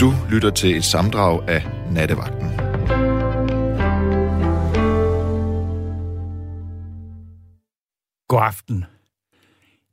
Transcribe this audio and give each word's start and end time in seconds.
Du 0.00 0.12
lytter 0.30 0.50
til 0.50 0.76
et 0.76 0.84
samdrag 0.84 1.48
af 1.48 1.62
Nattevagten. 1.90 2.48
God 8.28 8.40
aften. 8.42 8.84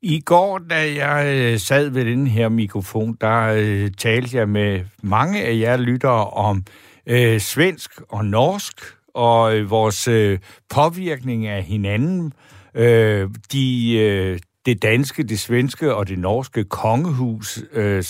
I 0.02 0.20
går, 0.20 0.58
da 0.70 0.94
jeg 1.06 1.36
øh, 1.36 1.60
sad 1.60 1.90
ved 1.90 2.06
den 2.06 2.28
her 2.28 2.50
mikrofon, 2.50 3.18
der 3.22 3.54
øh, 3.58 3.92
talte 3.98 4.38
jeg 4.38 4.50
med 4.50 4.82
mange 5.02 5.44
af 5.44 5.60
jer 5.60 5.78
lyttere 5.78 6.30
om 6.30 6.64
øh, 7.08 7.40
svensk 7.40 7.92
og 8.10 8.26
norsk, 8.26 8.82
og 9.14 9.58
øh, 9.58 9.70
vores 9.70 10.08
øh, 10.08 10.40
påvirkning 10.70 11.48
af 11.48 11.64
hinanden, 11.64 12.34
øh, 12.76 13.30
de, 13.52 13.98
øh, 13.98 14.40
det 14.66 14.82
danske, 14.82 15.24
det 15.24 15.40
svenske 15.40 15.96
og 15.96 16.08
det 16.08 16.20
norske 16.20 16.64
kongehus 16.64 17.60
øh, 17.74 18.04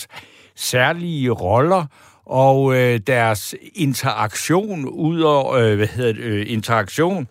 særlige 0.57 1.29
roller 1.29 1.85
og 2.25 2.75
øh, 2.75 2.99
deres 3.07 3.55
interaktion 3.75 4.85
ud 4.85 5.21
over, 5.21 5.53
øh, 5.53 5.75
hvad 5.75 5.87
hedder 5.87 6.13
det, 6.13 6.21
øh, 6.21 6.45
interaktion 6.47 7.27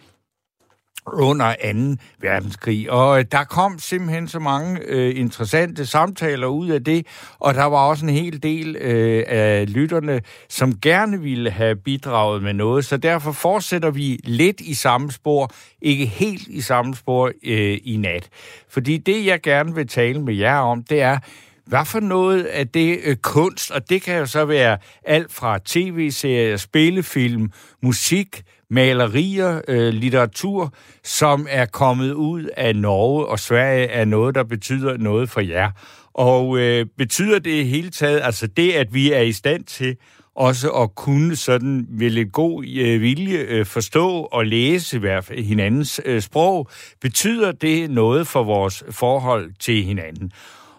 under 1.12 1.54
2. 1.96 2.02
verdenskrig. 2.20 2.90
Og 2.90 3.18
øh, 3.18 3.24
der 3.32 3.44
kom 3.44 3.78
simpelthen 3.78 4.28
så 4.28 4.38
mange 4.38 4.80
øh, 4.84 5.20
interessante 5.20 5.86
samtaler 5.86 6.46
ud 6.46 6.68
af 6.68 6.84
det, 6.84 7.06
og 7.38 7.54
der 7.54 7.64
var 7.64 7.78
også 7.78 8.06
en 8.06 8.12
hel 8.12 8.42
del 8.42 8.76
øh, 8.76 9.24
af 9.26 9.74
lytterne, 9.74 10.20
som 10.48 10.80
gerne 10.80 11.20
ville 11.20 11.50
have 11.50 11.76
bidraget 11.76 12.42
med 12.42 12.52
noget, 12.52 12.84
så 12.84 12.96
derfor 12.96 13.32
fortsætter 13.32 13.90
vi 13.90 14.20
lidt 14.24 14.60
i 14.60 14.74
samme 14.74 15.12
spor, 15.12 15.50
ikke 15.82 16.06
helt 16.06 16.48
i 16.48 16.60
samme 16.60 16.96
spor 16.96 17.26
øh, 17.26 17.78
i 17.84 17.96
nat. 17.96 18.28
Fordi 18.68 18.96
det, 18.96 19.26
jeg 19.26 19.40
gerne 19.42 19.74
vil 19.74 19.88
tale 19.88 20.22
med 20.22 20.34
jer 20.34 20.58
om, 20.58 20.82
det 20.82 21.00
er, 21.00 21.18
hvad 21.66 21.84
for 21.84 22.00
noget 22.00 22.44
af 22.44 22.68
det 22.68 22.98
øh, 23.04 23.16
kunst, 23.16 23.70
og 23.70 23.90
det 23.90 24.02
kan 24.02 24.18
jo 24.18 24.26
så 24.26 24.44
være 24.44 24.78
alt 25.04 25.32
fra 25.32 25.58
tv-serier, 25.64 26.56
spillefilm, 26.56 27.52
musik, 27.82 28.42
malerier, 28.70 29.60
øh, 29.68 29.94
litteratur, 29.94 30.74
som 31.04 31.46
er 31.50 31.66
kommet 31.66 32.12
ud 32.12 32.44
af 32.56 32.76
Norge 32.76 33.26
og 33.26 33.38
Sverige, 33.38 33.86
er 33.86 34.04
noget, 34.04 34.34
der 34.34 34.44
betyder 34.44 34.96
noget 34.96 35.30
for 35.30 35.40
jer. 35.40 35.70
Og 36.14 36.58
øh, 36.58 36.86
betyder 36.98 37.38
det 37.38 37.66
hele 37.66 37.90
taget, 37.90 38.20
altså 38.22 38.46
det, 38.46 38.72
at 38.72 38.94
vi 38.94 39.12
er 39.12 39.20
i 39.20 39.32
stand 39.32 39.64
til 39.64 39.96
også 40.36 40.70
at 40.70 40.94
kunne 40.94 41.36
sådan 41.36 41.86
med 41.90 42.10
lidt 42.10 42.32
god 42.32 42.64
øh, 42.66 43.00
vilje 43.00 43.38
øh, 43.38 43.66
forstå 43.66 44.08
og 44.08 44.46
læse 44.46 44.98
hvert 44.98 45.28
hinandens 45.28 46.00
øh, 46.04 46.22
sprog, 46.22 46.68
betyder 47.00 47.52
det 47.52 47.90
noget 47.90 48.26
for 48.26 48.44
vores 48.44 48.84
forhold 48.90 49.50
til 49.60 49.84
hinanden. 49.84 50.32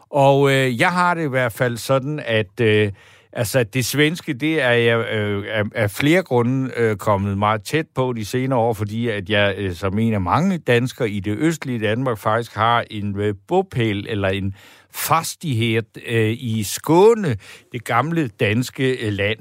Og 0.09 0.51
øh, 0.51 0.79
jeg 0.79 0.91
har 0.91 1.13
det 1.13 1.23
i 1.23 1.29
hvert 1.29 1.53
fald 1.53 1.77
sådan, 1.77 2.21
at 2.25 2.59
øh, 2.61 2.91
altså, 3.33 3.63
det 3.63 3.85
svenske, 3.85 4.33
det 4.33 4.61
er 4.61 4.71
jeg 4.71 4.97
øh, 5.13 5.45
af, 5.49 5.63
af 5.75 5.91
flere 5.91 6.23
grunde 6.23 6.71
øh, 6.77 6.95
kommet 6.95 7.37
meget 7.37 7.63
tæt 7.63 7.85
på 7.95 8.13
de 8.13 8.25
senere 8.25 8.59
år, 8.59 8.73
fordi 8.73 9.07
at 9.07 9.29
jeg 9.29 9.55
øh, 9.57 9.73
som 9.73 9.99
en 9.99 10.13
af 10.13 10.21
mange 10.21 10.57
danskere 10.57 11.09
i 11.09 11.19
det 11.19 11.37
østlige 11.37 11.79
Danmark 11.79 12.17
faktisk 12.17 12.55
har 12.55 12.85
en 12.91 13.19
øh, 13.19 13.35
bopæl 13.47 14.05
eller 14.09 14.29
en 14.29 14.55
fastighed 14.91 15.83
øh, 16.07 16.35
i 16.39 16.63
Skåne, 16.63 17.37
det 17.71 17.83
gamle 17.83 18.27
danske 18.27 19.05
øh, 19.07 19.13
land. 19.13 19.39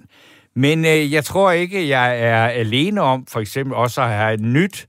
Men 0.54 0.84
øh, 0.84 1.12
jeg 1.12 1.24
tror 1.24 1.50
ikke, 1.50 1.88
jeg 1.88 2.20
er 2.20 2.46
alene 2.46 3.00
om 3.00 3.26
for 3.26 3.40
eksempel 3.40 3.74
også 3.74 4.02
at 4.02 4.08
have 4.08 4.36
nyt 4.36 4.86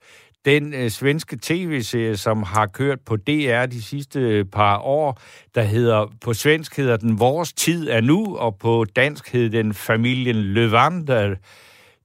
den 0.47 0.73
øh, 0.73 0.89
svenske 0.89 1.37
tv-serie, 1.41 2.17
som 2.17 2.43
har 2.43 2.65
kørt 2.65 2.99
på 3.05 3.15
DR 3.15 3.65
de 3.65 3.83
sidste 3.83 4.19
øh, 4.19 4.45
par 4.45 4.77
år, 4.77 5.21
der 5.55 5.61
hedder, 5.61 6.13
på 6.21 6.33
svensk 6.33 6.77
hedder 6.77 6.97
den 6.97 7.19
Vores 7.19 7.53
tid 7.53 7.89
er 7.89 8.01
nu, 8.01 8.37
og 8.37 8.57
på 8.57 8.85
dansk 8.95 9.31
hedder 9.31 9.49
den 9.49 9.73
Familien 9.73 10.35
Levander, 10.35 11.35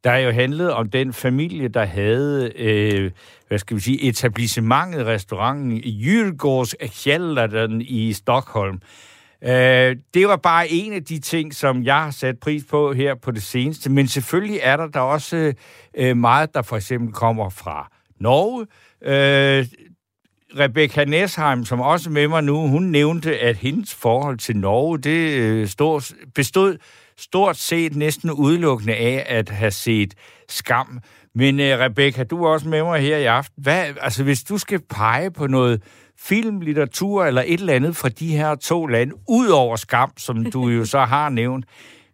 der 0.05 0.17
jo 0.17 0.31
handlede 0.31 0.75
om 0.75 0.91
den 0.91 1.13
familie, 1.13 1.69
der 1.69 1.85
havde, 1.85 2.53
øh, 2.57 3.11
hvad 3.49 3.59
skal 3.59 3.77
vi 3.77 3.81
sige, 3.81 4.03
etablissementet, 4.03 5.07
restauranten 5.07 5.73
i 5.73 5.91
Djurgårds 5.91 6.75
i 7.81 8.13
Stockholm. 8.13 8.81
Øh, 9.45 9.97
det 10.15 10.29
var 10.29 10.37
bare 10.37 10.69
en 10.69 10.93
af 10.93 11.05
de 11.05 11.19
ting, 11.19 11.55
som 11.55 11.83
jeg 11.83 12.03
har 12.03 12.11
sat 12.11 12.39
pris 12.39 12.65
på 12.71 12.93
her 12.93 13.15
på 13.15 13.31
det 13.31 13.43
seneste. 13.43 13.91
Men 13.91 14.09
selvfølgelig 14.09 14.61
er 14.63 14.77
der 14.77 14.87
der 14.87 15.01
også 15.01 15.53
øh, 15.95 16.17
meget, 16.17 16.55
der 16.55 16.63
for 16.63 16.77
eksempel 16.77 17.13
kommer 17.13 17.51
fra 17.51 17.92
Norge. 18.23 18.67
Øh, 19.03 19.67
Rebecca 20.59 21.05
Nesheim, 21.05 21.65
som 21.65 21.81
også 21.81 22.11
er 22.11 22.13
med 22.13 22.29
mig 22.29 22.45
nu, 22.45 22.69
hun 22.69 22.83
nævnte, 22.83 23.39
at 23.39 23.57
hendes 23.57 23.95
forhold 23.95 24.39
til 24.39 24.57
Norge, 24.57 24.99
det 24.99 25.39
øh, 25.39 25.69
stod, 25.69 26.15
bestod 26.35 26.77
stort 27.17 27.57
set 27.57 27.97
næsten 27.97 28.31
udelukkende 28.31 28.95
af 28.95 29.27
at 29.29 29.49
have 29.49 29.71
set 29.71 30.15
skam. 30.49 31.01
Men 31.35 31.61
øh, 31.61 31.79
Rebecca, 31.79 32.25
du 32.25 32.45
er 32.45 32.49
også 32.49 32.69
med 32.69 32.83
mig 32.83 33.01
her 33.01 33.17
i 33.17 33.25
aften. 33.25 33.63
Hvad, 33.63 33.95
altså, 34.01 34.25
hvis 34.25 34.45
du 34.45 34.59
skal 34.59 34.81
pege 34.91 35.31
på 35.31 35.47
noget 35.47 35.83
film, 36.19 36.61
litteratur 36.61 37.25
eller 37.25 37.43
et 37.47 37.61
eller 37.61 37.75
andet 37.75 37.97
fra 37.97 38.09
de 38.09 38.37
her 38.37 38.55
to 38.55 38.87
lande, 38.87 39.15
ud 39.29 39.49
over 39.49 39.77
skam, 39.77 40.13
som 40.17 40.45
du 40.45 40.69
jo 40.69 40.85
så 40.85 41.01
har 41.01 41.29
nævnt, 41.29 41.67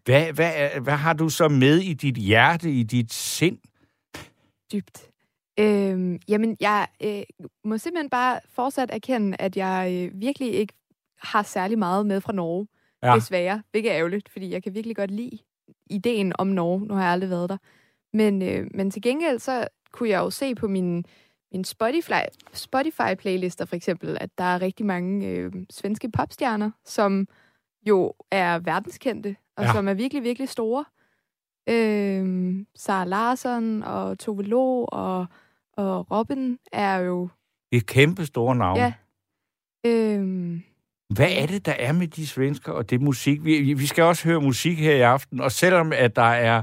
hvad, 0.04 0.32
hvad, 0.32 0.80
hvad 0.82 0.96
har 0.96 1.12
du 1.12 1.28
så 1.28 1.48
med 1.48 1.78
i 1.78 1.92
dit 1.92 2.16
hjerte, 2.16 2.70
i 2.70 2.82
dit 2.82 3.12
sind? 3.12 3.58
Dybt. 4.72 5.07
Øhm, 5.58 6.20
jamen, 6.28 6.56
jeg 6.60 6.86
øh, 7.02 7.22
må 7.64 7.78
simpelthen 7.78 8.10
bare 8.10 8.41
fortsat 8.48 8.91
erkende, 8.92 9.36
at 9.41 9.56
jeg 9.56 10.10
øh, 10.12 10.20
virkelig 10.20 10.52
ikke 10.54 10.74
har 11.22 11.42
særlig 11.42 11.78
meget 11.78 12.06
med 12.06 12.20
fra 12.20 12.32
Norge, 12.32 12.66
ja. 13.02 13.14
desværre. 13.14 13.62
Hvilket 13.70 13.92
er 13.92 13.98
ærgerligt, 13.98 14.28
fordi 14.28 14.52
jeg 14.52 14.62
kan 14.62 14.74
virkelig 14.74 14.96
godt 14.96 15.10
lide 15.10 15.38
ideen 15.91 16.32
om 16.38 16.46
Norge. 16.46 16.86
Nu 16.86 16.94
har 16.94 17.02
jeg 17.02 17.12
aldrig 17.12 17.30
været 17.30 17.48
der. 17.48 17.56
Men, 18.12 18.42
øh, 18.42 18.66
men 18.74 18.91
til 18.91 19.02
gengæld, 19.02 19.38
så 19.38 19.69
kunne 19.92 20.08
jeg 20.08 20.19
jo 20.19 20.30
se 20.30 20.54
på 20.54 20.69
min, 20.69 21.04
min 21.52 21.64
Spotify, 21.64 22.25
Spotify-playlister 22.52 23.64
for 23.64 23.76
eksempel, 23.76 24.19
at 24.20 24.30
der 24.38 24.44
er 24.44 24.62
rigtig 24.62 24.86
mange 24.86 25.26
øh, 25.26 25.52
svenske 25.70 26.10
popstjerner, 26.10 26.70
som 26.84 27.28
jo 27.86 28.12
er 28.30 28.58
verdenskendte, 28.58 29.36
og 29.56 29.64
ja. 29.64 29.72
som 29.72 29.88
er 29.88 29.94
virkelig, 29.94 30.22
virkelig 30.22 30.48
store. 30.48 30.84
Øh, 31.69 32.54
Sara 32.76 33.04
Larsson 33.04 33.82
og 33.82 34.19
Tove 34.19 34.42
Lo 34.42 34.84
og 34.84 35.26
og 35.78 36.06
Robin 36.11 36.59
er 36.72 36.97
jo... 36.97 37.28
Et 37.72 37.87
kæmpe 37.87 38.27
store 38.27 38.56
navn. 38.56 38.78
Ja. 38.78 38.93
Øhm... 39.87 40.62
Hvad 41.15 41.28
er 41.31 41.47
det, 41.47 41.66
der 41.66 41.72
er 41.72 41.93
med 41.93 42.06
de 42.06 42.27
svensker 42.27 42.72
og 42.72 42.91
det 42.91 43.00
musik? 43.00 43.44
Vi, 43.44 43.72
vi 43.72 43.87
skal 43.87 44.05
også 44.05 44.28
høre 44.28 44.41
musik 44.41 44.78
her 44.78 44.94
i 44.94 45.00
aften, 45.00 45.41
og 45.41 45.53
selvom 45.53 45.93
at 45.93 46.17
der 46.17 46.22
er 46.22 46.62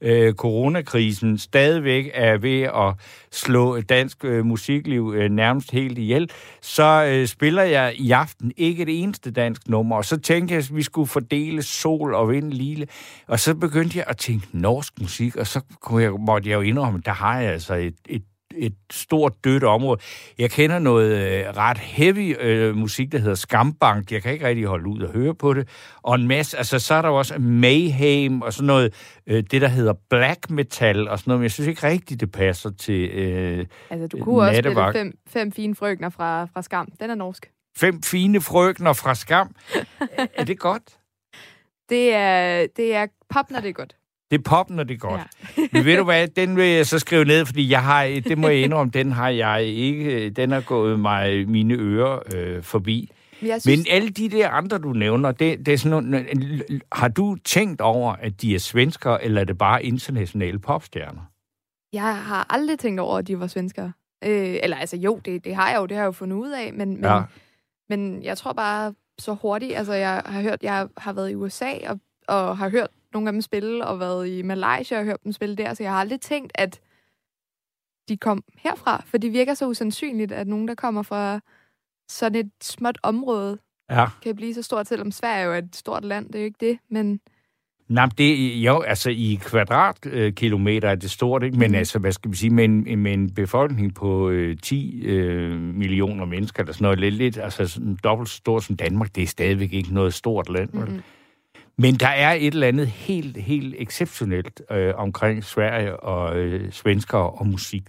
øh, 0.00 0.34
coronakrisen 0.34 1.38
stadigvæk 1.38 2.10
er 2.14 2.38
ved 2.38 2.62
at 2.62 2.94
slå 3.32 3.80
dansk 3.80 4.24
øh, 4.24 4.46
musikliv 4.46 5.14
øh, 5.16 5.30
nærmest 5.30 5.70
helt 5.70 5.98
ihjel, 5.98 6.30
så 6.62 7.04
øh, 7.08 7.26
spiller 7.26 7.62
jeg 7.62 7.94
i 7.96 8.10
aften 8.10 8.52
ikke 8.56 8.84
det 8.84 9.02
eneste 9.02 9.30
dansk 9.30 9.68
nummer. 9.68 9.96
Og 9.96 10.04
så 10.04 10.20
tænkte 10.20 10.54
jeg, 10.54 10.58
at 10.58 10.76
vi 10.76 10.82
skulle 10.82 11.08
fordele 11.08 11.62
sol 11.62 12.14
og 12.14 12.30
vind 12.30 12.52
lille. 12.52 12.86
Og 13.26 13.40
så 13.40 13.54
begyndte 13.54 13.98
jeg 13.98 14.04
at 14.08 14.16
tænke 14.16 14.46
norsk 14.52 15.00
musik, 15.00 15.36
og 15.36 15.46
så 15.46 15.60
kunne 15.80 16.02
jeg, 16.02 16.12
måtte 16.12 16.50
jeg 16.50 16.56
jo 16.56 16.60
indrømme, 16.60 17.00
der 17.04 17.12
har 17.12 17.40
jeg 17.40 17.52
altså 17.52 17.74
et, 17.74 17.96
et 18.08 18.22
et 18.56 18.74
stort 18.92 19.32
dødt 19.44 19.64
område. 19.64 20.00
Jeg 20.38 20.50
kender 20.50 20.78
noget 20.78 21.10
øh, 21.12 21.56
ret 21.56 21.78
heavy 21.78 22.36
øh, 22.40 22.76
musik, 22.76 23.12
der 23.12 23.18
hedder 23.18 23.34
Skambank. 23.34 24.12
Jeg 24.12 24.22
kan 24.22 24.32
ikke 24.32 24.46
rigtig 24.46 24.64
holde 24.64 24.86
ud 24.86 25.00
og 25.00 25.12
høre 25.12 25.34
på 25.34 25.54
det. 25.54 25.68
Og 26.02 26.14
en 26.14 26.28
masse, 26.28 26.56
altså 26.56 26.78
så 26.78 26.94
er 26.94 27.02
der 27.02 27.08
også 27.08 27.38
Mayhem 27.38 28.42
og 28.42 28.52
sådan 28.52 28.66
noget, 28.66 28.94
øh, 29.26 29.44
det 29.50 29.60
der 29.60 29.68
hedder 29.68 29.94
black 30.10 30.50
metal 30.50 31.08
og 31.08 31.18
sådan 31.18 31.30
noget, 31.30 31.40
men 31.40 31.42
jeg 31.42 31.50
synes 31.50 31.68
ikke 31.68 31.86
rigtigt, 31.86 32.20
det 32.20 32.32
passer 32.32 32.70
til 32.70 33.10
øh, 33.10 33.66
Altså 33.90 34.06
du 34.06 34.24
kunne 34.24 34.42
også 34.42 34.60
spille 34.60 34.92
fem, 34.92 35.18
fem 35.26 35.52
fine 35.52 35.74
frøkner 35.74 36.08
fra, 36.08 36.44
fra 36.44 36.62
Skam. 36.62 36.88
Den 37.00 37.10
er 37.10 37.14
norsk. 37.14 37.50
Fem 37.76 38.02
fine 38.02 38.40
frøkner 38.40 38.92
fra 38.92 39.14
Skam. 39.14 39.54
er 40.38 40.44
det 40.44 40.58
godt? 40.58 40.98
Det 41.88 42.14
er, 42.14 42.66
det 42.76 42.94
er 42.94 43.06
pop, 43.28 43.50
når 43.50 43.60
det 43.60 43.68
er 43.68 43.72
godt. 43.72 43.96
Det 44.34 44.40
er 44.46 44.50
pop, 44.50 44.70
når 44.70 44.84
det 44.84 44.94
er 44.94 44.98
godt. 44.98 45.20
Ja. 45.56 45.62
Men 45.72 45.84
ved 45.84 45.96
du 45.96 46.04
hvad, 46.04 46.28
den 46.28 46.56
vil 46.56 46.64
jeg 46.64 46.86
så 46.86 46.98
skrive 46.98 47.24
ned, 47.24 47.46
fordi 47.46 47.70
jeg 47.70 47.82
har, 47.82 48.04
det 48.04 48.38
må 48.38 48.48
jeg 48.48 48.62
indrømme, 48.62 48.90
den 48.90 49.12
har 49.12 49.28
jeg 49.28 49.62
ikke, 49.64 50.30
den 50.30 50.50
har 50.50 50.60
gået 50.60 51.00
mig 51.00 51.48
mine 51.48 51.74
ører 51.74 52.18
øh, 52.34 52.62
forbi. 52.62 53.12
Men, 53.40 53.60
synes... 53.60 53.78
Men 53.78 53.86
alle 53.90 54.10
de 54.10 54.28
der 54.28 54.48
andre, 54.48 54.78
du 54.78 54.92
nævner, 54.92 55.32
det, 55.32 55.66
det 55.66 55.74
er 55.74 55.78
sådan 55.78 55.90
nogle, 55.90 56.26
har 56.92 57.08
du 57.08 57.36
tænkt 57.44 57.80
over, 57.80 58.12
at 58.12 58.42
de 58.42 58.54
er 58.54 58.58
svensker, 58.58 59.16
eller 59.16 59.40
er 59.40 59.44
det 59.44 59.58
bare 59.58 59.84
internationale 59.84 60.58
popstjerner? 60.58 61.22
Jeg 61.92 62.16
har 62.16 62.46
aldrig 62.50 62.78
tænkt 62.78 63.00
over, 63.00 63.18
at 63.18 63.26
de 63.26 63.40
var 63.40 63.46
svenskere. 63.46 63.92
Øh, 64.24 64.56
eller 64.62 64.76
altså 64.76 64.96
jo, 64.96 65.20
det, 65.24 65.44
det 65.44 65.54
har 65.54 65.70
jeg 65.70 65.78
jo, 65.78 65.86
det 65.86 65.96
har 65.96 66.02
jeg 66.02 66.06
jo 66.06 66.12
fundet 66.12 66.36
ud 66.36 66.50
af, 66.50 66.72
men, 66.72 66.88
men, 66.88 67.04
ja. 67.04 67.22
men 67.88 68.22
jeg 68.22 68.38
tror 68.38 68.52
bare 68.52 68.94
så 69.18 69.34
hurtigt, 69.34 69.76
altså 69.76 69.92
jeg 69.92 70.22
har 70.26 70.42
hørt, 70.42 70.62
jeg 70.62 70.88
har 70.96 71.12
været 71.12 71.30
i 71.30 71.34
USA 71.34 71.70
og, 71.88 71.98
og 72.28 72.58
har 72.58 72.68
hørt 72.68 72.90
nogle 73.14 73.28
af 73.28 73.32
dem 73.32 73.40
spille, 73.40 73.86
og 73.86 74.00
været 74.00 74.28
i 74.28 74.42
Malaysia 74.42 74.98
og 74.98 75.04
hørt 75.04 75.24
dem 75.24 75.32
spille 75.32 75.56
der, 75.56 75.74
så 75.74 75.82
jeg 75.82 75.92
har 75.92 76.00
aldrig 76.00 76.20
tænkt, 76.20 76.52
at 76.54 76.80
de 78.08 78.16
kom 78.16 78.44
herfra, 78.58 79.02
for 79.06 79.18
det 79.18 79.32
virker 79.32 79.54
så 79.54 79.68
usandsynligt, 79.68 80.32
at 80.32 80.46
nogen, 80.48 80.68
der 80.68 80.74
kommer 80.74 81.02
fra 81.02 81.40
sådan 82.08 82.46
et 82.46 82.50
småt 82.62 82.98
område, 83.02 83.58
ja. 83.90 84.06
kan 84.22 84.36
blive 84.36 84.54
så 84.54 84.62
stort, 84.62 84.86
selvom 84.86 85.10
Sverige 85.10 85.40
er 85.40 85.44
jo 85.44 85.52
et 85.52 85.76
stort 85.76 86.04
land, 86.04 86.26
det 86.26 86.34
er 86.34 86.40
jo 86.40 86.44
ikke 86.44 86.66
det, 86.66 86.78
men... 86.90 87.20
Nej, 87.88 88.08
det 88.18 88.54
jo, 88.54 88.80
altså 88.80 89.10
i 89.10 89.38
kvadratkilometer 89.42 90.88
er 90.88 90.94
det 90.94 91.10
stort, 91.10 91.42
ikke? 91.42 91.58
Men 91.58 91.70
mm. 91.70 91.74
altså, 91.74 91.98
hvad 91.98 92.12
skal 92.12 92.30
vi 92.30 92.36
sige, 92.36 92.50
med 92.50 92.64
en, 92.64 92.98
med 92.98 93.12
en 93.12 93.34
befolkning 93.34 93.94
på 93.94 94.30
øh, 94.30 94.56
10 94.62 95.02
øh, 95.04 95.60
millioner 95.60 96.24
mennesker, 96.24 96.62
eller 96.62 96.72
sådan 96.72 96.82
noget 96.82 97.00
lidt, 97.00 97.14
lidt 97.14 97.38
altså 97.38 97.66
sådan 97.66 97.98
dobbelt 98.04 98.28
så 98.28 98.36
stort 98.36 98.64
som 98.64 98.76
Danmark, 98.76 99.14
det 99.14 99.22
er 99.22 99.26
stadigvæk 99.26 99.72
ikke 99.72 99.94
noget 99.94 100.14
stort 100.14 100.50
land. 100.50 100.70
Mm-hmm. 100.72 101.02
Men 101.76 101.94
der 101.94 102.08
er 102.08 102.32
et 102.32 102.54
eller 102.54 102.66
andet 102.66 102.86
helt, 102.86 103.36
helt 103.36 103.74
exceptionelt 103.78 104.62
øh, 104.70 104.94
omkring 104.96 105.44
Sverige 105.44 105.96
og 105.96 106.36
øh, 106.36 106.72
svensker 106.72 107.18
og 107.18 107.46
musik. 107.46 107.82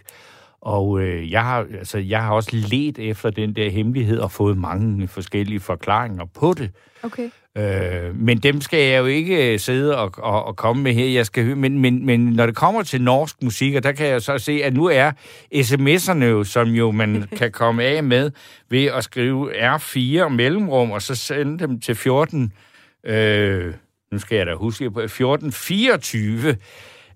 Og 0.62 1.02
øh, 1.02 1.32
jeg, 1.32 1.44
har, 1.44 1.68
altså, 1.80 1.98
jeg 1.98 2.24
har 2.24 2.34
også 2.34 2.50
let 2.70 3.00
efter 3.00 3.30
den 3.30 3.56
der 3.56 3.70
hemmelighed 3.70 4.20
og 4.20 4.32
fået 4.32 4.58
mange 4.58 5.08
forskellige 5.08 5.60
forklaringer 5.60 6.26
på 6.26 6.54
det. 6.58 6.72
Okay. 7.04 7.30
Øh, 7.58 8.16
men 8.16 8.38
dem 8.38 8.62
skal 8.62 8.80
jeg 8.80 9.00
jo 9.00 9.06
ikke 9.06 9.54
øh, 9.54 9.60
sidde 9.60 9.98
og, 9.98 10.12
og, 10.18 10.46
og 10.46 10.56
komme 10.56 10.84
med 10.84 10.94
her. 10.94 11.06
Jeg 11.06 11.26
skal 11.26 11.58
men, 11.58 11.80
men, 11.80 12.06
men 12.06 12.20
når 12.20 12.46
det 12.46 12.56
kommer 12.56 12.84
til 12.84 13.02
norsk 13.02 13.44
musik, 13.44 13.76
og 13.76 13.84
der 13.84 13.92
kan 13.92 14.08
jeg 14.08 14.22
så 14.22 14.38
se, 14.38 14.52
at 14.64 14.74
nu 14.74 14.86
er 14.86 15.12
sms'erne 15.56 16.24
jo, 16.24 16.44
som 16.44 16.68
jo 16.70 16.92
man 16.92 17.24
kan 17.40 17.52
komme 17.52 17.84
af 17.84 18.04
med 18.04 18.32
ved 18.70 18.86
at 18.86 19.04
skrive 19.04 19.76
R4 19.76 20.28
mellemrum, 20.28 20.92
og 20.92 21.02
så 21.02 21.16
sende 21.16 21.60
dem 21.60 21.80
til 21.80 21.96
14... 21.96 22.54
Øh, 23.06 23.74
nu 24.12 24.20
skal 24.20 24.38
jeg 24.38 24.46
da 24.46 24.54
huske 24.54 24.92
på 24.92 25.00
1424 25.00 26.58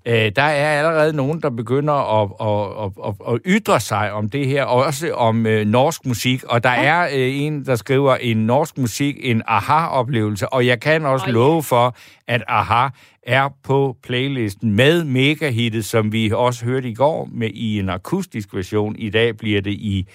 øh, 0.06 0.32
der 0.36 0.42
er 0.42 0.78
allerede 0.78 1.14
nogen, 1.14 1.42
der 1.42 1.50
begynder 1.50 2.22
at, 2.22 2.30
at, 2.42 2.92
at, 3.08 3.34
at 3.34 3.42
ytre 3.46 3.80
sig 3.80 4.12
om 4.12 4.30
det 4.30 4.48
her, 4.48 4.64
også 4.64 5.14
om 5.14 5.46
øh, 5.46 5.66
norsk 5.66 6.06
musik. 6.06 6.44
Og 6.44 6.64
der 6.64 6.70
er 6.70 7.04
øh, 7.04 7.42
en, 7.42 7.66
der 7.66 7.76
skriver 7.76 8.16
en 8.16 8.38
norsk 8.38 8.78
musik, 8.78 9.16
en 9.20 9.42
aha-oplevelse. 9.48 10.54
Og 10.54 10.66
jeg 10.66 10.80
kan 10.80 11.06
også 11.06 11.26
oh, 11.28 11.34
love 11.34 11.64
for, 11.64 11.96
at 12.28 12.44
aha 12.48 12.88
er 13.24 13.50
på 13.64 13.96
playlisten 14.04 14.76
med 14.76 15.04
megahittet, 15.04 15.86
som 15.86 16.12
vi 16.12 16.32
også 16.34 16.66
hørte 16.66 16.90
i 16.90 16.94
går 16.94 17.30
med 17.32 17.50
i 17.50 17.80
en 17.80 17.90
akustisk 17.90 18.54
version. 18.54 18.96
I 18.96 19.10
dag 19.10 19.38
bliver 19.38 19.62
det 19.62 19.72
i 19.74 20.08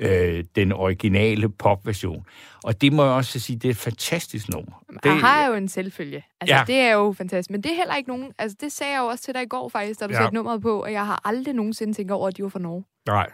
øh, 0.00 0.44
den 0.56 0.72
originale 0.72 1.48
popversion. 1.48 2.26
Og 2.64 2.80
det 2.80 2.92
må 2.92 3.04
jeg 3.04 3.12
også 3.12 3.40
sige, 3.40 3.56
det 3.56 3.64
er 3.68 3.70
et 3.70 3.76
fantastisk 3.76 4.48
nummer. 4.48 4.82
Det 5.02 5.12
har 5.12 5.46
jo 5.46 5.54
en 5.54 5.68
selvfølge. 5.68 6.24
Altså, 6.40 6.56
ja. 6.56 6.64
det 6.66 6.74
er 6.74 6.92
jo 6.92 7.12
fantastisk. 7.12 7.50
Men 7.50 7.62
det 7.62 7.72
er 7.72 7.76
heller 7.76 7.96
ikke 7.96 8.08
nogen... 8.10 8.32
Altså, 8.38 8.56
det 8.60 8.72
sagde 8.72 8.92
jeg 8.92 9.00
jo 9.00 9.06
også 9.06 9.24
til 9.24 9.34
dig 9.34 9.42
i 9.42 9.46
går 9.46 9.68
faktisk, 9.68 10.00
da 10.00 10.06
du 10.06 10.12
ja. 10.12 10.18
satte 10.18 10.34
nummeret 10.34 10.62
på, 10.62 10.82
og 10.82 10.92
jeg 10.92 11.06
har 11.06 11.20
aldrig 11.24 11.54
nogensinde 11.54 11.92
tænkt 11.92 12.12
over, 12.12 12.28
at 12.28 12.36
de 12.36 12.42
var 12.42 12.48
fra 12.48 12.58
Norge. 12.58 12.84
Nej. 13.06 13.30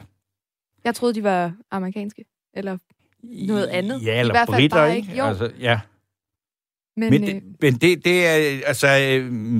Jeg 0.84 0.94
troede, 0.94 1.14
de 1.14 1.22
var 1.22 1.52
amerikanske. 1.70 2.24
Eller 2.54 2.78
noget 3.22 3.66
andet. 3.66 4.02
Ja, 4.04 4.20
eller 4.20 4.34
I 4.34 4.36
hvert 4.36 4.48
fald 4.48 4.56
britter, 4.56 4.76
bare 4.76 4.96
ikke. 4.96 5.16
Jo. 5.18 5.24
Altså, 5.24 5.52
ja. 5.60 5.80
Men, 6.96 7.10
men, 7.10 7.22
det, 7.22 7.34
øh, 7.34 7.42
men 7.60 7.74
det, 7.74 8.04
det 8.04 8.26
er, 8.26 8.60
altså, 8.66 8.86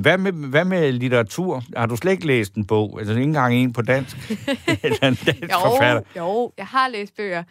hvad 0.01 0.17
med, 0.17 0.31
hvad 0.31 0.65
med 0.65 0.91
litteratur? 0.91 1.63
Har 1.75 1.85
du 1.85 1.95
slet 1.95 2.11
ikke 2.11 2.27
læst 2.27 2.55
en 2.55 2.65
bog? 2.65 2.99
Altså, 2.99 3.13
ikke 3.13 3.23
engang 3.23 3.55
en 3.55 3.73
på 3.73 3.81
dansk? 3.81 4.17
Eller 4.83 5.07
en 5.07 5.17
dansk 5.25 5.43
jo, 5.43 5.59
forfatter? 5.65 6.01
Jo, 6.17 6.51
jeg 6.57 6.65
har 6.65 6.87
læst 6.87 7.15
bøger. 7.15 7.43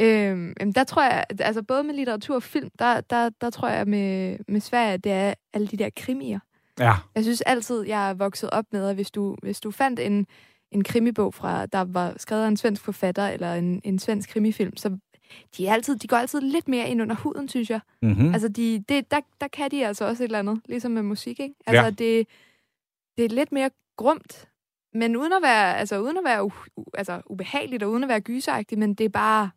Øhm, 0.00 0.72
der 0.74 0.84
tror 0.84 1.02
jeg, 1.02 1.24
altså 1.40 1.62
både 1.62 1.84
med 1.84 1.94
litteratur 1.94 2.34
og 2.34 2.42
film, 2.42 2.68
der, 2.78 3.00
der, 3.00 3.30
der 3.40 3.50
tror 3.50 3.68
jeg 3.68 3.88
med, 3.88 4.36
med 4.48 4.60
Sverige, 4.60 4.98
det 4.98 5.12
er 5.12 5.34
alle 5.54 5.66
de 5.66 5.76
der 5.76 5.88
krimier. 5.96 6.38
Ja. 6.78 6.92
Jeg 7.14 7.22
synes 7.22 7.40
altid, 7.40 7.82
jeg 7.86 8.10
er 8.10 8.14
vokset 8.14 8.50
op 8.50 8.64
med, 8.72 8.88
at 8.88 8.94
hvis 8.94 9.10
du, 9.10 9.36
hvis 9.42 9.60
du 9.60 9.70
fandt 9.70 10.00
en, 10.00 10.26
en 10.72 10.84
krimibog, 10.84 11.34
fra, 11.34 11.66
der 11.66 11.84
var 11.84 12.14
skrevet 12.16 12.44
af 12.44 12.48
en 12.48 12.56
svensk 12.56 12.82
forfatter, 12.82 13.28
eller 13.28 13.54
en, 13.54 13.80
en 13.84 13.98
svensk 13.98 14.30
krimifilm, 14.30 14.76
så 14.76 14.98
de, 15.56 15.66
er 15.66 15.72
altid, 15.72 15.96
de 15.96 16.08
går 16.08 16.16
altid 16.16 16.40
lidt 16.40 16.68
mere 16.68 16.88
ind 16.88 17.02
under 17.02 17.16
huden, 17.16 17.48
synes 17.48 17.70
jeg. 17.70 17.80
Mm-hmm. 18.02 18.32
Altså, 18.32 18.48
de, 18.48 18.84
det, 18.88 19.10
der, 19.10 19.20
der 19.40 19.48
kan 19.48 19.70
de 19.70 19.86
altså 19.86 20.04
også 20.04 20.22
et 20.22 20.28
eller 20.28 20.38
andet, 20.38 20.60
ligesom 20.64 20.92
med 20.92 21.02
musik, 21.02 21.40
ikke? 21.40 21.54
Altså, 21.66 21.84
ja. 21.84 21.90
det, 21.90 22.26
det 23.16 23.24
er 23.24 23.28
lidt 23.28 23.52
mere 23.52 23.70
grumt, 23.96 24.48
men 24.94 25.16
uden 25.16 25.32
at 25.32 25.42
være, 25.42 25.76
altså, 25.76 26.00
uden 26.00 26.16
at 26.16 26.24
være 26.24 26.44
u, 26.44 26.50
u, 26.76 26.84
altså, 26.94 27.22
ubehageligt 27.26 27.82
og 27.82 27.90
uden 27.90 28.02
at 28.02 28.08
være 28.08 28.20
gyseragtigt, 28.20 28.78
men 28.78 28.94
det 28.94 29.04
er 29.04 29.08
bare 29.08 29.50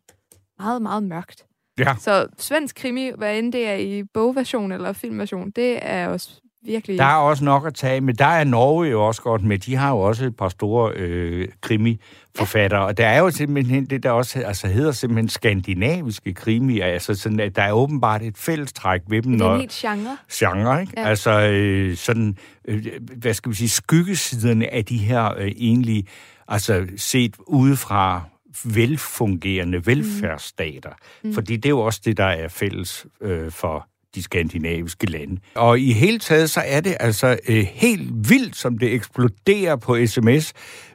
meget, 0.58 0.82
meget 0.82 1.02
mørkt. 1.02 1.46
Ja. 1.78 1.94
Så 1.98 2.26
svensk 2.38 2.76
krimi, 2.76 3.10
hvad 3.10 3.38
end 3.38 3.52
det 3.52 3.68
er 3.68 3.74
i 3.74 4.02
bogversion 4.02 4.72
eller 4.72 4.92
filmversion, 4.92 5.50
det 5.50 5.78
er 5.82 6.08
også 6.08 6.40
virkelig... 6.64 6.98
Der 6.98 7.04
er 7.04 7.16
også 7.16 7.44
nok 7.44 7.66
at 7.66 7.74
tage, 7.74 8.00
men 8.00 8.14
der 8.14 8.26
er 8.26 8.44
Norge 8.44 8.88
jo 8.88 9.06
også 9.06 9.22
godt 9.22 9.44
med. 9.44 9.58
De 9.58 9.76
har 9.76 9.90
jo 9.90 9.98
også 9.98 10.24
et 10.24 10.36
par 10.36 10.48
store 10.48 10.92
øh, 10.96 11.48
krimi-forfattere, 11.60 12.80
ja. 12.80 12.86
og 12.86 12.96
der 12.96 13.06
er 13.06 13.18
jo 13.18 13.30
simpelthen 13.30 13.86
det, 13.86 14.02
der 14.02 14.10
også 14.10 14.42
altså, 14.42 14.66
hedder 14.66 14.92
simpelthen 14.92 15.28
skandinaviske 15.28 16.34
krimi. 16.34 16.80
Altså 16.80 17.14
sådan, 17.14 17.40
at 17.40 17.56
der 17.56 17.62
er 17.62 17.72
åbenbart 17.72 18.22
et 18.22 18.38
fællestræk 18.38 19.00
ved 19.08 19.22
dem. 19.22 19.32
Det 19.32 19.42
er 19.42 19.52
en 19.54 19.60
helt 19.60 19.72
genre. 19.72 20.16
Genre, 20.32 20.80
ikke? 20.80 20.92
Ja. 20.96 21.08
Altså 21.08 21.30
øh, 21.30 21.96
sådan, 21.96 22.36
øh, 22.68 22.86
hvad 23.16 23.34
skal 23.34 23.50
vi 23.50 23.56
sige, 23.56 23.68
skyggesiderne 23.68 24.74
af 24.74 24.84
de 24.84 24.98
her 24.98 25.34
øh, 25.38 25.52
egentlig, 25.56 26.06
altså 26.48 26.86
set 26.96 27.36
udefra 27.46 28.22
velfungerende 28.64 29.86
velfærdsstater. 29.86 30.90
Mm. 31.24 31.34
Fordi 31.34 31.56
det 31.56 31.64
er 31.64 31.70
jo 31.70 31.80
også 31.80 32.00
det, 32.04 32.16
der 32.16 32.24
er 32.24 32.48
fælles 32.48 33.06
øh, 33.20 33.50
for 33.50 33.86
de 34.14 34.22
skandinaviske 34.22 35.06
lande. 35.06 35.40
Og 35.54 35.80
i 35.80 35.92
hele 35.92 36.18
taget, 36.18 36.50
så 36.50 36.62
er 36.66 36.80
det 36.80 36.96
altså 37.00 37.36
øh, 37.48 37.66
helt 37.72 38.30
vildt, 38.30 38.56
som 38.56 38.78
det 38.78 38.92
eksploderer 38.92 39.76
på 39.76 40.06
sms 40.06 40.52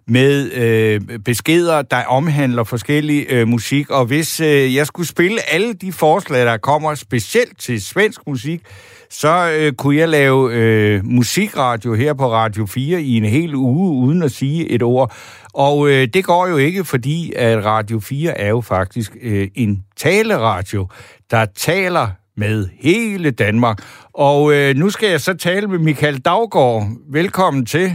med 0.07 0.51
øh, 0.51 1.19
beskeder, 1.19 1.81
der 1.81 2.05
omhandler 2.05 2.63
forskellig 2.63 3.25
øh, 3.29 3.47
musik. 3.47 3.89
Og 3.89 4.05
hvis 4.05 4.39
øh, 4.39 4.75
jeg 4.75 4.87
skulle 4.87 5.07
spille 5.07 5.53
alle 5.53 5.73
de 5.73 5.91
forslag, 5.91 6.45
der 6.45 6.57
kommer 6.57 6.95
specielt 6.95 7.59
til 7.59 7.81
svensk 7.81 8.21
musik, 8.27 8.61
så 9.09 9.57
øh, 9.59 9.73
kunne 9.73 9.95
jeg 9.95 10.09
lave 10.09 10.53
øh, 10.53 11.05
musikradio 11.05 11.93
her 11.93 12.13
på 12.13 12.31
Radio 12.31 12.65
4 12.65 13.01
i 13.01 13.17
en 13.17 13.25
hel 13.25 13.55
uge, 13.55 14.05
uden 14.05 14.23
at 14.23 14.31
sige 14.31 14.69
et 14.69 14.83
ord. 14.83 15.15
Og 15.53 15.89
øh, 15.89 16.07
det 16.13 16.25
går 16.25 16.47
jo 16.47 16.57
ikke, 16.57 16.85
fordi 16.85 17.33
at 17.35 17.65
Radio 17.65 17.99
4 17.99 18.37
er 18.37 18.49
jo 18.49 18.61
faktisk 18.61 19.17
øh, 19.21 19.47
en 19.55 19.83
taleradio, 19.95 20.87
der 21.31 21.45
taler 21.45 22.09
med 22.37 22.57
hele 22.87 23.31
Danmark. 23.31 23.77
Og 24.13 24.41
øh, 24.55 24.69
nu 24.81 24.89
skal 24.89 25.09
jeg 25.09 25.19
så 25.19 25.37
tale 25.37 25.67
med 25.67 25.79
Michael 25.79 26.19
Daggaard. 26.29 26.81
Velkommen 27.11 27.65
til. 27.65 27.87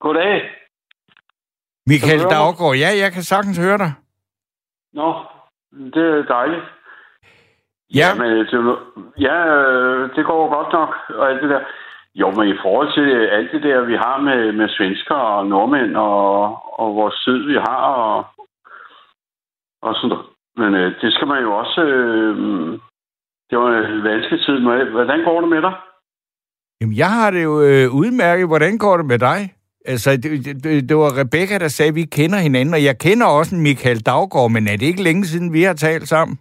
Goddag. 0.00 0.36
Michael 1.86 2.22
Daggaard, 2.34 2.76
ja, 2.84 2.90
jeg 3.02 3.12
kan 3.12 3.22
sagtens 3.22 3.58
høre 3.58 3.78
dig. 3.78 3.92
Nå, 4.92 5.08
det 5.94 6.04
er 6.16 6.22
dejligt. 6.36 6.64
Ja. 7.94 8.08
Ja, 8.08 8.14
men, 8.20 8.30
det, 8.30 8.78
ja, 9.18 9.36
øh, 9.56 10.16
det 10.16 10.24
går 10.26 10.54
godt 10.56 10.72
nok, 10.72 10.90
og 11.08 11.30
alt 11.30 11.42
det 11.42 11.50
der. 11.50 11.60
Jo, 12.14 12.30
men 12.30 12.48
i 12.48 12.58
forhold 12.62 12.94
til 12.94 13.26
alt 13.26 13.52
det 13.52 13.62
der, 13.62 13.80
vi 13.80 13.96
har 13.96 14.18
med, 14.20 14.52
med 14.52 14.68
svensker 14.68 15.14
og 15.14 15.46
nordmænd, 15.46 15.96
og, 15.96 16.42
og 16.80 16.94
vores 16.94 17.24
tid, 17.24 17.38
vi 17.46 17.54
har, 17.54 17.82
og, 18.06 18.26
og 19.82 19.94
sådan 19.94 20.08
noget. 20.08 20.26
Men 20.56 20.74
øh, 20.74 21.00
det 21.00 21.12
skal 21.12 21.26
man 21.26 21.42
jo 21.42 21.58
også... 21.58 21.80
Øh, 21.80 22.78
det 23.50 23.58
var 23.58 23.68
en 23.68 24.04
vanskelig 24.04 24.40
tid. 24.46 24.58
Hvordan 24.90 25.24
går 25.24 25.40
det 25.40 25.50
med 25.50 25.62
dig? 25.62 25.74
Jamen, 26.80 26.96
jeg 26.96 27.10
har 27.10 27.30
det 27.30 27.42
jo 27.44 27.54
øh, 27.60 27.86
udmærket. 28.00 28.46
Hvordan 28.46 28.78
går 28.78 28.96
det 28.96 29.06
med 29.06 29.18
dig? 29.18 29.40
Altså, 29.84 30.10
det, 30.10 30.64
det, 30.64 30.88
det 30.88 30.96
var 30.96 31.18
Rebecca, 31.20 31.58
der 31.58 31.68
sagde, 31.68 31.88
at 31.88 31.94
vi 31.94 32.04
kender 32.04 32.38
hinanden, 32.38 32.74
og 32.74 32.84
jeg 32.84 32.98
kender 32.98 33.26
også 33.26 33.56
en 33.56 33.62
Michael 33.62 34.00
Daggaard, 34.00 34.50
men 34.50 34.68
er 34.68 34.76
det 34.76 34.86
ikke 34.86 35.02
længe 35.02 35.24
siden, 35.24 35.52
vi 35.52 35.62
har 35.62 35.74
talt 35.74 36.08
sammen? 36.08 36.38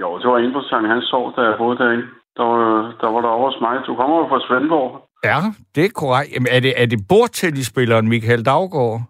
Jo, 0.00 0.18
det 0.18 0.26
var 0.30 0.38
inde 0.38 0.52
på 0.52 0.62
Sankt 0.70 0.88
Hans 0.88 1.04
Sov, 1.04 1.36
da 1.36 1.40
jeg 1.40 1.54
boede 1.58 1.78
derinde. 1.78 2.06
Der 2.36 2.44
var, 2.44 2.96
der 3.00 3.08
var 3.12 3.20
der 3.20 3.28
over 3.28 3.50
hos 3.50 3.60
mig. 3.60 3.74
Du 3.86 3.94
kommer 3.94 4.16
jo 4.18 4.26
fra 4.28 4.40
Svendborg. 4.46 4.90
Ja, 5.24 5.38
det 5.74 5.84
er 5.84 5.92
korrekt. 5.94 6.32
Jamen, 6.34 6.48
er 6.56 6.60
det, 6.60 6.72
er 6.82 6.86
det 6.86 6.98
bordtennisspilleren 7.08 8.08
Michael 8.08 8.44
Daggaard? 8.44 9.00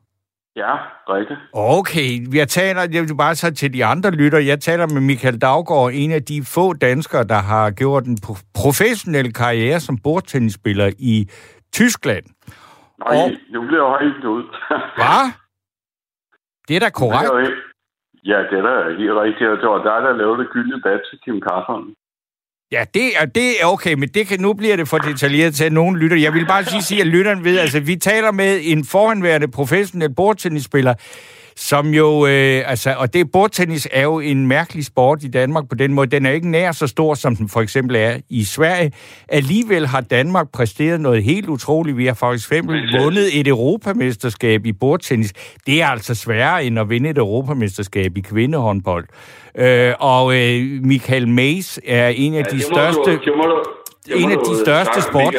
Ja, 0.62 0.74
rigtigt. 1.14 1.40
Okay, 1.52 2.08
jeg 2.40 2.48
taler, 2.48 2.80
jeg 2.94 3.02
vil 3.02 3.16
bare 3.24 3.34
så 3.34 3.54
til 3.54 3.72
de 3.76 3.84
andre 3.84 4.10
lytter, 4.10 4.38
jeg 4.38 4.60
taler 4.60 4.86
med 4.94 5.02
Michael 5.10 5.38
Daggaard, 5.40 5.90
en 5.92 6.12
af 6.18 6.22
de 6.30 6.36
få 6.54 6.66
danskere, 6.72 7.24
der 7.24 7.40
har 7.52 7.70
gjort 7.70 8.04
en 8.04 8.18
professionel 8.62 9.28
karriere 9.34 9.80
som 9.80 9.98
bordtennisspiller 10.04 10.88
i 10.98 11.14
Tyskland. 11.72 12.26
Nej, 13.04 13.16
og... 13.16 13.30
nu 13.54 13.60
bliver 13.68 13.84
jeg 13.90 13.98
helt 14.06 14.24
ud. 14.24 14.44
Hvad? 14.98 15.24
Det 16.68 16.74
er 16.76 16.82
da 16.86 16.90
korrekt. 17.02 17.30
Det 17.32 17.42
er 17.42 17.56
ja, 18.30 18.38
det 18.50 18.56
er 18.60 18.64
da 18.68 18.74
helt 19.02 19.18
rigtigt. 19.24 19.60
Det 19.62 19.68
var 19.74 19.82
dig, 19.90 19.98
der 20.06 20.12
lavede 20.20 20.38
det 20.42 20.48
gyldne 20.54 20.80
bad 20.84 20.98
til 21.08 21.18
Kim 21.24 21.38
Carson. 21.46 21.82
Ja, 22.72 22.84
det 22.94 23.12
er, 23.16 23.24
det 23.26 23.62
er 23.62 23.66
okay, 23.66 23.92
men 23.92 24.08
det 24.08 24.26
kan, 24.26 24.40
nu 24.40 24.52
bliver 24.52 24.76
det 24.76 24.88
for 24.88 24.98
detaljeret 24.98 25.54
til, 25.54 25.64
at 25.64 25.72
nogen 25.72 25.96
lytter. 25.96 26.16
Jeg 26.16 26.34
vil 26.34 26.46
bare 26.46 26.82
sige, 26.82 27.00
at 27.00 27.06
lytteren 27.06 27.44
ved, 27.44 27.58
altså 27.58 27.80
vi 27.80 27.96
taler 27.96 28.32
med 28.32 28.60
en 28.62 28.84
forhenværende 28.84 29.48
professionel 29.48 30.14
bordtennisspiller, 30.14 30.94
som 31.60 31.86
jo, 31.86 32.26
øh, 32.26 32.70
altså, 32.70 32.94
og 32.98 33.14
det 33.14 33.32
bordtennis 33.32 33.88
er 33.92 34.02
jo 34.02 34.20
en 34.20 34.46
mærkelig 34.46 34.84
sport 34.84 35.22
i 35.22 35.28
Danmark 35.28 35.68
på 35.68 35.74
den 35.74 35.92
måde. 35.92 36.10
Den 36.10 36.26
er 36.26 36.30
ikke 36.30 36.50
nær 36.50 36.72
så 36.72 36.86
stor, 36.86 37.14
som 37.14 37.36
den 37.36 37.48
for 37.48 37.60
eksempel 37.60 37.96
er 37.96 38.16
i 38.30 38.44
Sverige. 38.44 38.92
Alligevel 39.28 39.86
har 39.86 40.00
Danmark 40.00 40.46
præsteret 40.52 41.00
noget 41.00 41.22
helt 41.22 41.48
utroligt. 41.48 41.96
Vi 41.96 42.06
har 42.06 42.14
for 42.14 42.32
eksempel 42.32 43.00
vundet 43.00 43.40
et 43.40 43.48
europamesterskab 43.48 44.66
i 44.66 44.72
bordtennis. 44.72 45.32
Det 45.66 45.82
er 45.82 45.86
altså 45.86 46.14
sværere 46.14 46.64
end 46.64 46.78
at 46.78 46.90
vinde 46.90 47.10
et 47.10 47.18
europamesterskab 47.18 48.16
i 48.16 48.20
kvindehåndbold. 48.20 49.04
Øh, 49.58 49.94
og 50.00 50.34
øh, 50.34 50.62
Michael 50.82 51.28
Mays 51.28 51.80
er 51.86 52.08
en 52.08 52.34
af 52.34 52.44
ja, 52.52 52.56
de 52.56 52.60
største... 52.60 53.00
Du, 53.00 53.10
det, 53.10 53.32
må 53.36 53.42
du, 53.42 53.64
en 54.16 54.30
af 54.30 54.38
de 54.38 54.58
største 54.64 55.02
sport... 55.02 55.34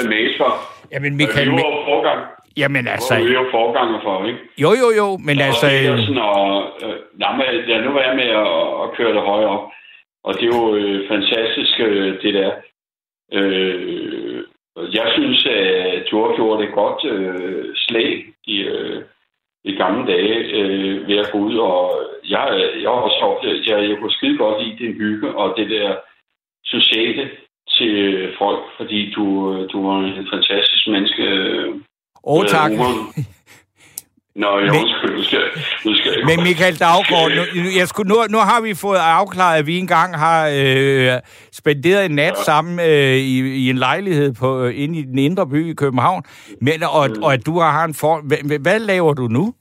Jamen, 0.92 1.16
Michael... 1.16 1.48
Vi 1.48 1.52
var. 1.52 2.39
Jamen 2.58 2.88
altså... 2.88 3.14
Vi 3.16 3.36
var 3.36 3.48
forganger 3.52 4.00
for, 4.04 4.26
ikke? 4.28 4.40
Jo, 4.64 4.70
jo, 4.82 4.88
jo, 5.02 5.18
men 5.28 5.38
og 5.38 5.46
altså... 5.46 5.68
Sådan, 6.06 6.18
og, 6.18 6.72
øh, 6.84 6.98
nej, 7.22 7.32
men 7.38 7.46
lad 7.68 7.82
nu 7.84 7.92
være 7.94 8.16
med 8.16 8.30
at, 8.46 8.58
at 8.84 8.88
køre 8.98 9.14
det 9.14 9.22
højere 9.22 9.50
op. 9.50 9.72
Og 10.24 10.34
det 10.34 10.44
er 10.44 10.56
jo 10.58 10.76
øh, 10.76 11.08
fantastisk, 11.08 11.80
øh, 11.80 12.22
det 12.22 12.34
der. 12.34 12.52
Øh, 13.34 14.44
jeg 14.94 15.08
synes, 15.16 15.46
at 15.46 16.04
du 16.12 16.16
har 16.24 16.36
gjort 16.36 16.64
et 16.64 16.74
godt 16.74 17.06
øh, 17.06 17.76
slag 17.76 18.26
i, 18.48 18.58
øh, 18.60 19.02
i 19.64 19.76
gamle 19.76 20.12
dage 20.14 20.36
øh, 20.60 21.08
ved 21.08 21.18
at 21.18 21.32
gå 21.32 21.38
ud. 21.38 21.58
Og 21.58 21.80
jeg, 22.30 22.72
jeg 22.82 22.90
også 22.90 23.62
jeg, 23.68 23.90
jeg 23.90 23.98
kunne 23.98 24.12
skide 24.12 24.38
godt 24.38 24.64
lide 24.64 24.86
det 24.86 24.96
hygge 24.96 25.36
og 25.36 25.58
det 25.58 25.70
der 25.70 25.96
sociale 26.66 27.30
til 27.78 28.30
folk, 28.38 28.64
fordi 28.78 29.12
du, 29.12 29.24
du 29.72 29.88
var 29.88 30.00
en 30.00 30.28
fantastisk 30.34 30.88
menneske. 30.88 31.24
Åh, 32.24 32.40
oh, 32.40 32.46
tak. 32.46 32.72
Nå, 34.36 34.60
jeg 34.60 34.72
men, 34.74 34.82
du 35.18 35.24
skal, 35.24 35.44
du 35.84 35.96
skal 35.96 36.12
Men 36.26 36.38
Michael 36.48 36.76
Daggaard, 36.86 37.30
nu, 37.38 37.44
jeg 37.80 37.88
skulle, 37.88 38.10
nu, 38.10 38.16
nu 38.30 38.38
har 38.38 38.62
vi 38.62 38.74
fået 38.86 39.02
afklaret, 39.22 39.60
at 39.60 39.68
vi 39.68 39.78
engang 39.78 40.18
har 40.18 40.42
øh, 40.60 41.20
spenderet 41.52 42.06
en 42.06 42.16
nat 42.16 42.38
ja. 42.38 42.44
sammen 42.50 42.80
øh, 42.80 43.18
i, 43.34 43.36
i 43.64 43.70
en 43.70 43.78
lejlighed 43.78 44.34
på 44.42 44.64
øh, 44.64 44.84
inde 44.84 45.00
i 45.00 45.02
den 45.02 45.20
indre 45.20 45.48
by 45.48 45.72
i 45.72 45.74
København, 45.74 46.24
men, 46.62 46.84
og, 46.98 47.10
mm. 47.10 47.24
og 47.24 47.34
at 47.34 47.46
du 47.46 47.60
har 47.60 47.86
en 47.86 47.94
for... 48.02 48.14
Hvad, 48.28 48.60
hvad 48.60 48.80
laver 48.80 49.14
du 49.14 49.28
nu? 49.28 49.54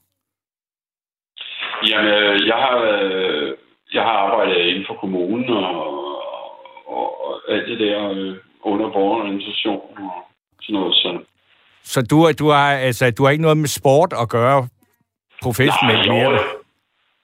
Jamen, 1.89 2.11
øh, 2.13 2.47
jeg 2.47 2.59
har, 2.65 2.77
øh, 2.93 3.53
jeg 3.93 4.03
har 4.03 4.17
arbejdet 4.25 4.57
inden 4.69 4.85
for 4.87 4.93
kommunen 4.93 5.49
og, 5.49 5.75
og, 6.97 7.07
og 7.25 7.33
alt 7.49 7.67
det 7.67 7.79
der 7.79 8.09
øh, 8.09 8.35
under 8.63 8.91
borgerorganisation 8.91 9.81
og 9.97 10.13
sådan 10.61 10.79
noget. 10.79 10.95
Så 10.95 11.09
så 11.93 11.99
du, 12.11 12.17
du, 12.41 12.45
har, 12.55 12.71
altså, 12.87 13.11
du 13.17 13.23
har 13.23 13.31
ikke 13.31 13.47
noget 13.47 13.57
med 13.57 13.71
sport 13.79 14.11
at 14.21 14.29
gøre 14.29 14.59
professionelt 15.45 16.05
mere? 16.13 16.31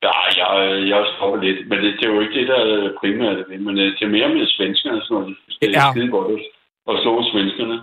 Nej, 0.07 0.27
ja, 0.39 0.47
jeg, 0.61 0.87
jeg 0.91 0.99
stopper 1.13 1.39
lidt, 1.45 1.59
men 1.69 1.77
det, 1.83 1.89
det 1.99 2.05
er 2.05 2.13
jo 2.13 2.21
ikke 2.21 2.39
det, 2.39 2.47
der 2.47 2.59
er 2.65 2.93
primært 3.01 3.37
det, 3.37 3.61
men 3.65 3.73
øh, 3.79 3.87
det 3.97 4.03
er 4.07 4.13
mere 4.17 4.29
med 4.29 4.47
svenskerne, 4.57 5.01
sådan 5.01 5.13
noget. 5.15 5.37
Det 5.61 5.67
er 5.69 5.73
ja. 5.79 5.91
skide 5.91 6.09
godt 6.17 6.41
at 6.89 6.95
slå 7.03 7.11
svenskerne. 7.31 7.77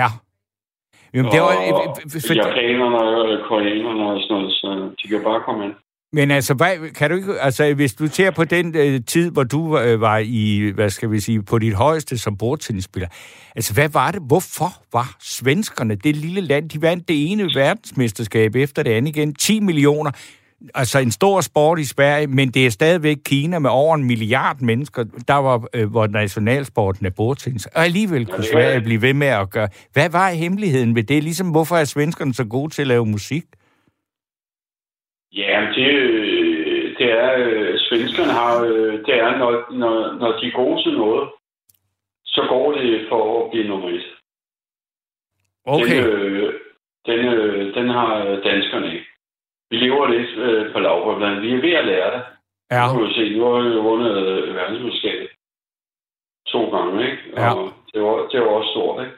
Ja. 0.00 0.08
Jamen, 1.14 1.30
det 1.32 1.40
var, 1.46 1.54
og, 1.74 1.96
for... 2.26 2.34
japanerne 2.44 2.98
og 3.20 3.38
koreanerne 3.50 4.04
og 4.12 4.20
sådan 4.22 4.36
noget, 4.36 4.52
så 4.60 4.68
de 4.98 5.08
kan 5.08 5.22
bare 5.28 5.40
komme 5.46 5.60
ind. 5.66 5.74
Men 6.12 6.30
altså, 6.30 6.54
hvad, 6.54 6.94
kan 6.94 7.10
du 7.10 7.16
ikke, 7.16 7.40
altså, 7.40 7.74
hvis 7.74 7.94
du 7.94 8.06
ser 8.06 8.30
på 8.30 8.44
den 8.44 8.76
øh, 8.76 9.00
tid, 9.06 9.30
hvor 9.30 9.44
du 9.44 9.78
øh, 9.78 10.00
var 10.00 10.18
i, 10.18 10.72
hvad 10.74 10.90
skal 10.90 11.10
vi 11.10 11.20
sige, 11.20 11.42
på 11.42 11.58
dit 11.58 11.74
højeste 11.74 12.18
som 12.18 12.36
bordtennisspiller, 12.36 13.08
altså, 13.56 13.74
hvad 13.74 13.88
var 13.88 14.10
det, 14.10 14.22
hvorfor 14.26 14.82
var 14.92 15.16
svenskerne, 15.20 15.94
det 15.94 16.16
lille 16.16 16.40
land, 16.40 16.68
de 16.68 16.82
vandt 16.82 17.08
det 17.08 17.32
ene 17.32 17.48
verdensmesterskab 17.54 18.56
efter 18.56 18.82
det 18.82 18.90
andet 18.90 19.16
igen, 19.16 19.34
10 19.34 19.60
millioner, 19.60 20.10
altså 20.74 20.98
en 20.98 21.10
stor 21.10 21.40
sport 21.40 21.78
i 21.78 21.84
Sverige, 21.84 22.26
men 22.26 22.50
det 22.50 22.66
er 22.66 22.70
stadigvæk 22.70 23.16
Kina 23.24 23.58
med 23.58 23.70
over 23.70 23.94
en 23.94 24.04
milliard 24.04 24.60
mennesker, 24.60 25.04
der 25.28 25.34
var, 25.34 25.64
øh, 25.74 25.90
hvor 25.90 26.06
nationalsporten 26.06 27.06
er 27.06 27.10
bordtennis, 27.10 27.66
og 27.66 27.84
alligevel 27.84 28.26
kunne 28.26 28.44
Sverige 28.52 28.80
blive 28.80 29.02
ved 29.02 29.14
med 29.14 29.26
at 29.26 29.50
gøre. 29.50 29.68
Hvad 29.92 30.08
var 30.08 30.30
hemmeligheden 30.30 30.94
ved 30.94 31.02
det? 31.02 31.22
Ligesom, 31.22 31.50
hvorfor 31.50 31.76
er 31.76 31.84
svenskerne 31.84 32.34
så 32.34 32.44
gode 32.44 32.74
til 32.74 32.82
at 32.82 32.88
lave 32.88 33.06
musik? 33.06 33.44
Ja, 35.32 35.72
det, 35.74 35.88
det 36.98 37.12
er, 37.12 37.34
øh, 37.38 37.78
svenskerne 37.78 38.32
har, 38.32 38.64
øh, 38.64 38.92
det 39.06 39.14
er, 39.14 39.36
når, 39.38 39.72
når, 39.72 40.12
når 40.12 40.38
de 40.38 40.46
er 40.46 40.52
gode 40.52 40.82
til 40.82 40.92
noget, 40.92 41.30
så 42.24 42.46
går 42.48 42.72
det 42.72 43.06
for 43.08 43.44
at 43.44 43.50
blive 43.50 43.68
nummer 43.68 43.88
et. 43.88 44.06
Okay. 45.64 46.02
Den, 46.02 46.12
øh, 46.12 46.54
den, 47.06 47.18
øh, 47.18 47.74
den 47.74 47.88
har 47.88 48.40
danskerne 48.44 48.92
ikke. 48.92 49.06
Vi 49.70 49.76
lever 49.76 50.08
lidt 50.08 50.30
øh, 50.38 50.72
på 50.72 50.78
lavbånden. 50.78 51.42
Vi 51.42 51.52
er 51.52 51.60
ved 51.60 51.72
at 51.72 51.86
lære 51.86 52.10
det. 52.16 52.22
Ja. 52.70 52.86
Nu 52.86 52.98
kan 52.98 53.08
vi 53.08 53.14
se, 53.14 53.38
nu 53.38 53.44
har 53.44 53.60
vi 53.62 53.76
vundet 53.76 54.16
øh, 54.26 54.54
verdensmesterskabet 54.54 55.28
to 56.46 56.70
gange, 56.76 57.10
ikke? 57.10 57.22
Ja. 57.36 57.54
Og 57.54 57.72
det 57.92 58.02
var, 58.02 58.28
det 58.32 58.40
var 58.40 58.46
også 58.46 58.70
stort, 58.70 59.04
ikke? 59.04 59.16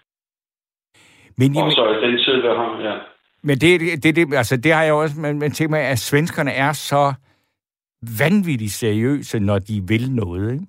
Men, 1.38 1.57
og 1.57 1.73
så 1.73 1.99
den 2.02 2.19
tid, 2.25 2.37
vi 2.40 2.47
har, 2.47 2.81
ja. 2.81 2.99
Men 3.42 3.58
det, 3.58 4.02
det, 4.02 4.16
det, 4.16 4.34
altså, 4.34 4.56
det 4.56 4.72
har 4.72 4.82
jeg 4.82 4.92
også 4.92 5.20
men, 5.20 5.38
men 5.38 5.50
tænkt 5.52 5.70
mig, 5.70 5.80
at 5.80 5.99
svenskerne 5.99 6.52
er 6.52 6.72
så 6.72 7.14
vanvittigt 8.18 8.72
seriøse, 8.72 9.40
når 9.40 9.58
de 9.58 9.82
vil 9.88 10.11
noget, 10.11 10.52
ikke? 10.52 10.66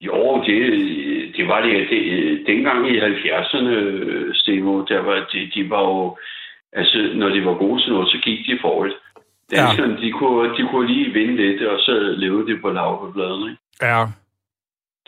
Jo, 0.00 0.42
det, 0.46 0.56
det 1.36 1.48
var 1.48 1.60
det. 1.60 1.90
det 1.90 2.02
dengang 2.46 2.88
i 2.90 3.00
70'erne, 3.00 3.74
Stevo, 4.34 4.84
der 4.84 5.00
var, 5.00 5.28
de, 5.32 5.50
de 5.54 5.70
var 5.70 5.82
jo... 5.82 6.18
Altså, 6.72 7.12
når 7.14 7.28
de 7.28 7.44
var 7.44 7.54
gode 7.54 7.82
til 7.82 7.92
noget, 7.92 8.08
så 8.08 8.18
gik 8.22 8.46
de 8.46 8.58
forrest. 8.60 8.96
Danskerne, 9.50 9.94
ja. 9.94 10.06
de, 10.06 10.12
kunne, 10.12 10.56
de 10.56 10.68
kunne 10.70 10.86
lige 10.92 11.12
vinde 11.12 11.36
lidt, 11.36 11.62
og 11.62 11.78
så 11.78 12.14
levede 12.16 12.52
de 12.52 12.60
på 12.60 12.70
lavbladene, 12.70 13.50
ikke? 13.50 13.62
Ja. 13.82 14.06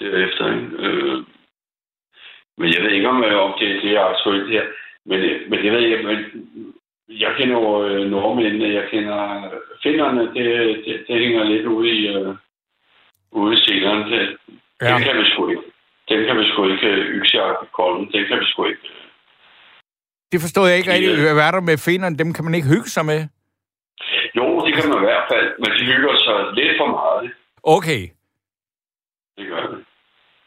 Derefter, 0.01 0.47
ikke? 0.55 0.69
Øh, 0.79 1.23
men 2.59 2.75
jeg 2.75 2.83
ved 2.83 2.91
ikke, 2.91 3.09
om, 3.09 3.17
om 3.17 3.55
det, 3.61 3.83
det 3.83 3.91
er 3.97 4.01
aktuelt 4.01 4.51
her. 4.51 4.63
Men, 5.07 5.21
øh, 5.21 5.51
men 5.51 5.59
det 5.63 5.73
ved 5.73 5.81
jeg, 5.81 6.05
men 6.05 6.19
jeg 7.09 7.33
kender 7.39 7.57
jo 7.61 7.87
øh, 7.87 8.11
nordmændene, 8.11 8.75
jeg 8.75 8.89
kender 8.91 9.51
finderne, 9.83 10.23
det, 10.35 10.47
det, 10.85 11.05
det 11.09 11.21
hænger 11.21 11.45
lidt 11.45 11.67
ude 11.67 11.91
i, 11.91 12.17
uh, 12.17 12.37
ude 13.31 13.55
i 13.55 13.61
scenerne. 13.61 14.11
Det, 14.11 14.37
ja. 14.83 14.95
Den 14.95 15.03
kan 15.03 15.17
vi 15.19 15.25
sgu 15.25 15.49
ikke. 15.49 15.63
Den 16.09 16.27
kan 16.27 16.39
vi 16.39 16.45
sgu 16.45 16.69
ikke 16.73 16.91
yksejagt 17.19 17.63
i 17.63 17.67
kolden. 17.73 18.13
Den 18.13 18.27
kan 18.29 18.39
vi 18.41 18.45
sgu 18.45 18.65
ikke. 18.65 18.81
Det 20.33 20.41
forstår 20.41 20.67
jeg 20.67 20.77
ikke 20.79 20.93
rigtig. 20.93 21.33
Hvad 21.35 21.47
er 21.49 21.51
der 21.51 21.61
med 21.61 21.79
finderne? 21.79 22.19
Dem 22.19 22.33
kan 22.33 22.45
man 22.45 22.55
ikke 22.55 22.69
hygge 22.69 22.91
sig 22.97 23.05
med? 23.07 23.21
Jo, 24.39 24.47
det 24.67 24.75
kan 24.75 24.89
man 24.89 24.99
i 24.99 25.07
hvert 25.09 25.27
fald. 25.33 25.49
Men 25.63 25.71
de 25.79 25.85
hygger 25.93 26.15
sig 26.27 26.39
lidt 26.59 26.75
for 26.81 26.87
meget. 26.87 27.33
Okay. 27.63 28.03
Det 29.37 29.45
gør 29.49 29.67
det. 29.73 29.74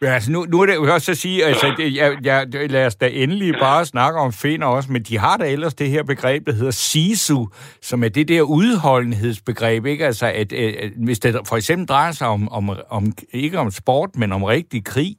Ja, 0.01 0.07
altså 0.07 0.31
nu, 0.31 0.39
nu 0.51 0.61
er 0.61 0.65
det 0.65 0.75
jo 0.75 0.93
også 0.93 1.11
at 1.11 1.17
sige, 1.17 1.45
altså, 1.45 1.73
det, 1.77 1.95
jeg, 1.95 2.17
jeg, 2.23 2.45
lad 2.69 2.85
os 2.85 2.95
da 2.95 3.07
endelig 3.13 3.53
bare 3.59 3.85
snakke 3.85 4.19
om 4.19 4.31
finder 4.43 4.67
også, 4.67 4.91
men 4.91 5.03
de 5.03 5.17
har 5.17 5.37
da 5.37 5.45
ellers 5.51 5.73
det 5.73 5.89
her 5.89 6.03
begreb, 6.03 6.45
der 6.45 6.53
hedder 6.53 6.71
sisu, 6.71 7.45
som 7.81 8.03
er 8.03 8.09
det 8.09 8.27
der 8.27 8.41
udholdenhedsbegreb, 8.41 9.85
ikke? 9.85 10.05
Altså, 10.05 10.25
at, 10.25 10.53
at, 10.53 10.75
at 10.75 10.91
hvis 11.05 11.19
det 11.19 11.35
for 11.49 11.55
eksempel 11.55 11.87
drejer 11.87 12.11
sig 12.11 12.27
om, 12.27 12.49
om, 12.51 12.69
om, 12.89 13.03
ikke 13.33 13.59
om 13.59 13.71
sport, 13.71 14.09
men 14.15 14.31
om 14.31 14.43
rigtig 14.43 14.85
krig, 14.85 15.11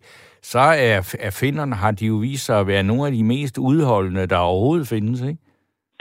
så 0.43 0.59
er, 0.59 1.17
er 1.21 1.33
finderne, 1.41 1.75
har 1.75 1.91
de 1.91 2.07
jo 2.07 2.15
vist 2.15 2.47
sig 2.47 2.61
at 2.61 2.67
være 2.67 2.83
nogle 2.83 3.07
af 3.07 3.13
de 3.13 3.25
mest 3.25 3.59
udholdende, 3.59 4.27
der 4.27 4.37
overhovedet 4.37 4.89
findes, 4.89 5.21
ikke? 5.21 5.41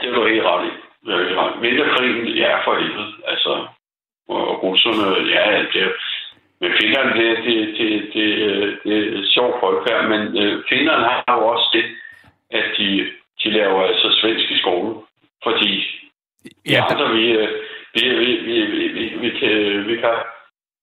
Det 0.00 0.06
er 0.08 0.14
du 0.14 0.26
helt 0.26 0.44
ret 0.44 0.64
i. 0.70 0.72
Vinterkrigen, 1.62 2.26
ja, 2.42 2.52
for 2.64 2.74
helvede. 2.80 3.12
Altså, 3.32 3.52
og 4.28 4.62
russerne, 4.62 5.06
ja, 5.36 5.44
det 5.72 5.82
men 6.60 6.70
Finland, 6.80 7.08
det, 7.18 7.28
det, 7.46 7.56
det, 7.78 7.88
det, 8.14 8.26
det 8.84 8.96
er 9.18 9.26
sjovt 9.34 9.56
folkefærd, 9.60 10.02
men 10.12 10.22
øh, 10.42 10.64
Finland 10.68 11.02
har 11.02 11.34
jo 11.38 11.46
også 11.54 11.68
det, 11.72 11.86
at 12.50 12.66
de, 12.78 12.88
de 13.40 13.50
laver 13.50 13.82
altså 13.82 14.08
svensk 14.20 14.50
i 14.50 14.58
skolen, 14.58 14.94
fordi 15.42 15.72
ja, 16.66 16.84
andre, 16.90 17.12
vi, 17.16 17.24
øh, 17.40 17.48
vi, 17.94 18.02
vi, 18.22 18.30
vi, 18.46 18.56
vi, 18.76 18.84
vi, 18.96 19.04
vi, 19.22 19.30
kan, 19.38 19.86
vi 19.88 19.96
kan, 19.96 20.18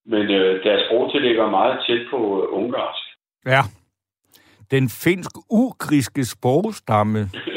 men 0.06 0.30
øh, 0.30 0.64
deres 0.64 0.82
sprog 0.86 1.20
ligger 1.20 1.50
meget 1.50 1.78
tæt 1.86 2.06
på 2.10 2.18
øh, 2.42 2.58
ungarsk. 2.60 3.04
Ja. 3.46 3.62
Den 4.70 4.88
finsk-ugriske 5.04 6.24
sprogstamme 6.24 7.20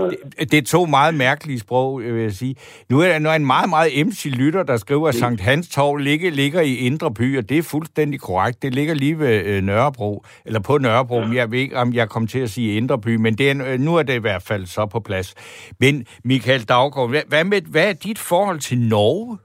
det, 0.00 0.52
det 0.52 0.58
er 0.58 0.62
to 0.62 0.86
meget 0.86 1.14
mærkelige 1.14 1.58
sprog, 1.58 2.02
vil 2.02 2.22
jeg 2.22 2.32
sige. 2.32 2.54
Nu 2.90 3.00
er 3.00 3.18
der 3.18 3.32
en 3.32 3.46
meget, 3.46 3.68
meget 3.68 4.00
emsig 4.00 4.32
lytter, 4.32 4.62
der 4.62 4.76
skriver, 4.76 5.08
at. 5.08 5.14
Sankt 5.14 5.40
Hans 5.40 5.68
Torv 5.68 5.96
ligger, 5.96 6.30
ligger 6.30 6.60
i 6.60 6.74
Indre 6.74 7.14
By, 7.14 7.38
og 7.38 7.48
det 7.48 7.58
er 7.58 7.62
fuldstændig 7.62 8.20
korrekt. 8.20 8.62
Det 8.62 8.74
ligger 8.74 8.94
lige 8.94 9.18
ved 9.18 9.46
øh, 9.46 9.62
Nørrebro, 9.62 10.24
eller 10.46 10.60
på 10.60 10.78
Nørrebro. 10.78 11.20
Ja. 11.20 11.34
Jeg 11.34 11.50
ved 11.50 11.58
ikke, 11.58 11.76
om 11.76 11.92
jeg 11.92 12.08
kommer 12.08 12.28
til 12.28 12.38
at 12.38 12.50
sige 12.50 12.76
Indre 12.76 13.00
By, 13.00 13.16
men 13.16 13.34
det 13.38 13.50
er, 13.50 13.72
øh, 13.72 13.80
nu 13.80 13.96
er 13.96 14.02
det 14.02 14.14
i 14.14 14.20
hvert 14.20 14.42
fald 14.42 14.66
så 14.66 14.86
på 14.86 15.00
plads. 15.00 15.34
Men 15.80 16.06
Michael 16.24 16.64
Daggaard, 16.68 17.08
hvad, 17.10 17.22
hvad, 17.28 17.44
med, 17.44 17.62
hvad 17.70 17.88
er 17.88 17.92
dit 17.92 18.18
forhold 18.18 18.58
til 18.58 18.78
Norge? 18.78 19.38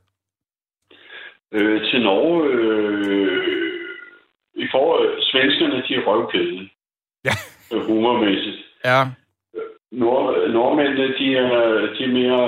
Øh, 1.53 1.81
til 1.91 2.01
Norge... 2.01 2.49
Øh, 2.49 3.43
I 4.55 4.67
forhold 4.71 5.21
svenskerne, 5.31 5.83
de 5.87 5.95
er 5.95 6.03
røvkæde. 6.07 6.69
Ja. 7.25 7.35
Humormæssigt. 7.87 8.57
Ja. 8.85 9.01
Nord, 10.01 10.49
nordmændene, 10.49 11.17
de 11.17 11.37
er, 11.37 11.49
de 11.95 12.03
er 12.03 12.13
mere, 12.19 12.43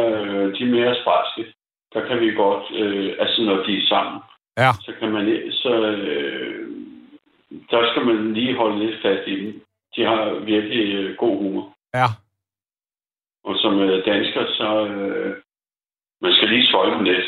de 0.56 0.64
er 0.68 0.72
mere 0.78 0.96
sprælske. 1.02 1.54
Der 1.94 2.08
kan 2.08 2.20
vi 2.20 2.32
godt, 2.32 2.64
øh, 2.74 3.16
altså 3.20 3.42
når 3.42 3.58
de 3.64 3.78
er 3.78 3.88
sammen, 3.88 4.22
ja. 4.58 4.72
så 4.86 4.92
kan 5.00 5.12
man, 5.12 5.52
så, 5.52 5.74
øh, 5.92 6.68
der 7.72 7.92
skal 7.92 8.06
man 8.06 8.34
lige 8.34 8.56
holde 8.56 8.86
lidt 8.86 9.02
fast 9.02 9.28
i 9.28 9.46
dem. 9.46 9.62
De 9.96 10.04
har 10.04 10.34
virkelig 10.34 10.96
øh, 10.96 11.18
god 11.18 11.38
humor. 11.38 11.74
Ja. 11.94 12.08
Og 13.44 13.56
som 13.58 13.80
øh, 13.80 14.06
dansker, 14.06 14.46
så 14.48 14.88
øh, 14.88 15.36
man 16.22 16.34
skal 16.34 16.50
lige 16.50 16.68
svøjle 16.68 16.96
dem 16.96 17.04
lidt. 17.04 17.26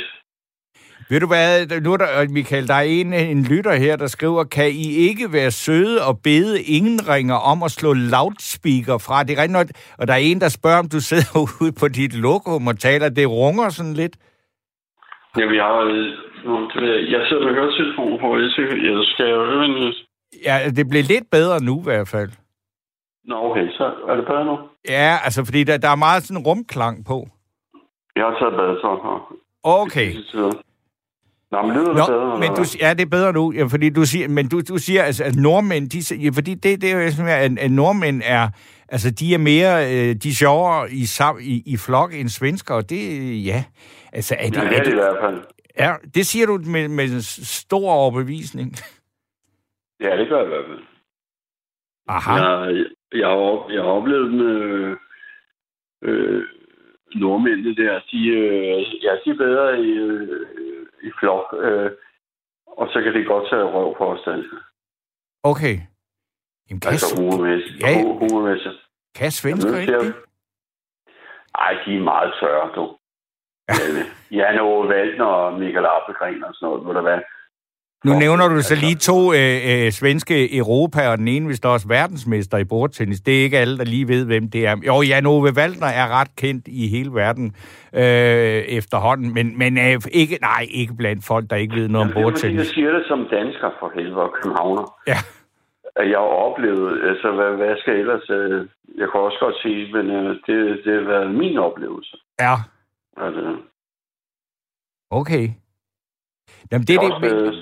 Ved 1.10 1.20
du 1.20 1.28
hvad, 1.28 1.82
nu 1.82 1.94
er 1.94 1.98
der, 1.98 2.30
Michael, 2.30 2.68
der 2.68 2.74
er 2.74 2.88
en, 3.00 3.14
en 3.14 3.44
lytter 3.44 3.76
her, 3.76 3.96
der 3.96 4.08
skriver, 4.08 4.44
kan 4.44 4.70
I 4.70 4.88
ikke 5.10 5.34
være 5.34 5.52
søde 5.52 5.98
og 6.08 6.20
bede 6.24 6.62
ingen 6.64 7.00
ringer 7.10 7.36
om 7.52 7.64
at 7.64 7.72
slå 7.72 7.94
loudspeaker 7.94 8.98
fra? 9.06 9.24
Det 9.24 9.32
er 9.38 9.42
rigtig 9.42 9.58
noget, 9.58 9.96
og 10.00 10.08
der 10.08 10.14
er 10.14 10.24
en, 10.32 10.42
der 10.42 10.50
spørger, 10.50 10.80
om 10.80 10.90
du 10.90 11.00
sidder 11.00 11.32
ude 11.62 11.74
på 11.82 11.88
dit 11.88 12.14
lokum 12.26 12.68
og 12.68 12.80
taler, 12.80 13.10
det 13.10 13.28
runger 13.30 13.70
sådan 13.70 13.94
lidt. 13.94 14.16
Jamen, 15.38 15.56
jeg 15.56 15.64
har... 15.64 15.82
Jeg 17.14 17.22
sidder 17.28 17.44
med 17.46 17.54
høretelefonen 17.60 18.20
på, 18.24 18.28
jeg 18.90 19.00
skal 19.12 19.30
jo 19.30 19.46
høre 19.52 19.66
en... 19.66 19.94
Ja, 20.46 20.56
det 20.78 20.90
blev 20.90 21.04
lidt 21.04 21.28
bedre 21.32 21.64
nu 21.64 21.80
i 21.80 21.84
hvert 21.84 22.08
fald. 22.08 22.32
Nå, 23.26 23.36
okay, 23.48 23.68
så 23.72 23.86
er 24.10 24.16
det 24.16 24.26
bedre 24.26 24.46
nu? 24.46 24.58
Ja, 24.90 25.18
altså, 25.26 25.46
fordi 25.46 25.64
der, 25.64 25.78
der 25.78 25.90
er 25.90 25.96
meget 25.96 26.24
sådan 26.24 26.44
rumklang 26.48 27.06
på. 27.06 27.28
Jeg 28.16 28.24
har 28.26 28.36
taget 28.40 28.56
badetøj 28.60 28.96
på. 29.06 29.14
Okay. 29.64 30.10
Nå, 31.52 31.62
men 31.62 31.72
lyder 31.76 31.88
det 31.88 31.96
Nå, 31.96 32.06
bedre? 32.08 32.40
Men 32.40 32.50
du, 32.50 32.64
ja, 32.82 32.94
det 32.94 33.02
er 33.02 33.10
bedre 33.10 33.34
nu, 33.34 33.54
ja, 33.54 33.64
fordi 33.64 33.90
du 33.90 34.06
siger, 34.06 34.28
men 34.28 34.50
du, 34.50 34.62
du 34.70 34.78
siger, 34.78 35.04
altså, 35.04 35.24
at 35.24 35.36
nordmænd, 35.36 35.90
de, 35.90 36.16
ja, 36.16 36.30
fordi 36.34 36.54
det, 36.54 36.82
det 36.82 36.92
er 36.92 37.04
jo 37.04 37.12
sådan, 37.12 37.58
at, 37.58 37.60
at 37.66 37.72
nordmænd 37.72 38.22
er, 38.26 38.50
altså, 38.90 39.12
de 39.12 39.34
er 39.34 39.38
mere, 39.38 39.74
øh, 39.86 40.16
de 40.16 40.30
er 40.30 40.38
sjovere 40.44 40.92
i, 40.92 41.04
i, 41.42 41.64
i 41.66 41.78
flok 41.78 42.14
end 42.14 42.30
svensker, 42.30 42.76
og 42.76 42.90
det, 42.90 43.04
ja, 43.46 43.64
altså, 44.14 44.36
er 44.40 44.50
det, 44.50 44.54
det 44.54 44.78
er 44.78 44.84
det 44.84 44.92
i 44.92 44.96
hvert 44.96 45.18
fald. 45.22 45.42
Ja, 45.80 45.94
det 46.16 46.26
siger 46.26 46.46
du 46.46 46.60
med, 46.66 46.88
med 46.88 47.22
stor 47.46 47.92
overbevisning. 47.92 48.74
Ja, 50.00 50.18
det 50.18 50.30
gør 50.30 50.38
jeg 50.38 50.46
i 50.46 50.50
hvert 50.50 50.66
fald. 50.70 50.84
Aha. 52.08 52.34
Jeg, 52.34 52.86
jeg, 53.14 53.28
har, 53.28 53.72
jeg 53.72 53.82
har 53.82 53.90
oplevet 53.90 54.34
med 54.34 54.56
øh, 54.70 54.98
øh, 56.04 56.44
nordmændene 57.16 57.76
der, 57.76 58.00
de, 58.12 58.28
øh, 58.28 59.04
ja, 59.04 59.12
de 59.26 59.30
er 59.30 59.38
bedre 59.38 59.82
i, 59.82 59.92
øh, 59.92 60.57
i 61.08 61.12
flok, 61.20 61.46
øh, 61.66 61.92
og 62.68 62.88
så 62.92 63.02
kan 63.04 63.14
det 63.14 63.28
godt 63.28 63.50
tage 63.50 63.64
røv 63.64 63.98
på 63.98 64.06
os 64.14 64.24
danskere. 64.26 64.64
Okay. 65.44 65.76
Jamen, 66.70 66.82
kan 66.82 66.92
altså 66.92 67.16
humormæssigt. 67.18 67.82
Ja. 67.82 68.04
Humormæssigt. 68.04 68.80
Kan 69.16 69.32
svensker 69.32 69.78
ikke 69.78 70.00
det? 70.00 70.14
Ej, 71.56 71.74
de 71.86 71.96
er 71.96 72.04
meget 72.14 72.34
tørre, 72.40 72.70
du. 72.76 72.98
Jan 74.32 74.60
Ove 74.60 74.90
Valdner 74.90 75.26
og 75.26 75.60
Michael 75.60 75.86
Appelgren 75.86 76.44
og 76.44 76.54
sådan 76.54 76.66
noget, 76.68 76.84
hvor 76.84 76.94
der 76.94 77.02
var. 77.02 77.24
Nu 78.06 78.14
nævner 78.20 78.48
du 78.48 78.62
så 78.62 78.76
lige 78.76 78.96
to 78.96 79.34
øh, 79.34 79.86
øh, 79.86 79.92
svenske 79.92 80.58
Europa, 80.58 81.10
og 81.10 81.18
den 81.18 81.28
ene 81.28 81.46
hvis 81.46 81.60
der 81.60 81.70
også 81.70 81.88
verdensmester 81.88 82.58
i 82.58 82.64
bordtennis. 82.64 83.22
Det 83.22 83.40
er 83.40 83.44
ikke 83.44 83.58
alle, 83.58 83.78
der 83.78 83.84
lige 83.84 84.08
ved, 84.08 84.26
hvem 84.26 84.50
det 84.50 84.68
er. 84.68 84.76
Jo, 84.88 85.02
Jan 85.02 85.26
Ove 85.26 85.56
Valdner 85.56 85.88
er 85.88 86.08
ret 86.20 86.36
kendt 86.36 86.68
i 86.68 86.88
hele 86.88 87.12
verden 87.14 87.56
øh, 87.94 88.62
efterhånden, 88.80 89.34
men, 89.34 89.58
men 89.58 89.78
øh, 89.78 90.02
ikke, 90.12 90.38
nej, 90.42 90.68
ikke 90.72 90.94
blandt 90.94 91.26
folk, 91.26 91.50
der 91.50 91.56
ikke 91.56 91.76
ved 91.76 91.88
noget 91.88 92.08
om 92.08 92.14
bordtennis. 92.14 92.58
Jeg 92.58 92.66
siger 92.66 92.92
det 92.92 93.04
som 93.08 93.28
dansker 93.32 93.70
for 93.80 93.92
helvede 93.96 94.22
og 94.22 94.34
københavner. 94.42 94.86
Ja. 95.08 95.20
At 95.96 96.10
jeg 96.10 96.18
har 96.18 96.34
oplevet, 96.48 97.10
altså 97.10 97.32
hvad, 97.32 97.52
hvad 97.56 97.76
skal 97.78 97.92
jeg 97.94 98.00
ellers... 98.00 98.30
Øh, 98.30 98.68
jeg 98.98 99.08
kan 99.12 99.20
også 99.20 99.38
godt 99.40 99.56
sige, 99.62 99.94
men 99.94 100.06
øh, 100.12 100.30
det, 100.48 100.58
det 100.86 100.94
har 100.94 101.08
været 101.14 101.36
min 101.36 101.58
oplevelse. 101.58 102.18
Ja. 102.40 102.56
Altså. 103.18 103.56
Okay. 105.12 105.50
Jamen, 106.72 106.88
det, 106.88 107.00
det, 107.02 107.12
men, 107.22 107.54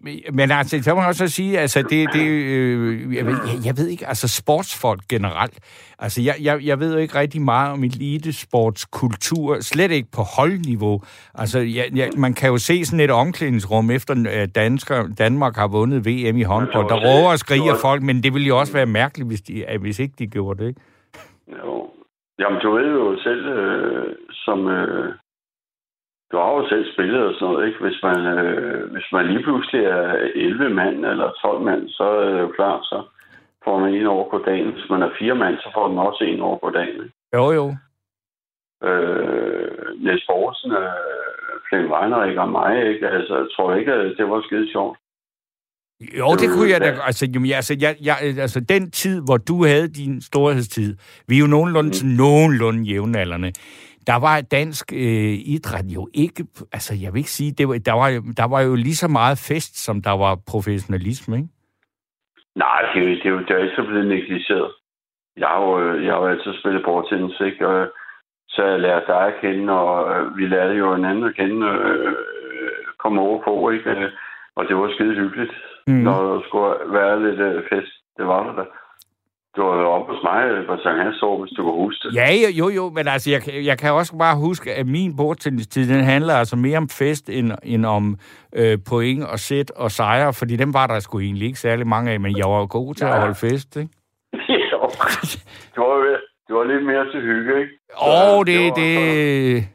men, 0.00 0.20
men 0.32 0.50
altså, 0.50 0.82
så 0.82 0.94
må 0.94 1.00
jeg 1.00 1.08
også 1.08 1.28
sige, 1.28 1.58
altså, 1.58 1.82
det, 1.82 2.08
det 2.12 2.26
øh, 2.26 3.16
jeg, 3.16 3.26
ved, 3.26 3.32
jeg, 3.46 3.66
jeg 3.66 3.74
ved 3.76 3.88
ikke, 3.88 4.06
altså, 4.06 4.28
sportsfolk 4.28 5.00
generelt, 5.08 5.58
altså, 5.98 6.22
jeg, 6.22 6.34
jeg, 6.40 6.66
jeg 6.66 6.80
ved 6.80 6.92
jo 6.92 6.98
ikke 6.98 7.18
rigtig 7.18 7.42
meget 7.42 7.72
om 7.72 7.84
elitesportskultur, 7.84 9.56
slet 9.60 9.90
ikke 9.90 10.08
på 10.16 10.22
holdniveau. 10.36 11.02
Altså, 11.34 11.58
jeg, 11.58 11.86
jeg, 11.94 12.10
man 12.16 12.34
kan 12.34 12.50
jo 12.50 12.58
se 12.58 12.84
sådan 12.84 13.00
et 13.00 13.10
omklædningsrum, 13.10 13.90
efter 13.90 14.14
øh, 14.34 14.48
dansker, 14.54 15.08
Danmark 15.18 15.56
har 15.56 15.68
vundet 15.68 16.06
VM 16.06 16.36
i 16.36 16.42
håndbold. 16.42 16.88
Der 16.88 16.96
råber 16.96 17.30
og 17.30 17.38
skriger 17.38 17.74
folk, 17.82 18.02
men 18.02 18.22
det 18.22 18.34
ville 18.34 18.48
jo 18.48 18.58
også 18.58 18.72
være 18.72 18.86
mærkeligt, 18.86 19.28
hvis, 19.28 19.40
de, 19.40 19.64
hvis 19.80 19.98
ikke 19.98 20.14
de 20.18 20.26
gjorde 20.26 20.62
det, 20.62 20.68
ikke? 20.68 20.80
Jo. 21.48 21.90
Jamen, 22.38 22.60
du 22.60 22.70
ved 22.70 22.86
jo 22.86 23.18
selv, 23.22 23.46
øh, 23.46 24.16
som... 24.32 24.66
Øh 24.66 25.14
du 26.32 26.36
har 26.36 26.50
jo 26.58 26.68
selv 26.68 26.84
spillet 26.92 27.22
og 27.26 27.34
sådan 27.34 27.54
noget, 27.54 27.66
ikke? 27.66 27.80
Hvis 27.84 28.00
man, 28.02 28.18
øh, 28.38 28.92
hvis 28.92 29.08
man 29.12 29.26
lige 29.26 29.42
pludselig 29.42 29.84
er 29.84 30.12
11 30.34 30.68
mand 30.80 30.96
eller 31.12 31.28
12 31.42 31.62
mand, 31.68 31.88
så 31.88 32.04
er 32.04 32.30
det 32.30 32.40
jo 32.40 32.52
klart, 32.58 32.82
så 32.84 32.98
får 33.64 33.78
man 33.78 33.94
en 33.94 34.06
over 34.06 34.30
på 34.30 34.38
dagen. 34.46 34.72
Hvis 34.72 34.90
man 34.90 35.02
er 35.02 35.10
fire 35.18 35.34
mand, 35.34 35.56
så 35.58 35.68
får 35.74 35.88
man 35.88 36.06
også 36.06 36.24
en 36.24 36.40
over 36.40 36.58
på 36.58 36.70
dagen. 36.70 36.98
Ikke? 37.04 37.14
Jo, 37.36 37.44
jo. 37.58 37.64
Øh, 38.88 40.02
Niels 40.04 40.24
Borgsen, 40.28 40.72
øh, 40.72 40.88
Flemming 41.68 41.92
Weinerik 41.92 42.36
og 42.38 42.48
mig, 42.48 42.88
ikke? 42.92 43.08
Altså, 43.08 43.34
jeg 43.36 43.46
tror 43.56 43.74
ikke, 43.74 43.92
at 43.92 44.14
det 44.18 44.30
var 44.30 44.42
skide 44.46 44.72
sjovt. 44.72 44.98
Jo, 46.18 46.28
det 46.40 46.48
kunne 46.54 46.70
jeg 46.70 46.80
da. 46.80 46.98
Altså, 47.06 47.26
jamen, 47.34 47.50
altså, 47.52 47.76
jeg, 47.80 47.96
jeg, 48.02 48.16
altså, 48.38 48.60
den 48.60 48.90
tid, 48.90 49.22
hvor 49.24 49.36
du 49.36 49.64
havde 49.64 49.88
din 49.88 50.20
storhedstid, 50.20 50.96
vi 51.28 51.34
er 51.36 51.40
jo 51.40 51.46
nogenlunde, 51.46 51.90
mm. 52.04 52.10
nogenlunde 52.10 52.82
jævnaldrende 52.90 53.52
der 54.06 54.18
var 54.26 54.40
dansk 54.40 54.92
øh, 54.92 55.34
idræt 55.54 55.88
jo 55.96 56.08
ikke, 56.14 56.46
altså 56.72 56.92
jeg 57.02 57.12
vil 57.12 57.18
ikke 57.18 57.36
sige, 57.38 57.52
det 57.58 57.68
var, 57.68 57.78
der, 57.88 57.92
var, 57.92 58.08
der 58.40 58.46
var 58.54 58.60
jo 58.60 58.74
lige 58.74 59.00
så 59.04 59.08
meget 59.08 59.38
fest, 59.48 59.84
som 59.84 60.02
der 60.02 60.14
var 60.24 60.34
professionalisme, 60.52 61.36
ikke? 61.36 61.48
Nej, 62.56 62.80
det 62.94 63.02
er 63.02 63.08
jo, 63.08 63.14
det 63.14 63.26
er 63.26 63.30
jo, 63.30 63.38
det 63.38 63.50
er 63.50 63.64
ikke 63.64 63.76
så 63.76 63.86
blevet 63.86 64.06
negligeret. 64.06 64.72
Jeg 65.36 65.48
har 65.48 65.60
jo, 65.60 66.02
jeg 66.04 66.12
har 66.12 66.20
jo 66.20 66.26
altid 66.26 66.52
spillet 66.60 66.84
bordtennis, 66.84 67.40
ikke? 67.40 67.68
Og, 67.68 67.92
så 68.48 68.64
jeg 68.64 68.80
lærte 68.80 69.06
dig 69.06 69.26
at 69.26 69.40
kende, 69.40 69.72
og 69.72 69.96
øh, 70.14 70.36
vi 70.36 70.46
lærte 70.46 70.74
jo 70.74 70.94
en 70.94 71.04
anden 71.04 71.24
at 71.24 71.36
kende, 71.36 71.66
øh, 71.66 72.14
komme 72.98 73.20
over 73.20 73.38
på, 73.44 73.70
ikke? 73.70 74.10
Og 74.56 74.68
det 74.68 74.76
var 74.76 74.90
skide 74.94 75.14
hyggeligt, 75.14 75.54
mm. 75.86 75.94
når 75.94 76.18
der 76.34 76.40
skulle 76.48 76.74
være 76.98 77.22
lidt 77.26 77.40
øh, 77.40 77.62
fest. 77.70 77.92
Det 78.16 78.26
var 78.26 78.46
det 78.46 78.56
da. 78.56 78.64
Du 79.56 79.62
var 79.62 79.80
jo 79.82 79.88
oppe 79.88 80.12
hos 80.12 80.22
mig 80.22 80.66
på 80.66 80.76
Sankt 80.82 81.02
Hans 81.02 81.22
år, 81.22 81.40
hvis 81.40 81.52
du 81.56 81.62
kan 81.62 81.72
huske 81.72 82.08
det. 82.08 82.14
Ja, 82.14 82.28
jo, 82.60 82.68
jo, 82.68 82.90
men 82.90 83.08
altså, 83.08 83.30
jeg, 83.30 83.40
jeg 83.64 83.78
kan 83.78 83.92
også 83.92 84.16
bare 84.18 84.36
huske, 84.36 84.74
at 84.74 84.86
min 84.86 85.16
bordtennistid, 85.16 85.94
den 85.94 86.04
handler 86.04 86.34
altså 86.34 86.56
mere 86.56 86.78
om 86.78 86.88
fest, 86.88 87.30
end, 87.30 87.52
end 87.62 87.86
om 87.86 88.16
øh, 88.56 88.78
point 88.88 89.24
og 89.24 89.38
sæt 89.38 89.70
og 89.70 89.90
sejre, 89.90 90.32
fordi 90.32 90.56
dem 90.56 90.74
var 90.74 90.86
der 90.86 91.00
sgu 91.00 91.18
egentlig 91.20 91.46
ikke 91.46 91.58
særlig 91.58 91.86
mange 91.86 92.12
af, 92.12 92.20
men 92.20 92.38
jeg 92.38 92.46
var 92.46 92.58
jo 92.58 92.66
god 92.70 92.94
til 92.94 93.04
ja. 93.06 93.14
at 93.14 93.20
holde 93.20 93.34
fest, 93.34 93.76
ikke? 93.76 93.92
jo, 94.72 94.80
det 95.74 95.80
var, 95.86 96.18
det 96.46 96.56
var 96.56 96.64
lidt 96.64 96.86
mere 96.86 97.04
til 97.12 97.20
hygge, 97.20 97.60
ikke? 97.60 97.72
Åh, 98.02 98.38
oh, 98.38 98.46
det, 98.46 98.76
det, 98.76 98.76
det, 98.76 99.68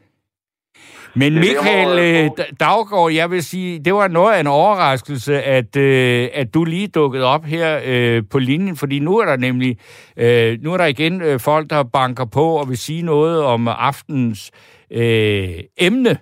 men 1.14 1.34
Michael 1.34 1.98
øh, 1.98 2.30
Daggaard, 2.60 3.12
jeg 3.12 3.30
vil 3.30 3.42
sige, 3.42 3.78
det 3.78 3.94
var 3.94 4.08
noget 4.08 4.34
af 4.34 4.40
en 4.40 4.46
overraskelse, 4.46 5.42
at, 5.42 5.76
øh, 5.76 6.28
at 6.34 6.54
du 6.54 6.64
lige 6.64 6.88
dukkede 6.88 7.24
op 7.24 7.44
her 7.44 7.80
øh, 7.84 8.22
på 8.30 8.38
linjen, 8.38 8.76
fordi 8.76 8.98
nu 8.98 9.18
er 9.18 9.24
der 9.24 9.36
nemlig 9.36 9.78
øh, 10.16 10.58
nu 10.62 10.72
er 10.72 10.76
der 10.76 10.86
igen 10.86 11.22
øh, 11.22 11.40
folk, 11.40 11.70
der 11.70 11.82
banker 11.82 12.24
på 12.24 12.44
og 12.44 12.68
vil 12.68 12.78
sige 12.78 13.02
noget 13.02 13.42
om 13.42 13.68
aftens 13.68 14.50
øh, 14.92 15.48
emne. 15.78 16.18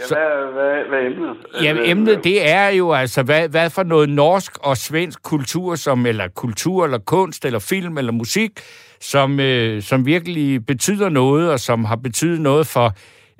Ja, 0.00 0.04
Så, 0.06 0.14
hvad, 0.14 0.52
hvad, 0.52 0.88
hvad 0.88 0.98
er 0.98 1.06
emnet? 1.06 1.36
Jamen, 1.62 1.82
emnet, 1.84 2.24
det 2.24 2.50
er 2.50 2.68
jo 2.68 2.92
altså, 2.92 3.22
hvad, 3.22 3.48
hvad 3.48 3.70
for 3.70 3.82
noget 3.82 4.08
norsk 4.08 4.58
og 4.58 4.76
svensk 4.76 5.22
kultur, 5.22 5.74
som, 5.74 6.06
eller 6.06 6.28
kultur, 6.28 6.84
eller 6.84 6.98
kunst, 6.98 7.44
eller 7.44 7.58
film, 7.58 7.98
eller 7.98 8.12
musik, 8.12 8.50
som, 9.00 9.40
øh, 9.40 9.82
som 9.82 10.06
virkelig 10.06 10.66
betyder 10.66 11.08
noget, 11.08 11.50
og 11.50 11.60
som 11.60 11.84
har 11.84 11.96
betydet 11.96 12.40
noget 12.40 12.66
for 12.66 12.94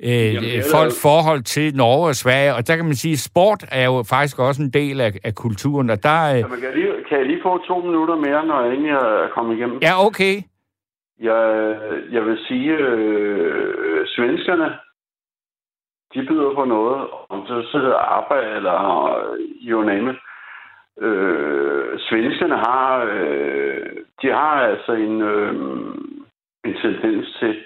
øh, 0.07 0.33
Jamen, 0.33 0.63
folks 0.73 1.01
forhold 1.07 1.41
til 1.43 1.75
Norge 1.75 2.07
og 2.07 2.15
Sverige. 2.15 2.55
Og 2.55 2.67
der 2.67 2.75
kan 2.75 2.85
man 2.85 2.95
sige, 3.03 3.13
at 3.13 3.25
sport 3.29 3.61
er 3.71 3.85
jo 3.85 4.03
faktisk 4.13 4.39
også 4.39 4.61
en 4.61 4.73
del 4.79 5.01
af, 5.01 5.11
af 5.23 5.33
kulturen. 5.35 5.89
Og 5.89 6.03
der, 6.03 6.19
øh... 6.33 6.39
Jamen, 6.39 6.59
kan, 6.59 6.69
jeg 6.69 6.75
lige, 6.75 6.91
kan 7.07 7.17
jeg 7.17 7.27
lige 7.27 7.41
få 7.43 7.57
to 7.57 7.77
minutter 7.87 8.15
mere, 8.15 8.45
når 8.45 8.61
jeg 8.61 8.71
egentlig 8.71 8.91
er 8.91 9.29
kommet 9.35 9.57
igennem? 9.57 9.77
Ja, 9.81 10.05
okay. 10.07 10.35
Jeg, 11.19 11.43
jeg 12.11 12.25
vil 12.25 12.37
sige, 12.47 12.71
øh, 12.71 14.07
svenskerne, 14.07 14.69
de 16.13 16.25
byder 16.27 16.55
på 16.55 16.65
noget, 16.65 17.07
om 17.29 17.45
så 17.47 17.67
sidder 17.71 17.95
arbejde 17.95 18.55
eller 18.55 18.77
you 19.69 19.83
name 19.83 20.11
it. 20.11 20.17
Øh, 21.01 21.99
svenskerne 21.99 22.57
har, 22.57 23.03
øh, 23.13 23.91
de 24.21 24.27
har 24.27 24.55
altså 24.71 24.91
en, 24.91 25.21
øh, 25.21 25.53
en 26.65 26.75
tendens 26.81 27.27
til, 27.39 27.63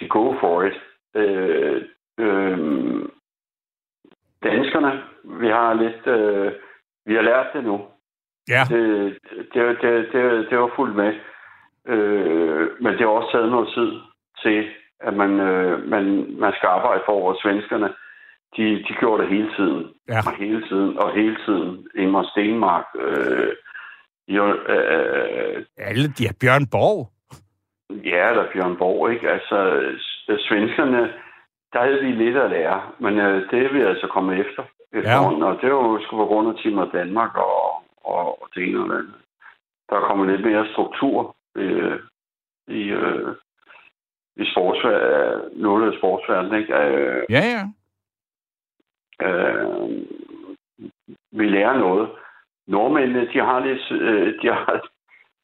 de 0.00 0.08
go 0.08 0.34
for 0.40 0.62
it. 0.62 0.72
Øh, 1.14 1.82
øh, 2.18 2.58
danskerne, 4.42 5.02
vi 5.24 5.48
har 5.48 5.74
lidt... 5.74 6.06
Øh, 6.06 6.52
vi 7.06 7.14
har 7.14 7.22
lært 7.22 7.46
det 7.54 7.64
nu. 7.64 7.80
Ja. 8.48 8.62
Det, 8.68 9.18
det, 9.54 9.78
det, 9.82 10.08
det, 10.12 10.46
det 10.50 10.58
var 10.58 10.72
fuldt 10.76 10.96
med. 10.96 11.12
Øh, 11.88 12.68
men 12.80 12.92
det 12.92 13.00
har 13.00 13.06
også 13.06 13.32
taget 13.32 13.50
noget 13.50 13.68
tid 13.74 13.90
til, 14.42 14.70
at 15.00 15.14
man, 15.14 15.40
øh, 15.40 15.88
man, 15.88 16.04
man 16.38 16.52
skal 16.56 16.66
arbejde 16.66 17.02
for, 17.06 17.20
hvor 17.20 17.38
svenskerne, 17.42 17.88
de, 18.56 18.64
de 18.88 18.94
gjorde 19.00 19.22
det 19.22 19.30
hele 19.30 19.50
tiden. 19.56 19.92
Ja. 20.08 20.18
Og 20.26 20.32
hele 20.36 20.68
tiden, 20.68 20.98
og 20.98 21.14
hele 21.14 21.36
tiden. 21.46 21.88
Ingmar 21.94 22.28
Stenmark. 22.30 22.84
Øh, 23.00 23.52
jo, 24.28 24.44
øh, 24.54 25.64
Alle, 25.76 26.08
de 26.18 26.26
er 26.26 26.34
Bjørn 26.40 26.66
Borg. 26.70 27.08
Ja, 28.04 28.34
der 28.34 28.42
er 28.42 28.52
Bjørn 28.52 28.76
Borg, 28.76 29.10
ikke? 29.12 29.30
Altså, 29.30 29.58
svenskerne, 30.40 31.12
der 31.72 31.80
havde 31.82 32.00
vi 32.00 32.12
lidt 32.12 32.36
at 32.36 32.50
lære, 32.50 32.90
men 32.98 33.18
øh, 33.18 33.50
det 33.50 33.66
er 33.66 33.72
vi 33.72 33.80
altså 33.80 34.06
kommet 34.06 34.46
efter. 34.46 34.62
Ja. 34.94 35.20
Og 35.48 35.58
det 35.62 35.72
var 35.72 35.82
jo 35.88 36.00
sgu 36.02 36.16
på 36.16 36.26
grund 36.26 36.48
af 36.48 36.54
Team 36.62 36.90
Danmark 36.90 37.36
og, 37.36 37.82
og, 38.04 38.42
og 38.42 38.48
det 38.54 38.62
ene 38.68 38.82
og 38.82 38.88
det 38.88 38.94
andet. 38.94 39.14
Der 39.90 39.96
er 39.96 40.00
kommet 40.08 40.28
lidt 40.28 40.46
mere 40.46 40.66
struktur 40.72 41.36
øh, 41.56 41.98
i, 42.68 42.82
øh, 42.82 43.28
i 44.36 44.44
sportsver- 44.44 45.60
noget 45.60 45.92
af 45.92 45.98
sportsverdenen. 45.98 46.60
Ikke? 46.60 46.74
Øh, 46.74 47.22
ja, 47.30 47.42
ja. 47.54 47.62
Øh, 49.28 49.90
vi 51.32 51.48
lærer 51.48 51.78
noget. 51.78 52.10
Nordmændene, 52.66 53.28
de 53.32 53.38
har, 53.38 53.58
lidt, 53.66 54.02
øh, 54.02 54.42
de 54.42 54.48
har, 54.48 54.80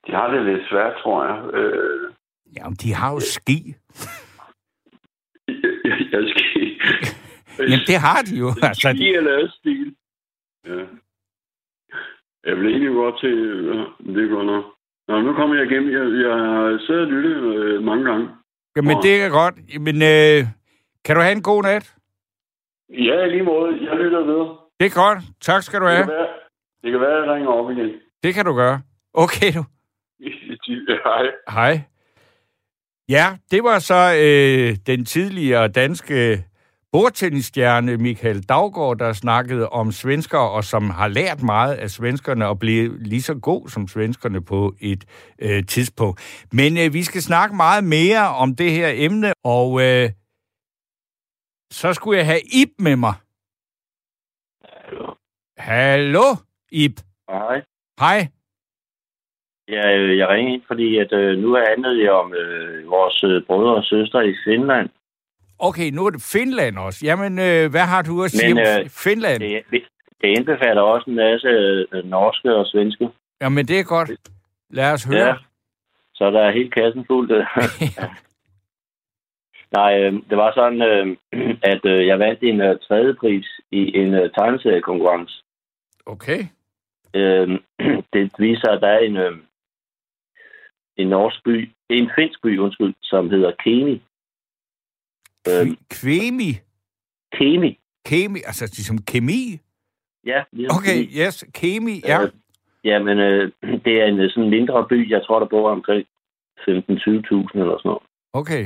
de 0.06 0.12
har 0.12 0.28
det 0.30 0.44
lidt 0.44 0.68
svært, 0.68 0.94
tror 1.02 1.24
jeg. 1.24 1.54
Øh, 1.54 2.12
Jamen, 2.56 2.74
de 2.74 2.94
har 2.94 3.12
jo 3.12 3.20
ski. 3.20 3.74
ski. 6.32 6.80
Jamen, 7.70 7.86
det 7.86 7.98
har 8.06 8.20
de 8.28 8.34
jo. 8.38 8.48
Altså, 8.62 8.88
ski 8.94 9.14
eller 9.14 9.50
stil. 9.58 9.94
Ja. 10.66 10.84
Jeg 12.46 12.56
vil 12.56 12.66
egentlig 12.70 12.94
godt 12.94 13.20
til... 13.20 13.36
Ja, 13.72 14.12
det 14.12 14.24
er 14.24 14.34
godt 14.36 14.46
nok. 14.46 14.64
Nå, 15.08 15.20
nu 15.20 15.32
kommer 15.32 15.56
jeg 15.56 15.70
igennem. 15.70 15.90
Jeg, 15.92 16.04
jeg 16.26 16.36
har 16.44 16.78
siddet 16.86 17.02
og 17.02 17.12
lyttet 17.12 17.54
øh, 17.56 17.82
mange 17.82 18.04
gange. 18.04 18.28
Jamen, 18.76 18.96
og... 18.96 19.02
det 19.02 19.22
er 19.22 19.30
godt. 19.40 19.54
Men 19.80 19.96
øh, 20.12 20.38
kan 21.04 21.16
du 21.16 21.20
have 21.20 21.36
en 21.36 21.42
god 21.42 21.62
nat? 21.62 21.94
Ja, 22.88 23.26
lige 23.26 23.42
måde. 23.42 23.70
Jeg 23.90 23.96
lytter 23.96 24.24
videre. 24.24 24.56
Det 24.80 24.86
er 24.86 24.94
godt. 25.04 25.18
Tak 25.40 25.62
skal 25.62 25.80
du 25.80 25.86
have. 25.86 25.98
Det 25.98 26.06
kan 26.06 26.14
være, 26.14 26.28
det 26.82 26.90
kan 26.90 27.00
være 27.00 27.16
at 27.18 27.26
jeg 27.26 27.34
ringer 27.34 27.50
op 27.50 27.70
igen. 27.70 27.90
Det 28.22 28.34
kan 28.34 28.44
du 28.44 28.54
gøre. 28.54 28.80
Okay, 29.14 29.50
du. 29.56 29.62
Hej. 31.08 31.24
Hej. 31.48 31.72
Ja, 33.08 33.36
det 33.50 33.64
var 33.64 33.78
så 33.78 34.14
øh, 34.18 34.76
den 34.86 35.04
tidligere 35.04 35.68
danske 35.68 36.44
bordtennisstjerne 36.92 37.96
Michael 37.96 38.42
Daggaard, 38.42 38.98
der 38.98 39.12
snakkede 39.12 39.68
om 39.68 39.92
svensker, 39.92 40.38
og 40.38 40.64
som 40.64 40.90
har 40.90 41.08
lært 41.08 41.42
meget 41.42 41.74
af 41.74 41.90
svenskerne 41.90 42.46
og 42.46 42.58
blive 42.58 43.02
lige 43.02 43.22
så 43.22 43.34
god 43.34 43.68
som 43.68 43.88
svenskerne 43.88 44.44
på 44.44 44.74
et 44.80 45.04
øh, 45.38 45.66
tidspunkt. 45.66 46.20
Men 46.52 46.78
øh, 46.78 46.92
vi 46.92 47.02
skal 47.02 47.22
snakke 47.22 47.56
meget 47.56 47.84
mere 47.84 48.28
om 48.28 48.56
det 48.56 48.70
her 48.70 48.90
emne, 48.94 49.32
og 49.44 49.82
øh, 49.82 50.10
så 51.72 51.94
skulle 51.94 52.18
jeg 52.18 52.26
have 52.26 52.40
Ib 52.40 52.70
med 52.78 52.96
mig. 52.96 53.14
Hallo. 54.64 55.14
Hallo, 55.58 56.36
Ib. 56.72 57.00
Hej. 57.30 57.62
Hej. 58.00 58.37
Ja, 59.68 59.96
øh, 59.96 60.18
jeg 60.18 60.28
ringer 60.28 60.52
ind, 60.54 60.62
fordi 60.66 60.98
at, 60.98 61.12
øh, 61.12 61.38
nu 61.38 61.56
handlede 61.68 61.98
det 62.00 62.10
om 62.10 62.34
øh, 62.34 62.90
vores 62.90 63.24
øh, 63.24 63.42
brødre 63.46 63.74
og 63.74 63.84
søstre 63.84 64.28
i 64.28 64.34
Finland. 64.44 64.88
Okay, 65.58 65.90
nu 65.90 66.06
er 66.06 66.10
det 66.10 66.28
Finland 66.32 66.78
også. 66.78 67.06
Jamen, 67.06 67.38
øh, 67.38 67.70
hvad 67.70 67.86
har 67.92 68.02
du 68.02 68.24
at 68.24 68.30
sige 68.30 68.54
Men, 68.54 68.66
om 68.66 68.82
øh, 68.82 68.88
Finland? 68.88 69.40
Det, 69.40 69.82
det 70.20 70.28
indbefatter 70.28 70.82
også 70.82 71.10
en 71.10 71.16
masse 71.16 71.48
øh, 71.48 72.04
norske 72.04 72.54
og 72.54 72.66
svenske. 72.66 73.08
Jamen, 73.40 73.66
det 73.66 73.78
er 73.78 73.84
godt. 73.84 74.10
Lad 74.70 74.92
os 74.92 75.04
høre. 75.04 75.26
Ja. 75.26 75.34
Så 76.14 76.30
der 76.30 76.40
er 76.40 76.52
helt 76.52 76.74
kassen 76.74 77.04
fuldt. 77.06 77.32
ja. 77.80 78.08
Nej, 79.78 80.00
øh, 80.00 80.12
det 80.30 80.36
var 80.36 80.52
sådan, 80.54 80.82
øh, 80.82 81.16
at 81.72 81.84
øh, 81.84 82.06
jeg 82.06 82.18
vandt 82.18 82.42
en 82.42 82.60
øh, 82.60 82.78
tredje 82.88 83.14
pris 83.14 83.46
i 83.70 83.96
en 83.98 84.14
øh, 84.14 84.30
tegneseriekonkurrence. 84.30 85.42
Okay. 86.06 86.40
Øh, 87.14 87.48
det 88.12 88.32
viser, 88.38 88.68
at 88.70 88.80
der 88.80 88.88
er 88.88 88.98
en, 88.98 89.16
øh, 89.16 89.32
en 90.98 91.08
norsk 91.08 91.44
by, 91.44 91.70
en 91.90 92.10
finsk 92.16 92.42
by, 92.42 92.58
undskyld, 92.58 92.94
som 93.02 93.30
hedder 93.30 93.52
Kemi. 93.64 94.02
Øh, 95.48 95.66
Kvemi? 95.90 96.50
Kemi. 97.32 97.78
Kemi, 98.04 98.38
altså 98.46 98.64
ligesom 98.76 98.98
kemi? 98.98 99.60
Ja. 100.26 100.42
Ligesom 100.52 100.76
okay, 100.78 100.98
kemi. 101.02 101.20
yes, 101.20 101.44
Kemi, 101.54 101.96
ja. 102.04 102.22
Øh, 102.22 102.30
jamen, 102.84 103.18
øh, 103.18 103.52
det 103.84 103.94
er 104.00 104.06
en 104.06 104.30
sådan 104.30 104.50
mindre 104.50 104.86
by, 104.88 105.10
jeg 105.10 105.22
tror, 105.26 105.38
der 105.38 105.46
bor 105.46 105.70
omkring 105.70 106.06
15-20.000 106.58 106.68
eller 107.62 107.76
sådan 107.78 107.80
noget. 107.84 108.02
Okay. 108.32 108.64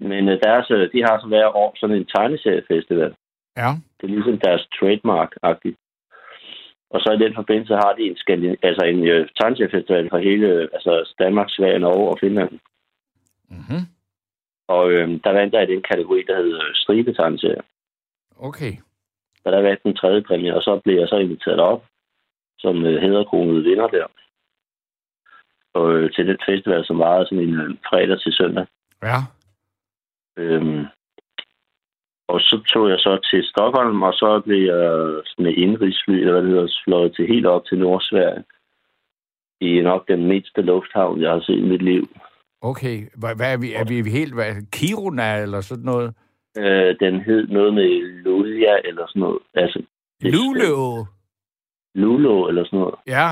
Men 0.00 0.28
øh, 0.28 0.38
deres, 0.44 0.70
øh, 0.70 0.92
de 0.92 1.00
har 1.06 1.20
så 1.20 1.26
hver 1.26 1.56
år 1.56 1.72
sådan 1.76 1.96
en 1.96 2.06
tegneseriefestival. 2.14 3.14
Ja. 3.56 3.70
Det 3.96 4.04
er 4.06 4.14
ligesom 4.16 4.38
deres 4.38 4.62
trademark-agtigt. 4.76 5.76
Og 6.94 7.00
så 7.00 7.12
i 7.12 7.24
den 7.24 7.34
forbindelse 7.34 7.74
har 7.74 7.92
de 7.98 8.02
en, 8.02 8.16
Skandin- 8.16 8.62
altså 8.62 8.84
en 8.84 9.06
øh, 9.08 9.28
tegneseriefestival 9.40 10.10
for 10.10 10.18
hele 10.18 10.48
altså 10.76 11.14
Danmark, 11.18 11.48
Sverige, 11.50 11.78
Norge 11.78 12.08
og 12.12 12.18
Finland. 12.20 12.50
Mm-hmm. 13.48 13.82
Og 14.68 14.90
øh, 14.90 15.08
der 15.24 15.32
vandt 15.32 15.54
jeg 15.54 15.62
i 15.62 15.72
den 15.74 15.82
kategori, 15.90 16.22
der 16.28 16.36
hedder 16.36 16.64
øh. 16.74 17.62
Okay. 18.38 18.72
Så 19.42 19.50
der 19.50 19.62
vandt 19.62 19.82
den 19.82 19.96
tredje 19.96 20.22
præmie, 20.22 20.56
og 20.56 20.62
så 20.62 20.80
blev 20.84 20.96
jeg 20.98 21.08
så 21.08 21.16
inviteret 21.16 21.60
op 21.60 21.84
som 22.58 22.84
øh, 22.84 23.02
hedderkronet 23.02 23.64
vinder 23.64 23.86
der. 23.86 24.06
Og 25.74 25.92
øh, 25.94 26.12
til 26.12 26.26
den 26.26 26.38
festival, 26.48 26.84
som 26.84 26.98
varede 26.98 27.26
sådan 27.26 27.48
en 27.48 27.60
øh, 27.60 27.70
fredag 27.88 28.20
til 28.20 28.32
søndag. 28.32 28.66
Ja. 29.02 29.18
Øhm, 30.36 30.86
og 32.28 32.40
så 32.40 32.62
tog 32.72 32.88
jeg 32.88 32.98
så 32.98 33.28
til 33.30 33.44
Stockholm, 33.44 34.02
og 34.02 34.12
så 34.12 34.40
blev 34.44 34.62
jeg 34.72 35.22
med 35.38 35.52
indrigsfly, 35.56 36.14
eller 36.14 36.32
hvad 36.32 36.42
det 36.42 36.50
hedder, 36.50 36.80
fløjet 36.84 37.14
til 37.16 37.26
helt 37.26 37.46
op 37.46 37.64
til 37.66 37.78
Nordsverige. 37.78 38.44
I 39.60 39.80
nok 39.80 40.08
den 40.08 40.26
mindste 40.26 40.62
lufthavn, 40.62 41.22
jeg 41.22 41.30
har 41.30 41.40
set 41.40 41.58
i 41.58 41.70
mit 41.72 41.82
liv. 41.82 42.08
Okay. 42.60 42.96
Hvad, 43.16 43.52
er 43.54 43.56
vi? 43.56 43.72
Er 43.72 43.84
vi 43.84 44.10
helt... 44.10 44.34
Hvad, 44.34 44.70
Kiruna 44.72 45.42
eller 45.42 45.60
sådan 45.60 45.84
noget? 45.84 46.14
Øh, 46.58 46.96
den 47.00 47.20
hed 47.20 47.46
noget 47.48 47.74
med 47.74 47.88
Lulia 48.24 48.74
eller 48.84 49.06
sådan 49.06 49.20
noget. 49.20 49.38
Altså, 49.54 49.82
Luleå? 50.22 51.06
Luleå 51.94 52.48
eller 52.48 52.64
sådan 52.64 52.78
noget. 52.78 52.94
Ja. 53.06 53.28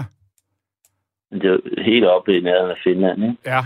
Det 1.32 1.44
er 1.44 1.82
helt 1.82 2.04
oppe 2.04 2.36
i 2.36 2.40
nærheden 2.40 2.70
af 2.70 2.80
Finland, 2.84 3.22
ikke? 3.22 3.36
Ja. 3.46 3.60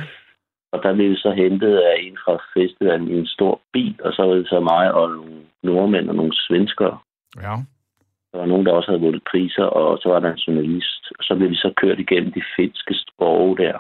Og 0.74 0.82
der 0.82 0.94
blev 0.94 1.10
vi 1.10 1.16
så 1.16 1.30
hentet 1.30 1.76
af 1.76 1.96
en 2.00 2.16
fra 2.24 2.34
festivalen 2.54 3.08
i 3.08 3.18
en 3.18 3.26
stor 3.26 3.60
bil, 3.72 3.96
og 4.04 4.12
så 4.12 4.22
var 4.22 4.34
det 4.34 4.48
så 4.48 4.60
mig 4.60 4.94
og 4.94 5.10
nogle 5.10 5.40
nordmænd 5.62 6.08
og 6.08 6.14
nogle 6.14 6.34
svenskere. 6.34 6.98
Ja. 7.42 7.54
Der 8.32 8.38
var 8.38 8.46
nogen, 8.46 8.66
der 8.66 8.72
også 8.72 8.90
havde 8.90 9.00
vundet 9.00 9.22
priser, 9.30 9.64
og 9.64 9.98
så 9.98 10.08
var 10.08 10.20
der 10.20 10.32
en 10.32 10.44
journalist. 10.46 11.02
Og 11.18 11.24
så 11.24 11.34
blev 11.34 11.50
vi 11.50 11.56
så 11.56 11.72
kørt 11.76 11.98
igennem 11.98 12.32
de 12.32 12.42
finske 12.56 12.94
skove 12.94 13.56
der. 13.56 13.78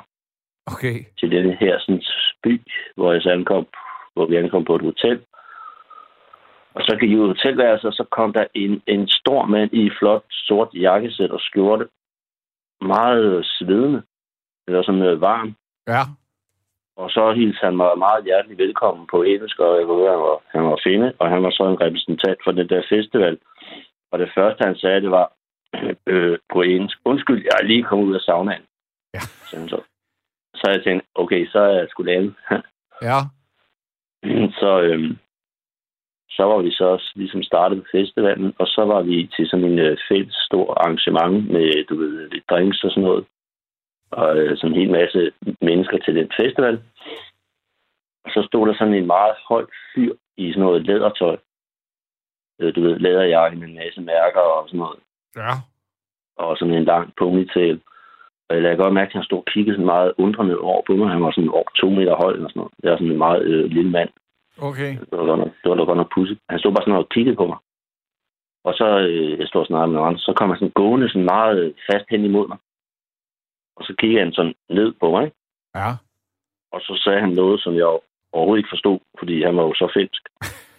Okay. 0.66 0.96
Til 1.18 1.30
denne 1.30 1.56
her 1.60 1.78
sådan, 1.78 2.02
by, 2.44 2.62
hvor 2.96 3.12
jeg 3.12 3.22
så 3.22 3.30
ankom, 3.30 3.66
hvor 4.14 4.26
vi 4.26 4.36
ankom 4.36 4.64
på 4.64 4.74
et 4.74 4.82
hotel. 4.82 5.20
Og 6.74 6.82
så 6.82 6.96
gik 7.00 7.10
vi 7.10 7.18
ud 7.18 7.28
hotelværelset, 7.28 7.88
og 7.88 7.92
så 7.92 8.04
kom 8.10 8.32
der 8.32 8.44
en, 8.54 8.82
en 8.86 9.08
stor 9.08 9.46
mand 9.46 9.70
i 9.72 9.90
flot 9.98 10.24
sort 10.30 10.68
jakkesæt 10.74 11.30
og 11.30 11.40
skjorte. 11.40 11.86
Meget 12.80 13.46
svedende. 13.46 14.02
Eller 14.66 14.82
sådan 14.82 14.98
noget 14.98 15.20
varm. 15.20 15.56
Ja. 15.88 16.02
Og 16.96 17.10
så 17.10 17.32
hilste 17.32 17.64
han 17.66 17.76
mig 17.76 17.98
meget 17.98 18.24
hjertelig 18.24 18.58
velkommen 18.58 19.06
på 19.06 19.22
engelsk, 19.22 19.58
og 19.58 19.78
jeg 19.78 19.86
kunne 19.86 20.02
høre, 20.02 20.16
han 20.16 20.20
var, 20.28 20.38
han 20.54 20.64
var 20.64 20.80
finde, 20.86 21.12
og 21.18 21.30
han 21.30 21.42
var 21.42 21.50
så 21.50 21.64
en 21.64 21.80
repræsentant 21.80 22.38
for 22.44 22.52
den 22.52 22.68
der 22.68 22.82
festival. 22.88 23.38
Og 24.12 24.18
det 24.18 24.30
første, 24.34 24.64
han 24.64 24.76
sagde, 24.76 25.00
det 25.00 25.10
var 25.10 25.32
øh, 26.12 26.38
på 26.52 26.62
engelsk, 26.62 26.98
undskyld, 27.04 27.42
jeg 27.44 27.56
er 27.60 27.66
lige 27.66 27.82
kommet 27.82 28.06
ud 28.06 28.14
af 28.14 28.20
saunaen. 28.20 28.64
Ja. 29.14 29.20
Så, 29.20 29.68
så, 29.68 29.78
så 30.54 30.70
jeg 30.70 30.84
tænkte, 30.84 31.06
okay, 31.14 31.46
så 31.46 31.58
er 31.58 31.74
jeg 31.78 31.86
sgu 31.88 32.02
lavet. 32.02 32.34
ja. 33.08 33.18
Så, 34.60 34.80
øh, 34.80 35.16
så 36.36 36.42
var 36.44 36.62
vi 36.62 36.70
så 36.70 37.02
ligesom 37.14 37.42
startet 37.42 37.78
på 37.82 37.88
festivalen, 37.92 38.54
og 38.58 38.66
så 38.66 38.84
var 38.84 39.02
vi 39.02 39.30
til 39.36 39.48
sådan 39.48 39.64
en 39.64 39.78
øh, 39.78 39.98
fælles 40.08 40.34
stor 40.34 40.74
arrangement 40.80 41.50
med, 41.52 41.84
du 41.84 41.96
ved, 41.96 42.30
drinks 42.50 42.84
og 42.84 42.90
sådan 42.90 43.02
noget 43.02 43.24
og 44.20 44.36
øh, 44.38 44.56
sådan 44.56 44.72
en 44.72 44.80
hel 44.80 44.90
masse 44.90 45.32
mennesker 45.60 45.98
til 45.98 46.14
den 46.14 46.28
festival. 46.40 46.76
Og 48.24 48.30
så 48.34 48.40
stod 48.48 48.68
der 48.68 48.74
sådan 48.74 48.94
en 48.94 49.06
meget 49.06 49.34
høj 49.48 49.64
fyr 49.94 50.12
i 50.36 50.52
sådan 50.52 50.62
noget 50.62 50.86
lædertøj. 50.86 51.36
Øh, 52.60 52.74
du 52.74 52.80
ved, 52.80 52.98
læderjakke 52.98 53.56
med 53.58 53.68
en 53.68 53.74
masse 53.74 54.00
mærker 54.00 54.40
og 54.40 54.68
sådan 54.68 54.78
noget. 54.78 55.00
Ja. 55.36 55.52
Og 56.36 56.56
sådan 56.56 56.74
en 56.74 56.84
lang 56.84 57.12
ponytail. 57.18 57.80
Og 58.48 58.54
jeg 58.54 58.62
lagde 58.62 58.76
godt 58.76 58.94
mærke, 58.94 59.08
at 59.08 59.12
han 59.12 59.24
stod 59.24 59.38
og 59.38 59.44
kiggede 59.44 59.76
sådan 59.76 59.92
meget 59.94 60.12
undrende 60.18 60.58
over 60.58 60.82
på 60.86 60.92
mig. 60.96 61.08
Han 61.10 61.22
var 61.22 61.30
sådan 61.30 61.50
over 61.50 61.70
to 61.80 61.88
meter 61.90 62.16
høj 62.22 62.32
eller 62.32 62.48
sådan 62.48 62.60
noget. 62.60 62.72
Det 62.82 62.90
var 62.90 62.96
sådan 62.96 63.12
en 63.12 63.18
meget 63.18 63.42
øh, 63.42 63.64
lille 63.64 63.90
mand. 63.90 64.10
Okay. 64.58 64.90
Det 65.10 65.18
var 65.18 65.36
nok, 65.36 65.52
det 65.62 65.70
var 65.70 65.84
godt 65.84 65.96
nok 65.96 66.14
pudsigt. 66.14 66.40
Han 66.48 66.58
stod 66.58 66.72
bare 66.72 66.84
sådan 66.84 66.98
og 67.02 67.08
kiggede 67.08 67.36
på 67.36 67.46
mig. 67.46 67.58
Og 68.64 68.74
så, 68.74 68.86
øh, 68.98 69.38
jeg 69.38 69.48
stod 69.48 69.60
og 69.60 69.66
snakkede 69.66 69.92
med 69.92 70.06
andre, 70.06 70.18
så 70.18 70.32
kom 70.36 70.48
han 70.48 70.58
sådan 70.58 70.78
gående 70.80 71.08
sådan 71.08 71.24
meget 71.24 71.74
fast 71.90 72.06
hen 72.10 72.24
imod 72.24 72.48
mig. 72.48 72.58
Og 73.76 73.84
så 73.84 73.94
kiggede 73.98 74.24
han 74.24 74.32
sådan 74.32 74.54
ned 74.68 74.92
på 75.00 75.10
mig. 75.10 75.32
Ja. 75.74 75.90
Og 76.72 76.80
så 76.80 77.00
sagde 77.04 77.20
han 77.20 77.32
noget, 77.32 77.60
som 77.60 77.74
jeg 77.74 77.86
overhovedet 78.32 78.60
ikke 78.60 78.74
forstod, 78.74 78.98
fordi 79.18 79.42
han 79.42 79.56
var 79.56 79.62
jo 79.62 79.74
så 79.74 79.90
finsk. 79.94 80.22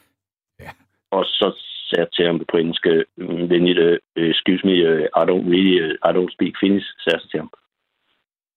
ja. 0.64 0.72
Og 1.12 1.26
så 1.26 1.48
sagde 1.88 2.02
jeg 2.04 2.12
til 2.12 2.26
ham 2.26 2.40
på 2.52 2.58
engelsk, 2.58 2.86
venligt, 3.54 3.80
uh, 3.80 4.24
excuse 4.34 4.64
me, 4.68 4.76
uh, 4.90 5.04
I 5.20 5.22
don't 5.30 5.46
really, 5.54 5.76
uh, 5.86 5.94
I 6.08 6.10
don't 6.16 6.34
speak 6.36 6.54
Finnish, 6.60 6.88
sagde 7.02 7.16
jeg 7.16 7.22
så 7.22 7.28
til 7.30 7.40
ham. 7.40 7.52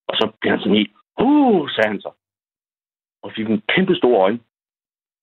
Og 0.08 0.14
så 0.18 0.24
blev 0.40 0.50
han 0.50 0.60
sådan 0.60 0.78
helt, 0.80 0.92
uh, 1.20 1.70
sagde 1.70 1.88
han 1.88 2.00
så. 2.00 2.10
Og 3.22 3.32
fik 3.36 3.46
en 3.46 3.62
kæmpe 3.74 3.94
stor 3.94 4.22
øjne. 4.24 4.40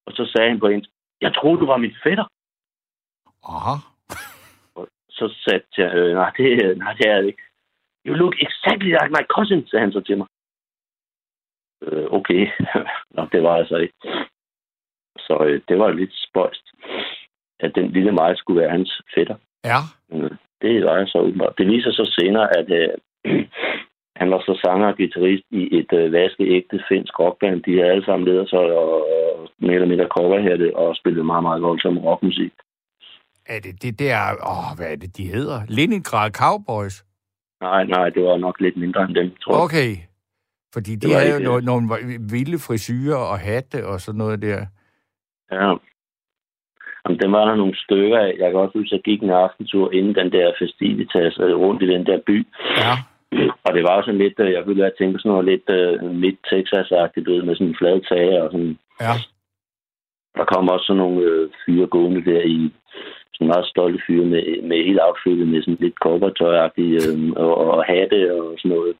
Og 0.06 0.12
så 0.14 0.32
sagde 0.32 0.50
han 0.50 0.60
på 0.60 0.68
engelsk, 0.68 0.92
jeg 1.22 1.36
troede, 1.36 1.60
du 1.60 1.66
var 1.66 1.78
mit 1.78 1.98
fætter. 2.04 2.28
Aha. 3.54 3.76
så 5.10 5.26
sagde 5.44 5.64
jeg, 5.78 5.96
øh, 5.96 6.14
nej, 6.14 6.32
det, 6.38 6.78
nej, 6.78 6.94
det 6.94 7.08
er 7.10 7.18
det 7.22 7.28
ikke. 7.28 7.44
You 8.06 8.14
look 8.14 8.36
exactly 8.46 8.92
like 9.00 9.12
my 9.18 9.26
cousin, 9.36 9.68
sagde 9.68 9.84
han 9.86 9.92
så 9.92 10.02
til 10.02 10.18
mig. 10.18 10.28
Øh, 11.86 12.06
okay, 12.12 12.42
Nå, 13.16 13.28
det 13.32 13.44
var 13.44 13.56
altså 13.56 13.78
ikke. 13.78 13.94
Så 15.18 15.46
øh, 15.48 15.62
det 15.68 15.80
var 15.80 15.92
lidt 15.92 16.14
spøjst, 16.28 16.66
at 17.60 17.72
den 17.76 17.92
lille 17.92 18.12
mig 18.12 18.38
skulle 18.38 18.62
være 18.62 18.72
hans 18.78 19.02
fætter. 19.16 19.36
Ja. 19.64 19.80
Øh, 20.14 20.32
det 20.62 20.86
var 20.86 20.98
jeg 20.98 21.08
så 21.08 21.18
åbenbart. 21.18 21.58
Det 21.58 21.68
viser 21.68 21.92
sig 21.92 22.08
senere, 22.08 22.58
at 22.58 22.68
øh, 22.72 22.90
han 24.22 24.32
var 24.32 24.40
så 24.40 24.60
sanger 24.64 24.88
og 24.88 24.98
guitarist 24.98 25.44
i 25.52 25.78
et 25.80 25.94
øh, 25.94 26.12
vaskeægte 26.14 26.84
finsk 26.90 27.20
rockband. 27.20 27.64
De 27.64 27.82
er 27.82 27.92
alle 27.92 28.06
sammen 28.06 28.28
leder 28.28 28.46
så 28.46 28.58
og, 28.58 28.90
og 29.36 29.50
mere 29.60 29.74
eller 29.74 29.88
mindre 29.88 30.08
coverhætte 30.18 30.76
og 30.76 30.96
spillede 30.96 31.24
meget, 31.24 31.44
meget 31.44 31.62
voldsom 31.62 31.98
rockmusik. 31.98 32.54
Er 33.46 33.60
det 33.60 33.82
det 33.82 34.00
der... 34.00 34.18
Åh, 34.52 34.78
hvad 34.78 34.92
er 34.92 34.96
det, 34.96 35.18
de 35.18 35.26
hedder? 35.28 35.60
Leningrad 35.70 36.32
Cowboys? 36.32 37.06
Nej, 37.66 37.84
nej, 37.96 38.08
det 38.16 38.22
var 38.24 38.38
nok 38.38 38.58
lidt 38.60 38.78
mindre 38.78 39.02
end 39.04 39.16
dem, 39.16 39.30
tror 39.42 39.54
jeg. 39.54 39.64
Okay. 39.66 39.92
Fordi 40.74 40.92
de 40.96 41.14
havde 41.14 41.30
jo 41.30 41.36
ikke- 41.36 41.50
nogle, 41.50 41.66
nogle 41.66 41.86
vilde 42.34 42.58
frisyrer 42.68 43.22
og 43.32 43.38
hatte 43.40 43.80
og 43.92 43.98
sådan 44.02 44.18
noget 44.24 44.42
der. 44.42 44.60
Ja. 45.52 45.68
Jamen, 47.04 47.20
dem 47.24 47.32
var 47.32 47.46
der 47.46 47.56
nogle 47.56 47.76
stykker 47.86 48.20
af. 48.20 48.32
Jeg 48.40 48.48
kan 48.52 48.60
også 48.60 48.78
huske, 48.80 48.94
at 48.94 48.98
jeg 48.98 49.04
gik 49.10 49.22
en 49.24 49.30
aftentur 49.46 49.92
inden 49.98 50.16
den 50.16 50.32
der 50.32 50.54
festivitas 50.62 51.34
øh, 51.46 51.56
rundt 51.64 51.82
i 51.84 51.88
den 51.94 52.06
der 52.06 52.20
by. 52.28 52.38
Ja. 52.84 52.94
Og 53.66 53.72
det 53.76 53.84
var 53.84 53.96
jo 53.96 54.02
sådan 54.04 54.24
lidt, 54.26 54.40
øh, 54.40 54.52
jeg 54.52 54.64
ville 54.68 54.84
have 54.84 54.98
tænkt 55.00 55.22
sådan 55.22 55.30
noget 55.32 55.46
lidt 55.52 55.68
uh, 55.80 56.16
midt 56.24 56.40
Texas-agtigt 56.52 57.46
med 57.46 57.56
sådan 57.56 57.68
en 57.68 57.80
flad 57.80 57.98
tage 58.10 58.44
og 58.44 58.52
sådan. 58.52 58.78
Ja. 59.06 59.14
Der 60.38 60.46
kom 60.46 60.70
også 60.70 60.86
sådan 60.86 60.98
nogle 61.04 61.22
øh, 61.30 61.50
fyre 61.66 61.88
gående 61.88 62.22
der 62.32 62.42
i 62.42 62.74
sådan 63.36 63.48
meget 63.48 63.72
stolte 63.74 64.00
fyre 64.08 64.26
med, 64.26 64.44
med 64.70 64.78
helt 64.90 65.02
outfittet 65.08 65.48
med 65.48 65.62
sådan 65.62 65.78
lidt 65.80 65.98
cowboytøj-agtigt 66.06 66.94
øh, 67.02 67.32
og, 67.44 67.54
og 67.58 67.86
hatte 67.86 68.20
og 68.40 68.56
sådan 68.58 68.76
noget. 68.76 68.96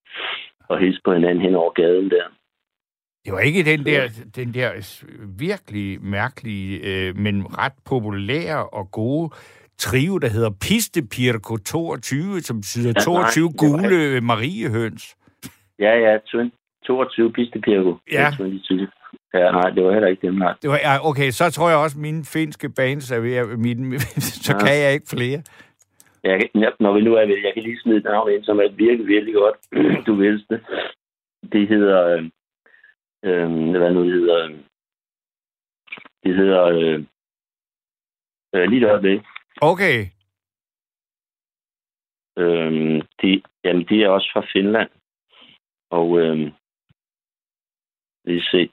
Og 0.70 0.80
hilse 0.80 1.02
på 1.06 1.14
hinanden 1.14 1.42
hen 1.46 1.56
over 1.56 1.72
gaden 1.82 2.10
der. 2.10 2.26
Det 3.26 3.34
var 3.34 3.40
ikke 3.40 3.64
den 3.72 3.86
der, 3.86 4.02
den 4.36 4.54
der 4.54 4.70
virkelig 5.40 6.02
mærkelige, 6.02 6.72
øh, 6.90 7.18
men 7.18 7.36
ret 7.62 7.78
populære 7.90 8.70
og 8.70 8.92
gode 8.92 9.30
trio, 9.78 10.18
der 10.18 10.30
hedder 10.30 10.52
Pistepirko 10.62 11.58
22, 11.58 12.40
som 12.40 12.58
betyder 12.58 12.94
Ja, 12.96 13.02
22 13.12 13.46
nej, 13.46 13.58
gule 13.64 14.22
mariehøns. 14.22 15.16
Ja, 15.80 15.94
ja, 16.06 16.18
20, 16.26 16.52
22 16.86 17.32
pistepirko. 17.32 17.98
Ja. 18.12 18.32
22. 18.38 18.88
Ja, 19.40 19.52
nej, 19.52 19.70
det 19.70 19.84
var 19.84 19.92
heller 19.92 20.08
ikke 20.08 20.28
dem, 20.28 20.34
nej. 20.36 20.54
Det 20.62 20.70
var, 20.70 20.78
ja, 20.88 21.10
okay, 21.10 21.30
så 21.32 21.52
tror 21.52 21.70
jeg 21.70 21.78
også, 21.78 21.98
at 21.98 22.02
mine 22.02 22.24
finske 22.26 22.70
bands 22.70 23.12
er 23.12 23.20
ved. 23.20 23.58
Mine, 23.58 24.00
så 24.46 24.54
Ja. 24.54 24.60
kan 24.66 24.76
jeg 24.84 24.94
ikke 24.94 25.08
flere. 25.10 25.44
Jeg, 26.24 26.50
når 26.80 26.94
vi 26.94 27.02
nu 27.02 27.14
er 27.16 27.26
ved, 27.26 27.38
jeg 27.44 27.54
kan 27.54 27.64
lige 27.64 27.80
smide 27.82 27.98
et 27.98 28.04
navn 28.04 28.32
ind, 28.32 28.44
som 28.44 28.60
er 28.60 28.70
virkelig, 28.70 29.08
virkelig 29.08 29.34
godt. 29.34 29.58
du 30.08 30.16
vidste 30.16 30.48
det. 30.56 30.66
Det 31.52 31.68
hedder... 31.68 32.00
Øh, 32.08 32.24
øh, 33.26 33.70
hvad 33.80 33.92
nu 33.94 34.04
det 34.04 34.14
hedder? 34.14 34.48
Det 36.24 36.36
hedder... 36.36 36.64
Øh, 36.66 37.04
øh, 38.56 38.70
lige 38.70 38.82
et 38.86 38.90
øjeblik. 38.92 39.22
Okay, 39.62 40.06
Øh, 42.38 43.02
de, 43.22 43.42
jamen, 43.64 43.86
de 43.90 44.04
er 44.04 44.10
også 44.10 44.30
fra 44.34 44.46
Finland. 44.54 44.90
Og 45.92 46.20
øh, 46.20 46.52
lige 48.26 48.44
se. 48.52 48.70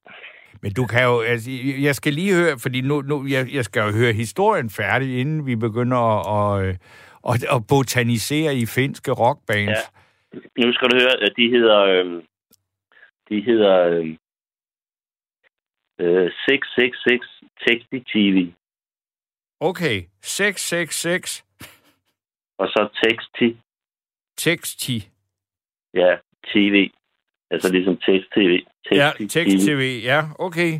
Men 0.63 0.73
du 0.73 0.87
kan 0.87 1.05
jo... 1.05 1.21
Altså, 1.21 1.51
jeg 1.81 1.95
skal 1.95 2.13
lige 2.13 2.35
høre, 2.35 2.59
fordi 2.59 2.81
nu, 2.81 3.01
nu 3.01 3.27
jeg, 3.27 3.55
jeg 3.55 3.65
skal 3.65 3.81
jo 3.81 3.93
høre 3.93 4.13
historien 4.13 4.71
færdig, 4.71 5.21
inden 5.21 5.47
vi 5.47 5.57
begynder 5.57 5.99
at, 5.99 6.21
at, 6.39 6.77
at, 7.31 7.45
at 7.57 7.67
botanisere 7.69 8.55
i 8.57 8.67
finske 8.67 9.13
rockbands. 9.13 9.81
Ja. 10.35 10.39
Nu 10.65 10.73
skal 10.73 10.89
du 10.91 10.97
høre, 11.03 11.17
at 11.27 11.33
de 11.37 11.51
hedder... 11.51 11.81
Øh, 11.81 12.23
de 13.29 13.41
hedder... 13.41 13.77
Øh, 13.89 14.17
øh, 16.01 16.31
666 16.49 17.43
Texti 17.67 17.99
TV. 18.13 18.53
Okay, 19.61 20.03
666 20.23 21.45
Og 22.59 22.69
så 22.69 22.89
Texti, 23.03 23.57
Teksti. 24.37 25.09
ja, 25.95 26.17
TV. 26.47 26.91
Altså 27.53 27.73
ligesom 27.73 27.97
tekst-tv. 27.97 28.53
Ja, 28.93 29.11
Texti 29.19 29.27
tekst-tv, 29.27 30.01
ja, 30.05 30.21
okay. 30.39 30.73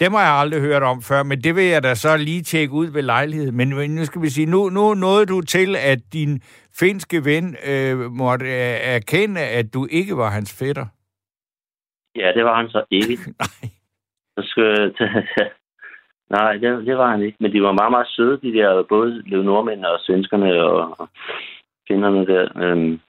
Dem 0.00 0.12
har 0.12 0.20
jeg 0.20 0.40
aldrig 0.42 0.60
hørt 0.60 0.82
om 0.82 1.02
før, 1.02 1.22
men 1.22 1.38
det 1.44 1.56
vil 1.56 1.64
jeg 1.64 1.82
da 1.82 1.94
så 1.94 2.16
lige 2.16 2.42
tjekke 2.42 2.74
ud 2.74 2.86
ved 2.92 3.02
lejlighed. 3.02 3.52
Men 3.52 3.68
nu 3.68 4.04
skal 4.04 4.22
vi 4.22 4.28
sige, 4.28 4.46
nu, 4.46 4.68
nu 4.68 4.94
nåede 4.94 5.26
du 5.26 5.40
til, 5.40 5.76
at 5.76 5.98
din 6.12 6.42
finske 6.80 7.24
ven 7.24 7.56
øh, 7.70 8.12
måtte 8.12 8.46
øh, 8.46 8.76
erkende, 8.96 9.40
at 9.40 9.74
du 9.74 9.86
ikke 9.90 10.16
var 10.16 10.30
hans 10.30 10.58
fætter. 10.58 10.86
Ja, 12.16 12.32
det 12.36 12.44
var 12.44 12.56
han 12.56 12.68
så 12.68 12.84
ikke. 12.90 13.16
Nej. 13.42 13.70
Så 14.36 14.42
skal, 14.50 14.94
Nej, 16.30 16.52
det, 16.52 16.86
det 16.86 16.98
var 16.98 17.10
han 17.10 17.22
ikke. 17.22 17.36
Men 17.40 17.52
de 17.52 17.62
var 17.62 17.72
meget, 17.72 17.90
meget 17.90 18.08
søde, 18.08 18.40
de 18.42 18.52
der, 18.58 18.82
både 18.88 19.22
Leo 19.26 19.42
nordmændene 19.42 19.90
og 19.90 20.00
svenskerne 20.00 20.62
og, 20.64 21.00
og 21.00 21.08
kvinderne 21.86 22.26
der. 22.26 22.62
Øhm, 22.64 23.00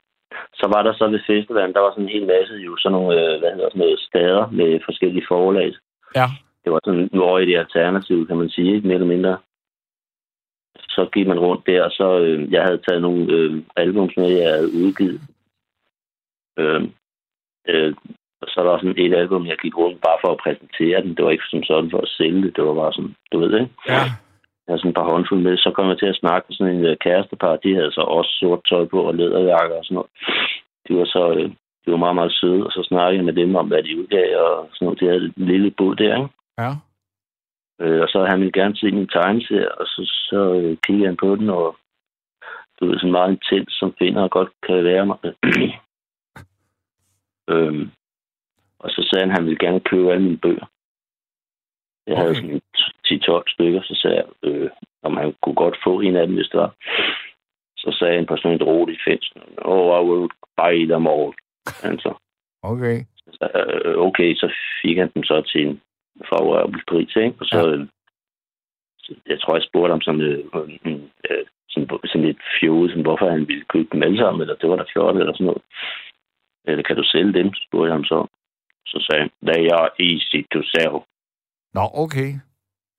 så 0.54 0.66
var 0.74 0.82
der 0.84 0.94
så 0.94 1.08
ved 1.08 1.20
festivalen, 1.28 1.74
der 1.74 1.80
var 1.80 1.92
sådan 1.92 2.04
en 2.04 2.16
hel 2.16 2.28
masse 2.28 2.54
jo, 2.54 2.78
sådan 2.78 2.96
nogle, 2.98 3.12
øh, 3.22 3.40
hvad 3.40 3.52
hedder 3.52 3.70
sådan 3.70 3.80
noget, 3.80 4.00
stader 4.00 4.50
med 4.52 4.80
forskellige 4.86 5.26
forlag. 5.28 5.74
Ja. 6.16 6.28
Det 6.64 6.72
var 6.72 6.80
sådan 6.86 7.10
nu 7.14 7.38
i 7.38 7.46
det 7.46 7.58
alternative, 7.58 8.26
kan 8.28 8.38
man 8.38 8.50
sige, 8.50 8.76
ikke 8.76 8.88
mere 8.88 8.96
eller 8.96 9.16
mindre. 9.16 9.38
Så 10.90 11.10
gik 11.14 11.28
man 11.28 11.40
rundt 11.40 11.68
der, 11.68 11.84
og 11.84 11.92
så 11.92 12.20
øh, 12.20 12.52
jeg 12.52 12.64
havde 12.64 12.82
taget 12.88 13.02
nogle 13.02 13.34
øh, 13.34 13.64
albums 13.76 14.14
med, 14.18 14.30
jeg 14.30 14.50
havde 14.50 14.74
udgivet. 14.84 15.22
Øh, 16.60 16.82
øh, 17.68 17.94
og 18.42 18.48
så 18.48 18.62
var 18.62 18.72
der 18.72 18.80
sådan 18.80 19.06
et 19.06 19.14
album, 19.14 19.48
jeg 19.48 19.58
gik 19.58 19.78
rundt 19.78 20.02
bare 20.02 20.18
for 20.24 20.32
at 20.32 20.42
præsentere 20.44 21.02
den. 21.02 21.16
Det 21.16 21.26
var 21.26 21.32
ikke 21.32 21.50
som 21.50 21.64
sådan 21.64 21.92
for 21.92 22.02
at 22.02 22.14
sælge 22.18 22.42
det. 22.42 22.56
Det 22.56 22.64
var 22.64 22.74
bare 22.74 22.94
sådan, 22.94 23.16
du 23.32 23.40
ved 23.40 23.60
ikke? 23.60 23.72
Ja. 23.88 24.04
Havde 24.70 24.80
sådan 24.80 24.90
et 24.90 24.96
par 24.96 25.10
håndfulde 25.12 25.44
med. 25.44 25.58
Så 25.58 25.72
kom 25.76 25.90
jeg 25.90 26.00
til 26.00 26.06
at 26.14 26.22
snakke 26.22 26.46
med 26.48 26.56
sådan 26.56 26.76
en 26.76 26.86
øh, 26.86 26.98
kærestepar. 26.98 27.56
De 27.56 27.76
havde 27.76 27.92
så 27.92 28.02
også 28.02 28.32
sort 28.40 28.62
tøj 28.70 28.86
på 28.86 29.00
og 29.10 29.16
læderjakker 29.16 29.78
og 29.78 29.86
sådan 29.86 29.96
noget. 29.96 30.12
De 30.88 30.92
var 31.00 31.06
så 31.06 31.24
øh, 31.38 31.50
de 31.86 31.92
var 31.92 31.98
meget, 31.98 32.16
meget 32.16 32.34
søde. 32.40 32.66
Og 32.66 32.72
så 32.72 32.82
snakkede 32.88 33.18
jeg 33.18 33.26
med 33.26 33.34
dem 33.34 33.56
om, 33.56 33.68
hvad 33.68 33.84
de 33.84 34.00
udgav 34.00 34.38
og 34.46 34.70
sådan 34.74 34.86
noget. 34.86 35.00
De 35.00 35.06
havde 35.06 35.24
en 35.26 35.34
lille 35.52 35.72
bod 35.72 35.96
der, 35.96 36.16
ikke? 36.16 36.30
Ja. 36.62 36.72
Øh, 37.82 38.02
og 38.02 38.08
så 38.10 38.26
han 38.30 38.40
ville 38.40 38.58
gerne 38.60 38.76
se 38.78 38.92
min 38.92 39.08
tegneserie, 39.08 39.72
og 39.80 39.86
så, 39.86 40.02
så 40.30 40.54
øh, 40.54 40.78
kiggede 40.84 41.06
han 41.06 41.18
på 41.18 41.36
den, 41.36 41.50
og 41.50 41.78
du 42.80 42.86
ved, 42.86 42.98
sådan 42.98 43.12
meget 43.12 43.32
intens, 43.32 43.74
som 43.80 43.96
finder 44.00 44.22
og 44.22 44.32
godt 44.32 44.50
kan 44.68 44.84
være 44.84 45.06
mig. 45.06 45.18
øhm, 47.54 47.92
og 48.80 48.90
så 48.90 49.08
sagde 49.10 49.24
han, 49.24 49.32
at 49.32 49.38
han 49.38 49.46
ville 49.46 49.60
gerne 49.66 49.80
købe 49.80 50.12
alle 50.12 50.24
mine 50.24 50.38
bøger. 50.38 50.66
Jeg 52.08 52.18
havde 52.18 52.30
Okay. 52.30 52.42
sådan 52.42 52.62
10-12 53.12 53.44
stykker, 53.54 53.82
så 53.84 53.94
sagde 54.02 54.16
jeg, 54.18 54.28
øh, 54.44 54.70
om 55.04 55.18
han 55.18 55.36
kunne 55.42 55.56
godt 55.56 55.78
få 55.84 56.00
en 56.00 56.16
af 56.16 56.28
dem, 56.28 56.36
hvis 56.36 56.48
det 56.52 56.60
var. 56.60 56.72
Så 57.78 57.96
sagde 58.00 58.26
sådan 58.38 58.56
et 58.62 58.68
roligt 58.68 59.02
fæns, 59.08 59.34
oh, 59.58 59.88
I 60.00 60.02
will 60.10 60.30
buy 60.58 60.86
them 60.94 61.08
all. 61.08 61.34
Altså, 61.84 62.14
Okay. 62.64 62.98
så, 63.28 63.48
øh, 63.86 63.98
okay, 63.98 64.36
så 64.36 64.54
fik 64.82 64.98
han 64.98 65.12
dem 65.14 65.24
så 65.24 65.42
til 65.42 65.68
en 65.68 65.82
favorabel 66.30 66.82
pris, 66.88 67.16
ikke? 67.16 67.36
Og 67.40 67.46
så, 67.46 67.58
Ja. 67.58 67.70
ja. 67.78 67.86
så 69.00 69.16
jeg 69.28 69.42
tror, 69.42 69.56
jeg 69.56 69.64
spurgte 69.64 69.92
ham 69.92 70.02
sådan, 70.02 70.22
øh, 70.22 70.40
øh, 70.56 70.94
øh, 71.30 71.46
sådan, 71.70 71.88
sådan 72.06 72.26
lidt 72.28 72.42
sådan, 72.90 73.02
hvorfor 73.02 73.30
han 73.30 73.48
ville 73.48 73.66
købe 73.74 73.90
dem 73.92 74.04
alle 74.04 74.18
sammen, 74.18 74.42
eller 74.42 74.56
det 74.56 74.70
var 74.70 74.76
da 74.76 74.84
fjort, 74.94 75.16
eller 75.18 75.34
sådan 75.34 75.46
noget. 75.46 75.62
Eller 76.68 76.84
kan 76.84 76.96
du 76.96 77.04
sælge 77.04 77.34
dem, 77.34 77.52
spurgte 77.68 77.88
jeg 77.88 77.94
ham 77.94 78.04
så. 78.04 78.28
Så 78.86 78.98
sagde 79.06 79.22
han, 79.24 79.32
they 79.50 79.64
are 79.80 79.90
easy 80.00 80.40
to 80.54 80.60
sell. 80.74 80.96
Nå, 81.78 81.84
okay. 82.04 82.30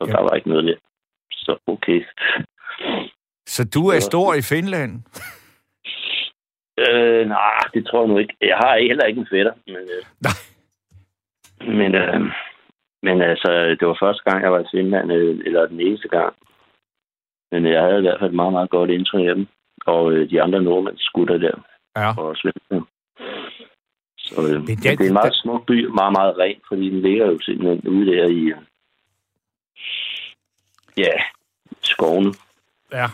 Så 0.00 0.06
Ja. 0.06 0.12
der 0.12 0.22
var 0.22 0.34
ikke 0.34 0.48
noget 0.48 0.64
der. 0.64 0.74
Så 1.32 1.58
okay. 1.66 2.04
Så 3.46 3.64
du 3.74 3.88
er 3.88 4.00
stor 4.00 4.34
i 4.34 4.42
Finland? 4.42 4.92
Øh, 6.88 7.28
nej, 7.28 7.60
det 7.74 7.86
tror 7.86 8.00
jeg 8.02 8.08
nu 8.08 8.18
ikke. 8.18 8.36
Jeg 8.40 8.56
har 8.56 8.78
heller 8.78 9.04
ikke 9.04 9.20
en 9.20 9.26
fætter. 9.30 9.52
Men, 9.66 9.76
øh, 9.76 10.02
Nej. 10.26 10.36
men, 11.78 11.94
øh, 11.94 12.20
men 13.02 13.22
altså, 13.22 13.76
det 13.80 13.88
var 13.88 13.96
første 14.02 14.22
gang, 14.30 14.42
jeg 14.42 14.52
var 14.52 14.60
i 14.60 14.70
Finland, 14.74 15.12
øh, 15.12 15.38
eller 15.46 15.66
den 15.66 15.80
eneste 15.80 16.08
gang. 16.08 16.34
Men 17.52 17.66
jeg 17.66 17.82
havde 17.82 17.98
i 17.98 18.00
hvert 18.00 18.20
fald 18.20 18.30
et 18.30 18.36
meget, 18.36 18.52
meget 18.52 18.70
godt 18.70 18.90
indtryk 18.90 19.26
af 19.28 19.34
dem. 19.34 19.46
Og 19.86 20.12
øh, 20.12 20.30
de 20.30 20.42
andre 20.42 20.62
nordmænds 20.62 21.02
skutter 21.04 21.38
der, 21.38 21.56
Ja. 21.96 22.08
og 22.22 22.36
svensker. 22.36 22.80
Så 24.18 24.34
øh, 24.48 24.58
Men 24.60 24.66
det- 24.66 24.82
det, 24.82 24.98
det 24.98 25.04
er 25.04 25.08
en 25.08 25.20
meget 25.22 25.34
smuk 25.34 25.66
by, 25.66 25.84
meget, 25.86 26.12
meget 26.18 26.38
ren, 26.38 26.60
fordi 26.68 26.90
den 26.90 27.00
ligger 27.02 27.26
jo 27.26 27.38
simpelthen 27.40 27.88
ude 27.88 28.06
der 28.12 28.24
i, 28.28 28.52
ja, 30.96 31.12
skovene. 31.82 32.34
Ja. 32.92 33.08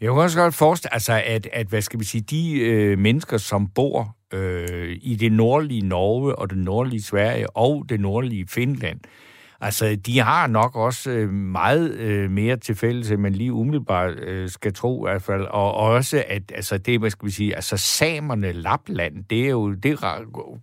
Jeg 0.00 0.10
kan 0.10 0.18
også 0.18 0.38
godt 0.38 0.54
forestille 0.54 0.94
altså, 0.94 1.22
at, 1.24 1.48
at 1.52 1.66
hvad 1.66 1.82
skal 1.82 2.00
vi 2.00 2.04
sige, 2.04 2.22
de 2.22 2.60
øh, 2.60 2.98
mennesker, 2.98 3.36
som 3.36 3.68
bor 3.68 4.16
øh, 4.32 4.98
i 5.02 5.16
det 5.16 5.32
nordlige 5.32 5.88
Norge 5.88 6.36
og 6.36 6.50
det 6.50 6.58
nordlige 6.58 7.02
Sverige 7.02 7.56
og 7.56 7.84
det 7.88 8.00
nordlige 8.00 8.46
Finland, 8.48 9.00
Altså, 9.62 9.96
de 10.06 10.18
har 10.18 10.46
nok 10.46 10.76
også 10.76 11.10
øh, 11.10 11.30
meget 11.30 11.94
øh, 11.94 12.30
mere 12.30 12.56
til 12.56 12.74
fælles, 12.74 13.10
end 13.10 13.20
man 13.20 13.32
lige 13.32 13.52
umiddelbart 13.52 14.18
øh, 14.18 14.48
skal 14.48 14.74
tro 14.74 15.06
i 15.06 15.10
hvert 15.10 15.22
fald. 15.22 15.42
Og 15.42 15.74
også, 15.74 16.24
at 16.28 16.52
altså, 16.54 16.78
det, 16.78 17.00
hvad 17.00 17.10
skal 17.10 17.26
vi 17.26 17.30
sige, 17.30 17.54
altså 17.54 17.76
samerne, 17.76 18.52
Lapland, 18.52 19.24
det, 19.24 19.44
er 19.44 19.50
jo, 19.50 19.74
det 19.74 19.98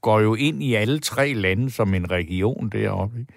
går 0.01 0.19
jo 0.19 0.35
ind 0.35 0.63
i 0.63 0.73
alle 0.73 0.99
tre 0.99 1.33
lande 1.33 1.71
som 1.71 1.93
en 1.93 2.11
region 2.11 2.69
deroppe. 2.69 3.19
Ikke? 3.19 3.33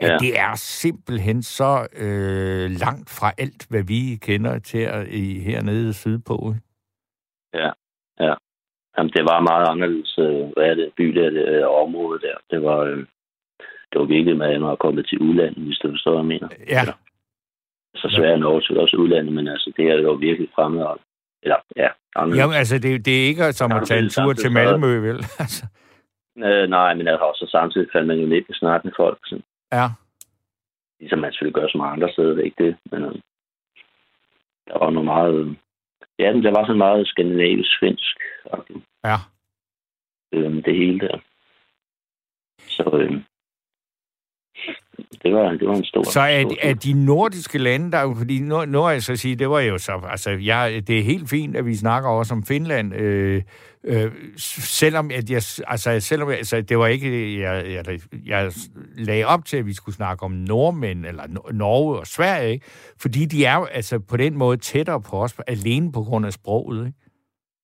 At 0.00 0.10
ja. 0.10 0.16
det 0.18 0.38
er 0.38 0.54
simpelthen 0.56 1.42
så 1.42 1.72
øh, 2.04 2.70
langt 2.84 3.10
fra 3.18 3.32
alt, 3.38 3.66
hvad 3.70 3.82
vi 3.82 4.00
kender 4.26 4.58
til 4.58 4.88
i, 5.10 5.40
hernede 5.40 5.92
sydpå. 5.94 6.36
Ikke? 6.54 6.66
Ja, 7.54 7.70
ja. 8.20 8.34
Jamen, 8.98 9.12
det 9.16 9.24
var 9.24 9.40
meget 9.40 9.66
anderledes, 9.72 10.18
øh, 10.18 10.42
hvad 10.54 10.64
er 10.70 10.74
det, 10.74 10.92
by 10.96 11.06
der, 11.18 11.30
det 11.30 11.48
øh, 11.48 11.64
område 11.84 12.20
der. 12.20 12.36
Det 12.50 12.62
var, 12.62 12.78
øh, 12.78 12.98
det 13.90 13.96
var 14.00 14.04
virkelig 14.04 14.36
med, 14.36 14.46
at 14.46 14.60
man 14.60 14.76
kommet 14.76 15.06
til 15.08 15.18
udlandet, 15.18 15.64
hvis 15.64 15.78
du 15.78 15.90
forstår, 15.90 16.10
hvad 16.10 16.20
jeg 16.20 16.32
mener. 16.34 16.48
Ja. 16.68 16.82
Så 17.94 18.06
Sverige 18.10 18.32
og 18.32 18.40
Norge 18.40 18.60
til 18.60 18.78
også 18.78 18.96
udlandet, 18.96 19.32
men 19.32 19.48
altså, 19.48 19.72
det 19.76 19.84
er 19.90 19.94
jo 19.94 20.12
virkelig 20.12 20.48
fremmed. 20.54 20.86
Eller, 21.42 21.56
ja, 21.76 21.88
anderledes. 22.16 22.38
Jamen, 22.40 22.56
altså, 22.56 22.78
det, 22.78 23.04
det 23.06 23.14
er 23.22 23.26
ikke 23.28 23.52
som 23.52 23.72
at 23.72 23.82
tage 23.86 24.02
en 24.02 24.08
tur 24.08 24.32
til 24.32 24.52
Malmø, 24.52 24.92
vel? 25.08 25.16
altså. 25.44 25.64
Øh, 26.38 26.68
nej, 26.70 26.94
men 26.94 27.08
altså, 27.08 27.24
også 27.24 27.46
samtidig 27.50 27.88
fandt 27.92 28.06
man 28.06 28.18
jo 28.18 28.26
lidt 28.26 28.48
med 28.48 28.56
snakke 28.56 28.86
med 28.86 28.92
folk. 28.96 29.18
Sådan. 29.24 29.44
Ja. 29.72 29.86
Ligesom 31.00 31.18
man 31.18 31.32
selvfølgelig 31.32 31.54
gør 31.54 31.68
som 31.68 31.80
andre 31.80 32.12
steder, 32.12 32.28
det 32.34 32.40
er 32.40 32.44
ikke 32.44 32.64
det. 32.64 32.76
Men 32.90 33.02
øh, 33.04 33.14
der 34.66 34.78
var 34.78 34.90
noget 34.90 35.04
meget... 35.04 35.56
Ja, 36.18 36.32
det 36.32 36.52
var 36.52 36.64
sådan 36.64 36.78
meget 36.78 37.06
skandinavisk-svensk. 37.06 38.16
Ja. 39.04 39.16
Øh, 40.32 40.64
det 40.64 40.76
hele 40.76 41.00
der. 41.00 41.18
Så, 42.58 42.90
øh, 43.00 43.22
det 45.22 45.34
var, 45.34 45.50
det 45.50 45.68
var 45.68 45.74
en 45.74 45.84
stor... 45.84 46.02
Så 46.02 46.20
er, 46.20 46.42
stor, 46.42 46.56
er 46.62 46.74
de 46.74 47.04
nordiske 47.04 47.58
lande, 47.58 47.92
der 47.92 48.14
fordi 48.14 48.40
nu, 48.40 48.64
nu 48.64 48.84
er 48.84 48.90
jeg 48.90 49.02
så 49.02 49.16
sige, 49.16 49.36
det 49.36 49.50
var 49.50 49.60
jo 49.60 49.78
så, 49.78 49.92
altså, 50.10 50.30
jeg, 50.30 50.82
det 50.86 50.98
er 50.98 51.02
helt 51.02 51.30
fint, 51.30 51.56
at 51.56 51.66
vi 51.66 51.74
snakker 51.74 52.10
også 52.10 52.34
om 52.34 52.42
Finland, 52.42 52.94
øh, 52.94 53.42
øh, 53.84 54.12
selvom 54.38 55.10
at 55.14 55.30
jeg, 55.30 55.42
altså, 55.66 56.00
selvom 56.00 56.28
altså, 56.28 56.60
det 56.60 56.78
var 56.78 56.86
ikke, 56.86 57.40
jeg, 57.40 57.64
jeg, 57.86 58.00
jeg 58.26 58.52
lagde 58.96 59.24
op 59.24 59.44
til, 59.44 59.56
at 59.56 59.66
vi 59.66 59.74
skulle 59.74 59.96
snakke 59.96 60.22
om 60.22 60.32
nordmænd, 60.32 61.06
eller 61.06 61.52
Norge 61.52 61.98
og 61.98 62.06
Sverige, 62.06 62.52
ikke? 62.52 62.66
fordi 63.00 63.24
de 63.24 63.44
er 63.44 63.56
jo 63.56 63.64
altså 63.64 63.98
på 63.98 64.16
den 64.16 64.36
måde 64.36 64.56
tættere 64.56 65.00
på 65.00 65.22
os, 65.22 65.36
alene 65.46 65.92
på 65.92 66.02
grund 66.02 66.26
af 66.26 66.32
sproget, 66.32 66.86
ikke? 66.86 66.98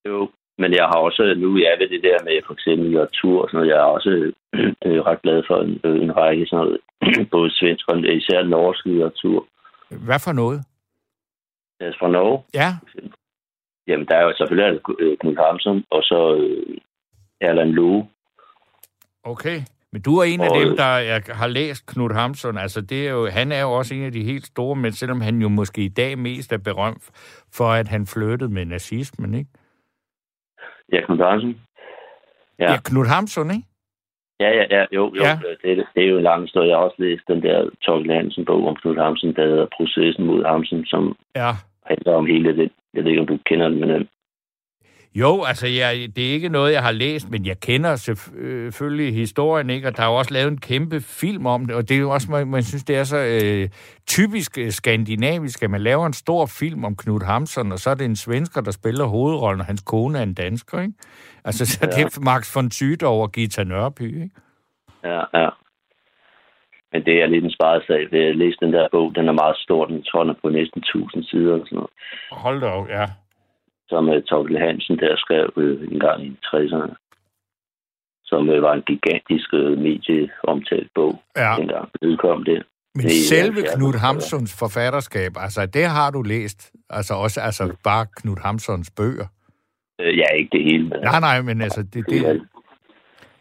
Jo, 0.09 0.28
men 0.59 0.71
jeg 0.73 0.85
har 0.85 0.99
også, 1.09 1.35
nu 1.38 1.49
er 1.57 1.79
ved 1.79 1.88
det 1.88 2.03
der 2.03 2.25
med 2.25 2.47
for 2.47 2.53
eksempel 2.53 2.87
litteratur 2.87 3.42
og 3.42 3.49
sådan 3.49 3.59
noget, 3.59 3.73
jeg 3.73 3.79
er 3.79 3.90
også 3.97 4.11
øh, 4.87 5.01
ret 5.09 5.23
glad 5.23 5.42
for 5.49 5.57
en, 5.66 5.81
øh, 5.85 6.03
en 6.05 6.16
række 6.16 6.47
sådan 6.47 6.64
noget, 6.64 6.79
både 7.35 7.51
svensk 7.59 7.88
og 7.88 7.99
især 7.99 8.42
norsk 8.42 8.87
litteratur. 8.87 9.47
Hvad 10.07 10.21
for 10.25 10.33
noget? 10.33 10.61
Altså 11.81 11.99
fra 11.99 12.09
Norge? 12.09 12.42
Ja. 12.55 12.71
Jamen, 13.88 14.07
der 14.07 14.16
er 14.16 14.23
jo 14.23 14.35
selvfølgelig 14.37 14.81
øh, 14.99 15.19
Knud 15.19 15.37
Hamsun, 15.37 15.85
og 15.90 16.03
så 16.03 16.37
øh, 16.37 16.77
Erland 17.40 17.71
Loe. 17.71 18.07
Okay. 19.25 19.61
Men 19.92 20.03
du 20.03 20.16
er 20.16 20.25
en 20.25 20.40
af 20.40 20.51
og, 20.51 20.61
dem, 20.61 20.77
der 20.77 20.85
jeg 20.85 21.23
har 21.29 21.47
læst 21.47 21.87
Knud 21.87 22.14
Hamsun. 22.14 22.59
Altså, 22.59 22.81
det 22.81 23.07
er 23.07 23.12
jo, 23.12 23.27
han 23.27 23.53
er 23.53 23.61
jo 23.61 23.73
også 23.73 23.95
en 23.95 24.03
af 24.03 24.12
de 24.12 24.25
helt 24.25 24.47
store, 24.47 24.77
men 24.77 24.92
selvom 24.92 25.21
han 25.21 25.42
jo 25.42 25.49
måske 25.49 25.83
i 25.83 25.88
dag 25.88 26.19
mest 26.19 26.53
er 26.53 26.59
berømt 26.59 27.11
for, 27.53 27.69
at 27.69 27.88
han 27.88 28.07
flyttede 28.07 28.53
med 28.53 28.64
nazismen, 28.64 29.35
ikke? 29.35 29.51
Ja, 30.92 31.01
Knud 31.07 31.18
Hamsun. 31.18 31.61
Ja, 32.59 32.72
ja 32.72 32.79
Knud 32.85 33.07
Hamsun, 33.07 33.51
ikke? 33.51 33.66
Ja, 34.40 34.51
ja, 34.59 34.64
ja, 34.70 34.87
jo, 34.92 35.12
jo. 35.16 35.22
Ja. 35.22 35.38
Det, 35.62 35.87
det 35.94 36.03
er 36.05 36.09
jo 36.09 36.16
en 36.16 36.22
lang 36.22 36.42
historie. 36.42 36.68
Jeg 36.68 36.77
har 36.77 36.85
også 36.85 36.96
læst 36.99 37.29
den 37.29 37.42
der 37.42 37.70
Torkel 37.83 38.12
Hansen-bog 38.12 38.68
om 38.68 38.77
Knud 38.77 38.96
Hamsun, 38.96 39.35
der 39.35 39.46
hedder 39.46 39.66
Processen 39.77 40.27
mod 40.27 40.44
Hamsun, 40.44 40.85
som 40.85 41.16
ja. 41.37 41.51
handler 41.87 42.12
om 42.12 42.27
hele 42.27 42.57
det. 42.57 42.70
Jeg 42.94 43.05
ved 43.05 43.11
ikke, 43.11 43.20
om 43.20 43.27
du 43.27 43.38
kender 43.46 43.68
den, 43.68 43.81
men. 43.81 44.09
Jo, 45.20 45.44
altså 45.44 45.66
jeg, 45.66 45.92
det 46.16 46.29
er 46.29 46.33
ikke 46.33 46.48
noget, 46.48 46.72
jeg 46.72 46.83
har 46.83 46.92
læst, 46.92 47.31
men 47.31 47.46
jeg 47.46 47.57
kender 47.61 47.96
selvfølgelig 47.96 49.14
historien, 49.14 49.70
ikke? 49.70 49.88
Og 49.88 49.96
der 49.96 50.02
er 50.02 50.07
jo 50.07 50.14
også 50.14 50.35
lavet 50.35 50.50
en 50.52 50.61
kæmpe 50.61 51.00
film 51.00 51.46
om 51.46 51.66
det, 51.66 51.74
og 51.76 51.88
det 51.88 51.96
er 51.96 52.00
jo 52.00 52.11
også, 52.11 52.29
man, 52.31 52.46
man 52.46 52.62
synes, 52.62 52.85
det 52.85 52.96
er 52.96 53.05
så 53.05 53.18
øh, 53.18 53.68
typisk 54.07 54.59
øh, 54.59 54.70
skandinavisk, 54.70 55.62
at 55.62 55.70
man 55.70 55.81
laver 55.81 56.07
en 56.07 56.12
stor 56.12 56.46
film 56.61 56.85
om 56.85 56.96
Knud 56.96 57.24
Hamsun, 57.24 57.72
og 57.72 57.79
så 57.79 57.90
er 57.90 57.94
det 57.94 58.05
en 58.05 58.16
svensker, 58.16 58.61
der 58.61 58.70
spiller 58.70 59.05
hovedrollen, 59.05 59.61
og 59.61 59.66
hans 59.66 59.83
kone 59.83 60.18
er 60.18 60.22
en 60.22 60.35
dansker, 60.35 60.81
ikke? 60.81 60.94
Altså, 61.44 61.66
så 61.66 61.79
ja. 61.83 61.87
det 61.87 62.05
er 62.05 62.20
Max 62.24 62.57
von 62.57 62.70
Sydow 62.70 63.14
og 63.24 63.33
Gita 63.33 63.64
Nørby, 63.64 64.07
ikke? 64.22 64.37
Ja, 65.05 65.20
ja. 65.40 65.48
Men 66.92 67.05
det 67.05 67.22
er 67.22 67.26
lidt 67.26 67.44
en 67.44 67.50
sparet 67.50 67.83
sag. 67.87 68.09
Jeg 68.12 68.37
læste 68.37 68.64
den 68.64 68.72
der 68.72 68.88
bog, 68.92 69.14
den 69.14 69.29
er 69.29 69.33
meget 69.33 69.57
stor, 69.57 69.87
den 69.87 70.02
tror 70.02 70.37
på 70.42 70.48
næsten 70.48 70.79
1000 70.79 71.24
sider. 71.24 71.52
Og 71.52 71.61
sådan 71.66 71.76
noget. 71.76 71.90
Hold 72.31 72.61
da 72.61 72.66
op, 72.66 72.88
ja 72.88 73.07
som 73.88 74.09
uh, 74.09 74.22
Torkel 74.29 74.59
Hansen 74.59 74.99
der 74.99 75.16
skrev 75.16 75.53
uh, 75.57 75.92
en 75.92 76.01
gang 76.01 76.27
i 76.27 76.31
60'erne. 76.46 76.94
Som 78.25 78.49
uh, 78.49 78.62
var 78.62 78.75
en 78.75 78.83
gigantisk 78.83 79.53
uh, 79.53 79.79
medieomtalt 79.87 80.90
bog, 80.94 81.22
ja. 81.37 81.55
dengang 81.59 81.88
udkom 82.03 82.44
det. 82.44 82.62
Men 82.94 83.05
det, 83.05 83.12
selve 83.12 83.61
ja, 83.61 83.77
Knud 83.77 83.94
Hamsuns 83.94 84.59
forfatterskab, 84.59 85.33
altså 85.37 85.66
det 85.66 85.85
har 85.85 86.11
du 86.11 86.22
læst? 86.22 86.72
Altså 86.90 87.14
også 87.14 87.40
altså 87.40 87.64
mm. 87.64 87.77
bare 87.85 88.07
Knud 88.16 88.37
Hamsuns 88.42 88.90
bøger? 88.90 89.27
Uh, 90.03 90.18
ja, 90.18 90.29
ikke 90.38 90.51
det 90.53 90.64
hele. 90.64 90.85
Men, 90.88 91.01
nej, 91.01 91.20
nej, 91.20 91.42
men 91.42 91.61
altså 91.61 91.83
det... 91.83 91.94
det, 91.94 92.07
det 92.09 92.40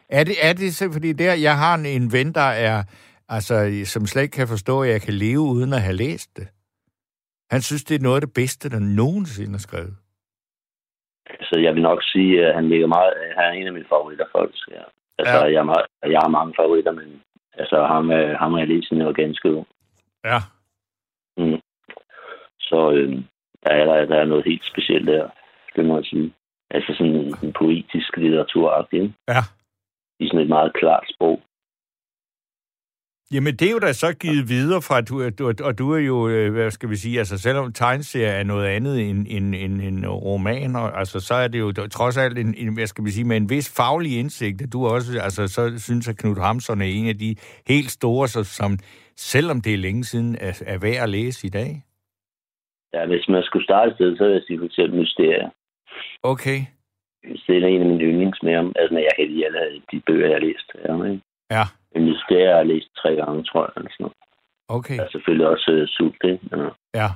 er 0.10 0.24
det, 0.24 0.36
er 0.42 0.54
det 0.54 0.76
så, 0.76 0.92
fordi 0.92 1.14
der, 1.14 1.34
jeg 1.34 1.58
har 1.58 1.76
en, 1.76 1.86
en 1.86 2.12
ven, 2.14 2.32
der 2.34 2.42
er, 2.42 2.84
altså, 3.30 3.82
som 3.86 4.06
slet 4.06 4.22
ikke 4.22 4.34
kan 4.34 4.48
forstå, 4.48 4.82
at 4.82 4.90
jeg 4.90 5.02
kan 5.02 5.14
leve 5.14 5.40
uden 5.40 5.74
at 5.74 5.82
have 5.82 5.96
læst 5.96 6.38
det. 6.38 6.48
Han 7.52 7.62
synes, 7.62 7.84
det 7.84 7.96
er 7.96 8.00
noget 8.00 8.16
af 8.16 8.22
det 8.22 8.34
bedste, 8.34 8.70
der 8.70 8.80
nogensinde 8.80 9.54
er 9.54 9.58
skrevet. 9.58 9.96
Så 11.42 11.60
jeg 11.60 11.76
vil 11.76 11.82
nok 11.82 12.04
sige, 12.04 12.46
at 12.46 12.56
han 12.56 12.70
ligger 12.70 12.88
meget... 12.88 13.14
Han 13.38 13.46
er 13.46 13.52
en 13.52 13.68
af 13.68 13.74
mine 13.74 13.86
favoritter, 13.90 14.26
faktisk. 14.38 14.68
Ja. 14.72 14.84
Altså, 15.18 15.46
ja. 15.46 15.54
jeg, 15.54 15.64
har, 15.64 15.88
jeg 16.04 16.20
har 16.24 16.30
mange 16.30 16.54
favoritter, 16.60 16.92
men 16.92 17.22
altså, 17.54 17.86
ham, 17.86 18.10
ham 18.40 18.52
har 18.52 18.60
jeg 18.60 18.68
lige 18.68 18.84
sådan, 18.84 19.06
var 19.06 19.12
ganske 19.12 19.54
ung. 19.54 19.68
Ja. 20.26 20.38
Mm. 21.38 21.60
Så 22.60 22.92
øh, 22.92 23.12
der, 23.64 23.72
er, 23.72 24.06
der 24.06 24.16
er 24.16 24.26
noget 24.26 24.46
helt 24.46 24.66
specielt 24.66 25.08
der, 25.08 25.30
det 25.76 25.86
må 25.86 25.96
jeg 25.96 26.06
sige. 26.06 26.34
Altså 26.70 26.94
sådan 26.94 27.16
en, 27.16 27.36
en 27.44 27.54
poetisk 27.54 28.18
litteraturagtig. 28.18 29.14
Ja. 29.28 29.42
I 30.20 30.28
sådan 30.28 30.40
et 30.40 30.50
meget 30.50 30.74
klart 30.74 31.06
sprog. 31.14 31.42
Jamen, 33.36 33.54
det 33.60 33.68
er 33.68 33.72
jo 33.72 33.80
da 33.80 33.94
så 33.94 34.10
givet 34.24 34.50
videre 34.50 34.82
fra, 34.88 34.98
at 34.98 35.10
du, 35.10 35.16
du, 35.40 35.44
og 35.68 35.74
du 35.80 35.86
er 35.98 36.00
jo, 36.12 36.18
øh, 36.30 36.54
hvad 36.54 36.72
skal 36.72 36.90
vi 36.90 36.96
sige, 36.96 37.20
altså 37.20 37.38
selvom 37.38 37.74
tegneserie 37.74 38.34
er 38.40 38.44
noget 38.44 38.68
andet 38.68 39.10
end 39.10 39.20
en, 39.30 39.54
en, 39.54 39.82
en 39.90 40.10
roman, 40.10 40.76
altså 41.02 41.20
så 41.20 41.34
er 41.34 41.48
det 41.48 41.60
jo 41.60 41.72
trods 41.72 42.18
alt 42.18 42.38
en, 42.38 42.54
en, 42.58 42.74
hvad 42.74 42.88
skal 42.88 43.06
vi 43.06 43.10
sige, 43.10 43.28
med 43.28 43.38
en 43.38 43.50
vis 43.50 43.68
faglig 43.78 44.20
indsigt, 44.20 44.62
at 44.62 44.74
du 44.74 44.86
også, 44.86 45.20
altså 45.28 45.48
så 45.48 45.62
synes 45.88 46.08
at 46.10 46.18
Knud 46.18 46.40
Hamsun 46.46 46.82
er 46.82 46.86
en 46.86 47.08
af 47.08 47.18
de 47.18 47.36
helt 47.68 47.92
store, 47.92 48.28
så, 48.28 48.44
som 48.44 48.72
selvom 49.16 49.62
det 49.62 49.74
er 49.74 49.78
længe 49.78 50.04
siden, 50.04 50.36
er, 50.42 50.64
er 50.66 50.78
værd 50.78 51.04
at 51.04 51.10
læse 51.10 51.48
i 51.48 51.50
dag. 51.50 51.72
Ja, 52.94 53.06
hvis 53.06 53.28
man 53.28 53.44
skulle 53.44 53.66
starte 53.66 53.90
et 53.90 53.96
sted, 53.96 54.18
så 54.18 54.24
vil 54.24 54.34
jeg 54.34 54.44
sige 54.48 54.60
for 54.60 54.66
eksempel 54.66 55.00
Mysterie. 55.00 55.52
Okay. 56.24 56.60
Det 57.48 57.64
er 57.64 57.68
en 57.68 57.82
af 57.82 57.88
mine 57.88 58.04
yndlings 58.04 58.44
med 58.44 58.54
ham. 58.56 58.74
Altså, 58.76 58.98
jeg 58.98 59.14
kan 59.16 59.28
lide 59.28 59.46
alle 59.46 59.82
de 59.92 60.02
bøger, 60.08 60.28
jeg 60.28 60.36
har 60.36 60.46
læst. 60.48 60.70
Ja, 60.86 61.04
ikke? 61.12 61.25
Ja. 61.52 61.66
Men 61.94 62.08
det 62.08 62.42
er 62.42 62.48
jeg 62.48 62.56
har 62.56 62.64
læst 62.64 62.90
tre 62.98 63.16
gange, 63.16 63.44
tror 63.44 63.62
jeg. 63.66 63.74
Eller 63.78 63.92
sådan 63.92 64.04
noget. 64.04 64.18
Okay. 64.68 64.96
Jeg 64.96 65.04
er 65.04 65.10
selvfølgelig 65.12 65.48
også 65.48 65.72
uh, 65.82 65.88
sult, 65.88 66.22
det. 66.22 66.40
Ja. 66.52 66.70
ja. 67.02 67.10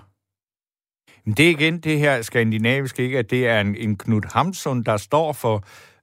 Men 1.25 1.33
det 1.37 1.45
er 1.45 1.49
igen 1.49 1.79
det 1.79 1.99
her 1.99 2.21
skandinaviske, 2.21 3.03
ikke? 3.03 3.19
At 3.19 3.31
det 3.31 3.47
er 3.47 3.61
en, 3.61 3.75
en 3.75 3.97
Knud 3.97 4.33
Hamsun, 4.33 4.83
der 4.83 4.97
står 4.97 5.33
for 5.33 5.55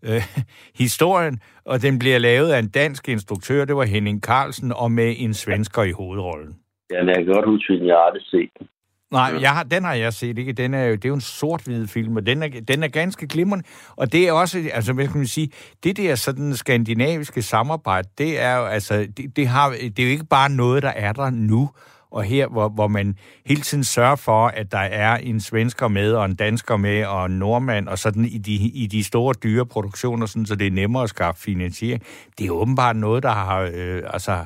øh, 0.08 0.22
historien, 0.84 1.40
og 1.64 1.82
den 1.82 1.98
bliver 1.98 2.18
lavet 2.18 2.50
af 2.52 2.58
en 2.58 2.68
dansk 2.68 3.08
instruktør, 3.08 3.64
det 3.64 3.76
var 3.76 3.84
Henning 3.84 4.22
Carlsen, 4.22 4.72
og 4.72 4.92
med 4.92 5.14
en 5.18 5.34
svensker 5.34 5.82
i 5.82 5.90
hovedrollen. 5.90 6.52
Ja, 6.92 6.98
men 7.02 7.08
jeg 7.08 7.24
kan 7.24 7.34
godt 7.34 7.48
huske, 7.48 7.72
at 7.72 7.86
jeg 7.86 8.04
aldrig 8.06 8.22
set 8.22 8.50
den. 8.58 8.68
Nej, 9.10 9.38
jeg 9.40 9.50
har, 9.50 9.62
den 9.62 9.84
har 9.84 9.94
jeg 9.94 10.12
set, 10.12 10.38
ikke? 10.38 10.52
Den 10.52 10.74
er 10.74 10.84
jo, 10.84 10.94
det 10.94 11.04
er 11.04 11.08
jo 11.08 11.14
en 11.14 11.20
sort-hvid 11.20 11.86
film, 11.86 12.16
og 12.16 12.26
den 12.26 12.42
er, 12.42 12.48
den 12.68 12.82
er 12.82 12.88
ganske 12.88 13.26
glimrende. 13.26 13.64
Og 13.96 14.12
det 14.12 14.28
er 14.28 14.32
også, 14.32 14.70
altså 14.72 14.92
hvad 14.92 15.08
kan 15.08 15.16
man 15.16 15.26
sige, 15.26 15.50
det 15.84 15.96
der 15.96 16.14
sådan 16.14 16.56
skandinaviske 16.56 17.42
samarbejde, 17.42 18.08
det 18.18 18.40
er 18.40 18.56
jo, 18.56 18.64
altså, 18.64 19.06
det, 19.16 19.36
det, 19.36 19.48
har, 19.48 19.70
det 19.70 19.98
er 19.98 20.04
jo 20.04 20.10
ikke 20.10 20.26
bare 20.26 20.50
noget, 20.50 20.82
der 20.82 20.88
er 20.88 21.12
der 21.12 21.30
nu, 21.30 21.70
og 22.10 22.24
her, 22.24 22.48
hvor, 22.48 22.68
hvor 22.68 22.88
man 22.88 23.18
hele 23.46 23.60
tiden 23.60 23.84
sørger 23.84 24.16
for, 24.16 24.46
at 24.46 24.72
der 24.72 24.78
er 24.78 25.16
en 25.16 25.40
svensker 25.40 25.88
med, 25.88 26.12
og 26.12 26.24
en 26.24 26.34
dansker 26.34 26.76
med, 26.76 27.04
og 27.04 27.26
en 27.26 27.38
nordmand, 27.38 27.88
og 27.88 27.98
sådan 27.98 28.24
i 28.24 28.38
de, 28.38 28.54
i 28.54 28.86
de 28.86 29.04
store 29.04 29.34
dyre 29.42 29.66
produktioner, 29.66 30.26
sådan, 30.26 30.46
så 30.46 30.54
det 30.54 30.66
er 30.66 30.70
nemmere 30.70 31.02
at 31.02 31.08
skaffe 31.08 31.42
finansiering. 31.42 32.02
Det 32.38 32.46
er 32.46 32.50
åbenbart 32.50 32.96
noget, 32.96 33.22
der 33.22 33.32
har, 33.32 33.70
øh, 33.74 34.02
altså, 34.06 34.44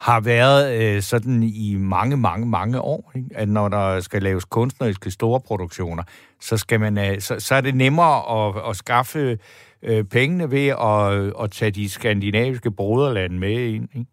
har 0.00 0.20
været 0.20 0.94
øh, 0.96 1.02
sådan 1.02 1.42
i 1.42 1.76
mange, 1.78 2.16
mange, 2.16 2.46
mange 2.46 2.80
år. 2.80 3.12
Ikke? 3.16 3.28
At 3.34 3.48
når 3.48 3.68
der 3.68 4.00
skal 4.00 4.22
laves 4.22 4.44
kunstneriske 4.44 5.10
store 5.10 5.40
produktioner, 5.40 6.02
så, 6.40 6.56
skal 6.56 6.80
man, 6.80 6.98
øh, 6.98 7.20
så, 7.20 7.40
så 7.40 7.54
er 7.54 7.60
det 7.60 7.74
nemmere 7.74 8.46
at, 8.46 8.70
at 8.70 8.76
skaffe 8.76 9.38
øh, 9.82 10.04
pengene 10.04 10.50
ved 10.50 10.68
at, 10.68 11.42
at 11.44 11.50
tage 11.50 11.70
de 11.70 11.88
skandinaviske 11.88 12.70
broderlande 12.70 13.38
med 13.38 13.58
ind. 13.60 13.88
Ikke? 13.94 14.10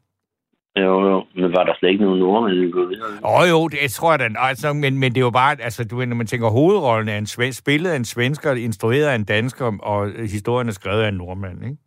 Jo, 0.78 1.10
jo. 1.10 1.24
Men 1.36 1.52
var 1.52 1.64
der 1.64 1.74
slet 1.80 1.90
ikke 1.90 2.04
nogen 2.04 2.20
nordmænd 2.20 2.58
involveret? 2.58 3.20
Åh 3.24 3.42
oh, 3.42 3.50
jo, 3.50 3.68
det 3.68 3.92
tror 3.92 4.12
jeg 4.12 4.20
da. 4.20 4.30
Altså, 4.38 4.74
men, 4.74 4.98
men 4.98 5.12
det 5.12 5.18
er 5.18 5.26
jo 5.26 5.30
bare, 5.30 5.62
altså, 5.62 5.84
du, 5.84 6.06
når 6.06 6.16
man 6.16 6.28
tænker 6.28 6.50
hovedrollen 6.50 7.10
af 7.10 7.18
en 7.18 7.26
svensk, 7.26 7.60
spillet 7.60 7.90
af 7.90 7.96
en 7.96 8.06
svensker, 8.06 8.54
instrueret 8.54 9.06
af 9.06 9.16
en 9.16 9.24
dansker, 9.24 9.78
og 9.80 10.12
historien 10.30 10.68
er 10.68 10.72
skrevet 10.72 11.02
af 11.02 11.10
en 11.10 11.14
nordmand, 11.16 11.64
ikke? 11.64 11.78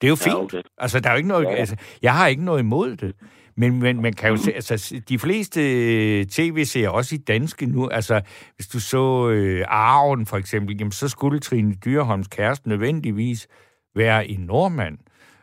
Det 0.00 0.06
er 0.06 0.08
jo 0.08 0.16
fint. 0.16 0.34
Ja, 0.34 0.42
okay. 0.42 0.62
Altså, 0.78 1.00
der 1.00 1.08
er 1.08 1.12
jo 1.12 1.16
ikke 1.16 1.28
noget, 1.28 1.44
ja. 1.44 1.54
altså, 1.54 1.76
jeg 2.02 2.14
har 2.14 2.26
ikke 2.26 2.44
noget 2.44 2.60
imod 2.60 2.96
det. 2.96 3.14
Men, 3.56 3.78
men 3.78 4.02
man 4.02 4.12
kan 4.12 4.30
jo 4.30 4.36
se, 4.36 4.52
altså, 4.52 5.02
de 5.08 5.18
fleste 5.18 5.60
øh, 5.60 6.26
tv-serier, 6.26 6.88
også 6.88 7.14
i 7.14 7.18
danske 7.18 7.66
nu, 7.66 7.88
altså, 7.88 8.20
hvis 8.56 8.66
du 8.66 8.80
så 8.80 9.28
øh, 9.28 9.64
Arven 9.68 10.26
for 10.26 10.36
eksempel, 10.36 10.76
jamen, 10.78 10.92
så 10.92 11.08
skulle 11.08 11.40
Trine 11.40 11.74
Dyrholms 11.74 12.28
kæreste 12.28 12.68
nødvendigvis 12.68 13.48
være 13.94 14.28
en 14.28 14.40
nordmand. 14.40 14.98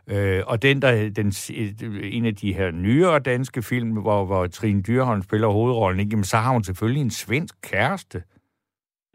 Øh, 0.10 0.44
og 0.48 0.62
den, 0.62 0.82
der, 0.82 1.10
den, 1.10 1.34
en 2.04 2.26
af 2.26 2.36
de 2.36 2.54
her 2.54 2.72
nyere 2.72 3.20
danske 3.20 3.62
film, 3.62 3.92
hvor, 3.92 4.26
hvor 4.26 4.48
Trine 4.48 4.82
Dyrholm 4.82 5.22
spiller 5.24 5.48
hovedrollen, 5.48 6.00
ikke? 6.00 6.10
Jamen, 6.12 6.24
så 6.24 6.38
har 6.38 6.52
hun 6.52 6.64
selvfølgelig 6.64 7.02
en 7.02 7.12
svensk 7.12 7.56
kæreste. 7.64 8.24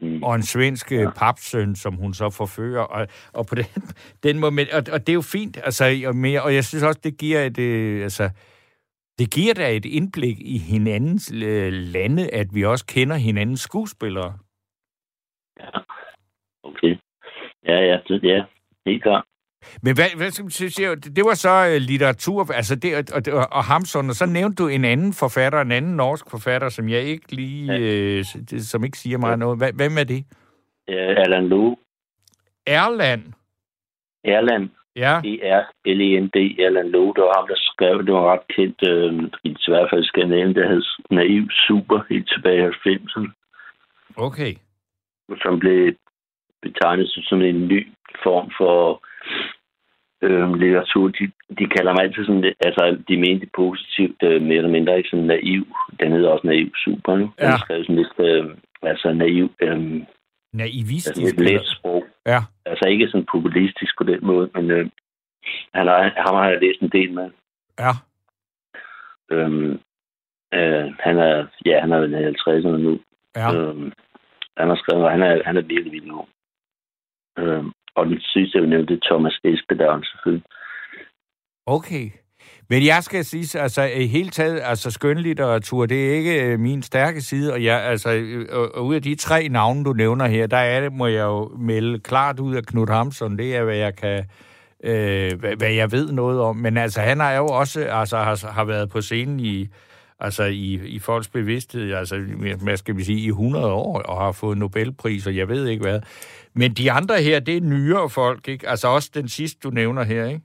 Mm. 0.03 0.22
Og 0.22 0.34
en 0.34 0.42
svensk 0.42 0.92
øh, 0.92 0.99
ja. 0.99 1.11
papsøn, 1.11 1.76
som 1.76 1.94
hun 1.94 2.14
så 2.14 2.30
forfører. 2.30 2.80
Og, 2.80 3.07
og 3.32 3.47
på 3.47 3.55
den, 3.55 3.64
den 4.22 4.38
måde, 4.38 4.66
og, 4.72 4.82
og 4.92 5.01
det 5.01 5.09
er 5.09 5.14
jo 5.14 5.22
fint, 5.22 5.59
altså, 5.64 6.03
og, 6.07 6.16
mere, 6.16 6.42
og 6.42 6.55
jeg 6.55 6.64
synes 6.64 6.84
også, 6.84 7.01
det 7.05 7.18
giver 7.18 7.42
et, 7.42 7.59
øh, 7.59 8.03
altså, 8.03 8.30
det 9.18 9.30
giver 9.34 9.54
da 9.54 9.76
et 9.76 9.84
indblik 9.84 10.38
i 10.40 10.58
hinandens 10.58 11.32
øh, 11.32 11.72
lande, 11.72 12.34
at 12.34 12.46
vi 12.54 12.64
også 12.64 12.86
kender 12.86 13.16
hinandens 13.16 13.60
skuespillere. 13.60 14.38
Ja, 15.60 15.70
okay. 16.62 16.96
Ja, 17.64 17.78
ja, 17.90 17.98
det, 18.08 18.24
ja, 18.24 18.44
helt 18.86 19.02
klart. 19.02 19.24
Men 19.82 19.94
hvad, 19.94 20.16
hvad 20.16 20.30
skal 20.30 20.44
man 20.44 20.50
sige, 20.50 20.96
det 20.96 21.24
var 21.24 21.34
så 21.34 21.54
uh, 21.66 21.82
litteratur, 21.90 22.52
altså 22.52 22.76
det, 22.76 23.12
og, 23.12 23.22
og, 23.32 23.46
og 23.52 23.64
Hamsun, 23.64 24.08
og 24.08 24.14
så 24.14 24.26
nævnte 24.26 24.62
du 24.62 24.68
en 24.68 24.84
anden 24.84 25.12
forfatter, 25.12 25.60
en 25.60 25.72
anden 25.72 25.96
norsk 25.96 26.30
forfatter, 26.30 26.68
som 26.68 26.88
jeg 26.88 27.02
ikke 27.02 27.32
lige, 27.32 27.72
ja. 27.72 28.18
uh, 28.18 28.58
som 28.58 28.84
ikke 28.84 28.98
siger 28.98 29.18
mig 29.18 29.30
ja. 29.30 29.36
noget. 29.36 29.74
Hvem 29.74 29.98
er 29.98 30.04
det? 30.04 30.24
Erland 30.88 31.46
Loe. 31.46 31.76
Erland? 32.66 33.22
Erland. 34.24 34.70
Ja. 34.97 35.14
E-R-L-E-N-D, 35.24 36.36
Erland 36.64 36.88
Loe, 36.88 37.14
det 37.16 37.22
var 37.22 37.34
ham, 37.38 37.49
der 37.49 37.59
skrev, 37.59 38.07
det 38.07 38.14
var 38.14 38.32
ret 38.32 38.47
kendt, 38.57 38.80
øh, 38.88 39.12
i 39.44 39.57
hvert 39.68 39.90
fald 39.90 40.28
nævne, 40.28 40.55
der 40.55 40.68
hed 40.68 40.82
Naiv 41.11 41.49
Super, 41.66 42.01
helt 42.11 42.28
tilbage 42.28 42.62
i 42.62 42.88
90'erne. 42.88 43.30
Okay. 44.16 44.53
Som 45.42 45.59
blev 45.59 45.94
betegnet 46.62 47.09
som 47.28 47.42
en 47.42 47.68
ny 47.68 47.88
form 48.22 48.51
for 48.59 49.03
øh, 50.22 50.55
litteratur. 50.55 51.09
De, 51.09 51.24
de 51.59 51.66
kalder 51.74 51.92
mig 51.92 52.03
altid 52.03 52.24
sådan, 52.24 52.55
altså 52.68 52.99
de 53.09 53.16
mente 53.16 53.47
positivt, 53.57 54.22
øh, 54.22 54.42
mere 54.42 54.57
eller 54.57 54.76
mindre 54.76 54.99
ikke 54.99 55.09
sådan 55.09 55.26
naiv. 55.26 55.66
Den 56.01 56.12
hedder 56.12 56.30
også 56.30 56.47
naiv 56.47 56.70
super, 56.84 57.16
nu. 57.16 57.32
Ja. 57.40 57.47
Den 57.47 57.59
skrev 57.59 57.84
sådan 57.84 57.97
lidt, 57.97 58.14
øh, 58.18 58.44
altså 58.82 59.12
naiv, 59.12 59.51
øh, 59.62 60.03
Naivistisk? 60.57 61.16
Altså 61.16 61.22
lidt 61.22 61.40
let 61.40 61.66
sprog. 61.66 62.04
Ja. 62.26 62.40
Altså 62.66 62.88
ikke 62.88 63.09
sådan 63.09 63.26
populistisk 63.32 63.98
på 63.98 64.04
den 64.04 64.20
måde, 64.26 64.50
men 64.54 64.70
øh, 64.70 64.86
han 65.74 65.86
har, 65.86 65.98
ham 66.26 66.34
har 66.34 66.48
jeg 66.48 66.61
læst 66.61 66.80
en 66.80 66.88
del 66.88 67.12
med. 67.12 67.30
Ja. 67.78 67.92
Øhm, 69.30 69.72
øh, 70.54 70.86
han 71.00 71.18
er, 71.18 71.46
ja, 71.64 71.80
han 71.80 71.92
er 71.92 71.98
vel 71.98 72.36
50'erne 72.36 72.82
nu. 72.86 73.00
Ja. 73.36 73.54
Øhm, 73.54 73.92
han 74.57 74.68
har 74.68 74.76
skrevet, 74.76 75.11
han 75.11 75.22
er, 75.22 75.42
han 75.44 75.57
er 75.57 75.62
virkelig 75.62 75.92
vildt 75.92 76.12
god. 76.12 76.26
Øhm, 77.38 77.72
og 77.94 78.07
den 78.07 78.20
sidste, 78.20 78.59
jeg 78.59 78.66
nævnte, 78.66 78.94
det 78.94 79.02
er 79.02 79.09
Thomas 79.09 79.40
Espedal, 79.44 80.04
selvfølgelig. 80.04 80.46
Okay. 81.66 82.11
Men 82.68 82.84
jeg 82.84 83.04
skal 83.04 83.24
sige, 83.24 83.60
altså 83.60 83.82
i 83.82 84.06
hele 84.06 84.30
taget, 84.30 84.60
altså 84.64 84.90
skønlitteratur, 84.90 85.86
det 85.86 86.08
er 86.08 86.14
ikke 86.16 86.42
øh, 86.42 86.60
min 86.60 86.82
stærke 86.82 87.20
side, 87.20 87.52
og 87.52 87.64
jeg, 87.64 87.82
altså, 87.82 88.12
øh, 88.12 88.46
og 88.50 88.86
ud 88.86 88.94
af 88.94 89.02
de 89.02 89.14
tre 89.14 89.48
navne, 89.48 89.84
du 89.84 89.92
nævner 89.92 90.26
her, 90.26 90.46
der 90.46 90.56
er 90.56 90.80
det, 90.80 90.92
må 90.92 91.06
jeg 91.06 91.22
jo 91.22 91.50
melde 91.58 91.98
klart 91.98 92.40
ud 92.40 92.54
af 92.54 92.62
Knud 92.66 92.88
Hamsun, 92.88 93.38
det 93.38 93.56
er, 93.56 93.64
hvad 93.64 93.76
jeg 93.76 93.96
kan, 93.96 94.24
øh, 94.84 95.40
hvad, 95.40 95.56
hvad 95.56 95.72
jeg 95.72 95.92
ved 95.92 96.12
noget 96.12 96.40
om, 96.40 96.56
men 96.56 96.76
altså, 96.76 97.00
han 97.00 97.20
har 97.20 97.32
jo 97.32 97.46
også, 97.46 97.80
altså, 97.80 98.16
har, 98.16 98.50
har 98.50 98.64
været 98.64 98.90
på 98.90 99.00
scenen 99.00 99.40
i, 99.40 99.68
altså 100.20 100.44
i, 100.44 100.80
i 100.86 100.98
folks 100.98 101.28
bevidsthed, 101.28 101.94
altså, 101.94 102.18
hvad 102.62 102.76
skal 102.76 102.96
vi 102.96 103.04
sige, 103.04 103.20
i 103.20 103.28
100 103.28 103.66
år, 103.66 104.02
og 104.02 104.24
har 104.24 104.32
fået 104.32 104.58
Nobelpris, 104.58 105.26
og 105.26 105.36
jeg 105.36 105.48
ved 105.48 105.68
ikke 105.68 105.82
hvad. 105.82 106.00
Men 106.54 106.72
de 106.72 106.92
andre 106.92 107.22
her, 107.22 107.40
det 107.40 107.56
er 107.56 107.60
nyere 107.60 108.10
folk, 108.10 108.48
ikke? 108.48 108.68
Altså 108.68 108.88
også 108.88 109.10
den 109.14 109.28
sidste, 109.28 109.60
du 109.62 109.70
nævner 109.70 110.02
her, 110.02 110.26
ikke? 110.26 110.40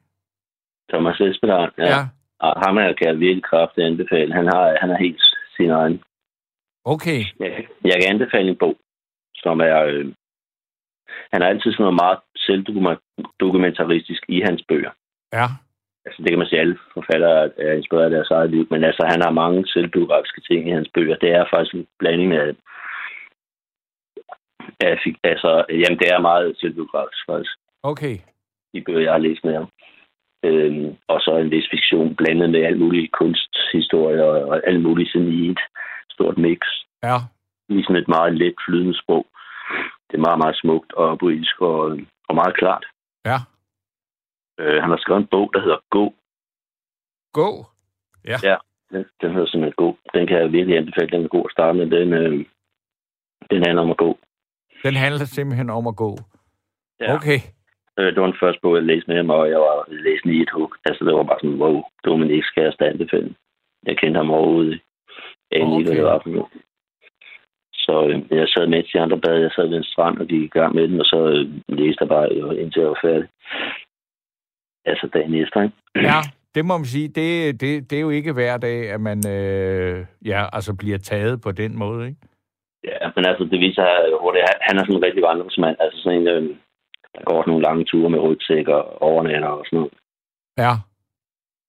Thomas 0.92 1.20
Espeland, 1.20 1.72
ja. 1.78 1.86
ja. 1.86 2.02
Og 2.40 2.54
ham 2.66 2.78
er, 2.78 2.94
kan 2.94 3.08
jeg 3.08 3.20
virkelig 3.20 3.44
kraftigt 3.44 3.88
anbefale. 3.88 4.34
Han 4.34 4.48
har, 4.54 4.78
han 4.82 4.90
er 4.90 4.98
helt 4.98 5.22
sin 5.58 5.70
egen. 5.70 6.04
Okay. 6.86 7.20
Jeg, 7.40 7.68
jeg 7.86 7.96
kan 8.02 8.14
anbefale 8.14 8.50
en 8.50 8.58
bog, 8.58 8.78
som 9.36 9.60
er... 9.60 9.84
Øh, 9.84 10.06
han 11.34 11.42
er 11.42 11.48
altid 11.48 11.72
sådan 11.72 11.84
noget 11.84 12.02
meget 12.04 12.20
selvdokumentaristisk 12.46 14.24
i 14.28 14.42
hans 14.42 14.64
bøger. 14.68 14.92
Ja. 15.34 15.46
Altså, 16.06 16.22
det 16.22 16.30
kan 16.30 16.40
man 16.40 16.48
sige, 16.48 16.60
alle 16.60 16.78
forfattere 16.94 17.60
er 17.60 17.74
inspireret 17.74 18.06
af 18.06 18.12
deres 18.12 18.32
eget 18.32 18.50
liv, 18.50 18.68
men 18.70 18.84
altså, 18.84 19.04
han 19.10 19.22
har 19.22 19.32
mange 19.32 19.68
selvbiografiske 19.68 20.42
ting 20.42 20.68
i 20.68 20.72
hans 20.72 20.90
bøger. 20.94 21.16
Det 21.16 21.32
er 21.32 21.46
faktisk 21.54 21.76
en 21.76 21.88
blanding 22.00 22.34
af... 22.34 22.56
af 24.80 25.00
altså, 25.24 25.66
jamen, 25.70 26.00
det 26.00 26.08
er 26.12 26.20
meget 26.20 26.58
selvbiografisk, 26.58 27.24
faktisk. 27.30 27.52
Okay. 27.84 28.18
De 28.74 28.82
bøger, 28.82 29.02
jeg 29.02 29.12
har 29.12 29.26
læst 29.28 29.44
med 29.44 29.54
ham. 29.54 29.70
Øhm, 30.44 30.98
og 31.08 31.20
så 31.22 31.38
en 31.38 31.52
vis 31.52 31.68
fiktion 31.72 32.16
blandet 32.16 32.50
med 32.50 32.62
alt 32.64 32.80
muligt 32.80 33.12
kunsthistorie 33.12 34.26
og, 34.26 34.68
alt 34.68 34.82
muligt 34.82 35.12
sådan 35.12 35.28
i 35.28 35.50
et 35.50 35.60
stort 36.10 36.38
mix. 36.38 36.60
Ja. 37.04 37.18
Ligesom 37.70 37.96
et 37.96 38.08
meget 38.08 38.38
let 38.38 38.56
flydende 38.66 38.98
sprog. 39.02 39.26
Det 40.08 40.18
er 40.18 40.26
meget, 40.28 40.38
meget 40.38 40.58
smukt 40.58 40.94
og 40.94 41.20
poetisk 41.20 41.62
og, 41.62 42.00
og 42.30 42.36
meget 42.36 42.56
klart. 42.56 42.86
Ja. 43.26 43.38
Øh, 44.60 44.82
han 44.82 44.90
har 44.90 44.98
skrevet 44.98 45.22
en 45.22 45.28
bog, 45.28 45.52
der 45.54 45.62
hedder 45.62 45.80
Gå. 45.90 46.14
Gå? 47.34 47.66
Ja. 48.26 48.38
Ja, 48.44 48.56
den, 48.92 49.06
den 49.22 49.32
hedder 49.32 49.48
simpelthen 49.48 49.74
Gå. 49.84 49.98
Den 50.14 50.28
kan 50.28 50.38
jeg 50.38 50.52
virkelig 50.52 50.78
anbefale. 50.78 51.10
Den 51.10 51.24
er 51.24 51.28
god 51.28 51.46
at 51.46 51.52
starte 51.52 51.78
med. 51.78 51.86
Den, 52.00 52.14
øh, 52.14 52.46
den 53.52 53.64
handler 53.66 53.82
om 53.82 53.92
at 53.92 53.98
gå. 53.98 54.20
Den 54.84 54.96
handler 54.96 55.26
simpelthen 55.26 55.70
om 55.70 55.88
at 55.88 55.96
gå? 55.96 56.18
Ja. 57.00 57.16
Okay. 57.16 57.40
Øh, 58.00 58.10
det 58.14 58.20
var 58.22 58.30
den 58.32 58.42
første 58.44 58.60
bog, 58.62 58.76
jeg 58.76 58.84
læste 58.84 59.08
med 59.08 59.18
ham, 59.18 59.30
og 59.30 59.50
jeg 59.50 59.60
var 59.60 59.78
læst 60.06 60.26
i 60.26 60.42
et 60.42 60.52
hug. 60.56 60.72
Altså, 60.86 61.02
det 61.06 61.14
var 61.14 61.24
bare 61.24 61.42
sådan, 61.42 61.62
wow, 61.62 61.82
Dominik 62.06 62.44
skal 62.44 62.64
jeg 62.64 62.90
anbefale. 62.92 63.36
Jeg 63.88 63.98
kendte 63.98 64.18
ham 64.18 64.32
overhovedet. 64.32 64.80
Jeg 65.52 65.62
okay. 65.62 65.78
ikke, 65.78 65.90
hvad 65.90 65.98
det 65.98 66.12
var 66.14 66.22
for 66.24 66.30
noget. 66.30 66.52
Så 67.74 67.94
øh, 68.08 68.38
jeg 68.40 68.48
sad 68.48 68.68
med 68.68 68.84
til 68.84 68.94
de 68.94 69.00
andre 69.06 69.20
bad, 69.20 69.38
jeg 69.40 69.52
sad 69.56 69.68
ved 69.68 69.78
en 69.78 69.92
strand 69.94 70.18
og 70.18 70.28
gik 70.28 70.44
i 70.44 70.54
gang 70.58 70.76
med 70.76 70.88
den, 70.88 71.00
og 71.00 71.06
så 71.06 71.20
øh, 71.28 71.78
læste 71.80 72.02
jeg 72.02 72.10
bare 72.10 72.28
øh, 72.32 72.62
indtil 72.62 72.82
jeg 72.82 72.90
var 72.90 73.00
færdig. 73.02 73.28
Altså 74.86 75.08
dagen 75.14 75.34
efter, 75.34 75.62
ikke? 75.62 75.76
Ja, 75.96 76.20
det 76.56 76.66
må 76.66 76.78
man 76.78 76.86
sige. 76.86 77.08
Det, 77.08 77.62
det, 77.62 77.90
det 77.90 77.96
er 77.98 78.02
jo 78.02 78.10
ikke 78.10 78.34
hver 78.34 78.58
dag, 78.58 78.92
at 78.92 79.02
man 79.02 79.20
øh, 79.36 80.06
ja, 80.26 80.42
altså 80.54 80.76
bliver 80.76 80.98
taget 80.98 81.42
på 81.42 81.52
den 81.52 81.80
måde, 81.80 82.08
ikke? 82.08 82.20
Ja, 82.84 83.12
men 83.16 83.26
altså, 83.26 83.44
det 83.44 83.60
viser, 83.60 83.86
hvor 84.22 84.32
det 84.32 84.42
er, 84.42 84.54
han 84.62 84.78
er 84.78 84.84
sådan 84.84 84.96
en 84.96 85.04
rigtig 85.04 85.24
vandringsmand. 85.24 85.76
Altså 85.80 85.98
sådan 86.02 86.22
en, 86.22 86.28
øh, 86.28 86.56
der 87.16 87.24
går 87.24 87.44
nogle 87.48 87.64
lange 87.64 87.86
ture 87.86 88.10
med 88.10 88.20
rygsæk 88.20 88.68
og 88.68 89.02
overnatter 89.02 89.48
og 89.48 89.66
sådan 89.66 89.78
noget. 89.80 89.94
Ja. 90.58 90.74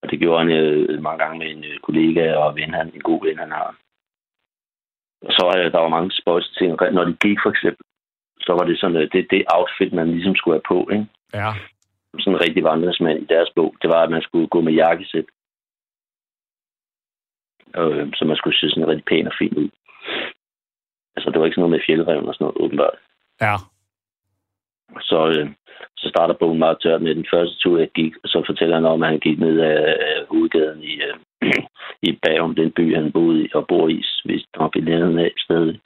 Og 0.02 0.10
det 0.10 0.18
gjorde 0.18 0.38
han 0.42 0.50
øh, 0.58 1.02
mange 1.02 1.18
gange 1.24 1.38
med 1.38 1.48
en 1.50 1.64
øh, 1.64 1.78
kollega 1.86 2.34
og 2.34 2.56
ven, 2.56 2.74
han, 2.74 2.86
en 2.94 3.00
god 3.10 3.20
ven, 3.26 3.38
han 3.38 3.50
har. 3.50 3.76
Og 5.26 5.32
så 5.38 5.44
øh, 5.58 5.72
der 5.72 5.78
var 5.78 5.88
mange 5.96 6.10
spøjse 6.20 6.54
ting. 6.54 6.70
Når 6.96 7.04
de 7.04 7.16
gik 7.24 7.38
for 7.44 7.50
eksempel, 7.50 7.84
så 8.40 8.52
var 8.52 8.64
det 8.64 8.80
sådan, 8.80 8.96
øh, 8.96 9.08
det, 9.12 9.26
det 9.30 9.44
outfit, 9.56 9.92
man 9.92 10.08
ligesom 10.10 10.34
skulle 10.36 10.56
have 10.58 10.70
på. 10.72 10.78
Ikke? 10.92 11.06
Ja. 11.34 11.50
Sådan 12.18 12.34
en 12.34 12.44
rigtig 12.44 12.64
vandringsmand 12.64 13.18
i 13.22 13.32
deres 13.34 13.50
bog, 13.56 13.74
det 13.82 13.88
var, 13.90 14.02
at 14.02 14.10
man 14.10 14.22
skulle 14.22 14.48
gå 14.48 14.60
med 14.60 14.72
jakkesæt. 14.72 15.28
Øh, 17.78 18.06
så 18.14 18.24
man 18.24 18.36
skulle 18.36 18.58
se 18.58 18.70
sådan 18.70 18.88
rigtig 18.88 19.04
pæn 19.04 19.26
og 19.26 19.34
fin 19.38 19.54
ud. 19.62 19.70
Altså, 21.16 21.30
det 21.30 21.38
var 21.38 21.46
ikke 21.46 21.54
sådan 21.54 21.64
noget 21.68 21.76
med 21.76 21.86
fjeldreven 21.86 22.28
og 22.28 22.34
sådan 22.34 22.44
noget, 22.44 22.60
åbenbart. 22.64 22.98
Ja. 23.40 23.54
Så, 25.00 25.18
øh, 25.36 25.48
så 25.96 26.08
starter 26.08 26.34
bogen 26.40 26.58
meget 26.58 26.78
tørt 26.82 27.02
med 27.02 27.14
den 27.14 27.26
første 27.32 27.56
tur, 27.58 27.78
jeg 27.78 27.90
gik, 27.94 28.12
og 28.22 28.28
så 28.28 28.42
fortæller 28.46 28.76
han 28.76 28.84
om, 28.84 29.02
at 29.02 29.08
han 29.08 29.20
gik 29.20 29.38
ned 29.38 29.60
af, 29.60 29.96
hovedgaden 30.30 30.82
i, 30.82 30.94
øh, 31.08 31.16
i 32.08 32.18
Bagum, 32.22 32.54
den 32.54 32.72
by, 32.76 32.96
han 32.96 33.12
boede 33.12 33.44
i 33.44 33.48
og 33.54 33.66
bor 33.68 33.88
i, 33.88 34.04
hvis 34.24 34.44
nok 34.58 34.76
i 34.76 34.80
nærheden 34.80 35.18
af 35.18 35.32
stedet. 35.36 35.80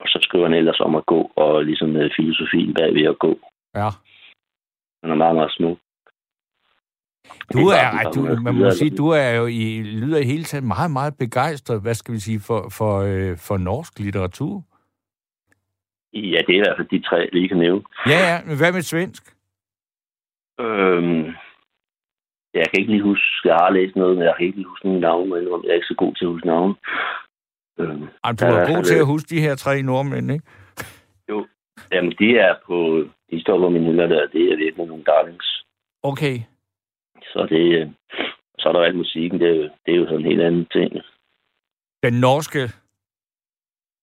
Og 0.00 0.06
så 0.12 0.18
skriver 0.22 0.46
han 0.48 0.58
ellers 0.58 0.80
om 0.80 0.94
at 0.94 1.06
gå, 1.06 1.20
og 1.36 1.64
ligesom 1.64 1.88
med 1.88 2.10
filosofien 2.16 2.74
bag 2.74 2.94
ved 2.94 3.06
at 3.12 3.18
gå. 3.18 3.38
Ja. 3.74 3.88
Han 5.02 5.10
er 5.10 5.14
meget, 5.14 5.34
meget 5.34 5.52
smuk. 5.52 5.78
Du 7.52 7.58
er, 7.58 8.10
du, 8.14 8.20
man 8.42 8.54
må 8.54 8.70
sige, 8.70 8.96
du 8.96 9.08
er 9.08 9.30
jo 9.30 9.46
i, 9.46 9.82
lyder 9.82 10.18
i 10.18 10.24
hele 10.24 10.44
tiden 10.44 10.66
meget, 10.66 10.90
meget 10.90 11.14
begejstret, 11.18 11.82
hvad 11.82 11.94
skal 11.94 12.14
vi 12.14 12.18
sige, 12.18 12.40
for, 12.40 12.68
for, 12.78 12.92
øh, 13.00 13.36
for 13.38 13.56
norsk 13.56 13.98
litteratur. 13.98 14.62
Ja, 16.12 16.38
det 16.46 16.52
er 16.54 16.60
i 16.60 16.64
hvert 16.64 16.76
fald 16.76 16.88
de 16.88 17.00
tre, 17.08 17.28
vi 17.32 17.48
kan 17.48 17.56
nævne. 17.56 17.82
Ja, 18.06 18.18
ja. 18.28 18.36
Men 18.46 18.56
hvad 18.56 18.72
med 18.72 18.82
svensk? 18.82 19.22
Øhm, 20.60 21.24
jeg 22.54 22.66
kan 22.68 22.80
ikke 22.80 22.92
lige 22.92 23.02
huske, 23.02 23.48
jeg 23.48 23.56
har 23.56 23.70
læst 23.70 23.96
noget, 23.96 24.16
men 24.16 24.26
jeg 24.26 24.34
kan 24.36 24.46
ikke 24.46 24.58
lige 24.58 24.68
huske 24.68 24.86
nogle 24.86 25.00
navne, 25.00 25.30
men 25.30 25.64
jeg 25.64 25.70
er 25.70 25.74
ikke 25.74 25.92
så 25.92 25.94
god 25.98 26.14
til 26.14 26.24
at 26.24 26.30
huske 26.30 26.46
navne. 26.46 26.74
Øh, 27.78 27.88
Jamen, 27.88 28.36
du 28.40 28.44
er 28.44 28.74
god 28.74 28.82
til 28.84 28.98
at 28.98 29.06
huske 29.06 29.28
de 29.34 29.40
her 29.40 29.54
tre 29.56 29.82
nordmænd, 29.82 30.30
ikke? 30.32 30.44
Jo, 31.28 31.46
jamen 31.92 32.12
de 32.18 32.38
er 32.38 32.54
på, 32.66 33.04
de 33.30 33.40
står 33.40 33.58
på 33.58 33.68
min 33.68 33.84
hylder 33.84 34.06
der, 34.06 34.26
det 34.26 34.42
er 34.52 34.56
virkelig 34.56 34.86
nogle 34.86 35.04
darlings. 35.04 35.64
Okay. 36.02 36.36
Så 37.22 37.46
det, 37.50 37.94
så 38.58 38.68
er 38.68 38.72
der 38.72 38.80
alt 38.80 38.96
musikken, 38.96 39.40
det 39.40 39.48
er, 39.50 39.54
jo, 39.54 39.62
det 39.86 39.94
er 39.94 39.96
jo 39.96 40.04
sådan 40.04 40.20
en 40.20 40.30
helt 40.30 40.42
anden 40.42 40.66
ting. 40.66 40.92
Den 42.02 42.20
norske? 42.20 42.62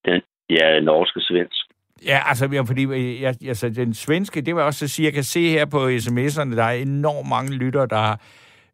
Den, 0.06 0.22
ja, 0.50 0.80
norske 0.80 1.22
svensk. 1.22 1.65
Ja, 2.06 2.22
altså, 2.26 2.50
ja, 2.52 2.62
fordi 2.62 2.84
øh, 2.84 3.22
jeg, 3.22 3.36
altså, 3.48 3.70
den 3.70 3.94
svenske, 3.94 4.42
det 4.42 4.56
var 4.56 4.64
også 4.64 4.88
sige, 4.88 5.06
jeg 5.06 5.14
kan 5.14 5.24
se 5.24 5.50
her 5.50 5.66
på 5.66 5.88
sms'erne, 5.88 6.56
der 6.56 6.64
er 6.64 6.72
enormt 6.72 7.30
mange 7.30 7.52
lyttere, 7.52 7.88
der 7.88 8.16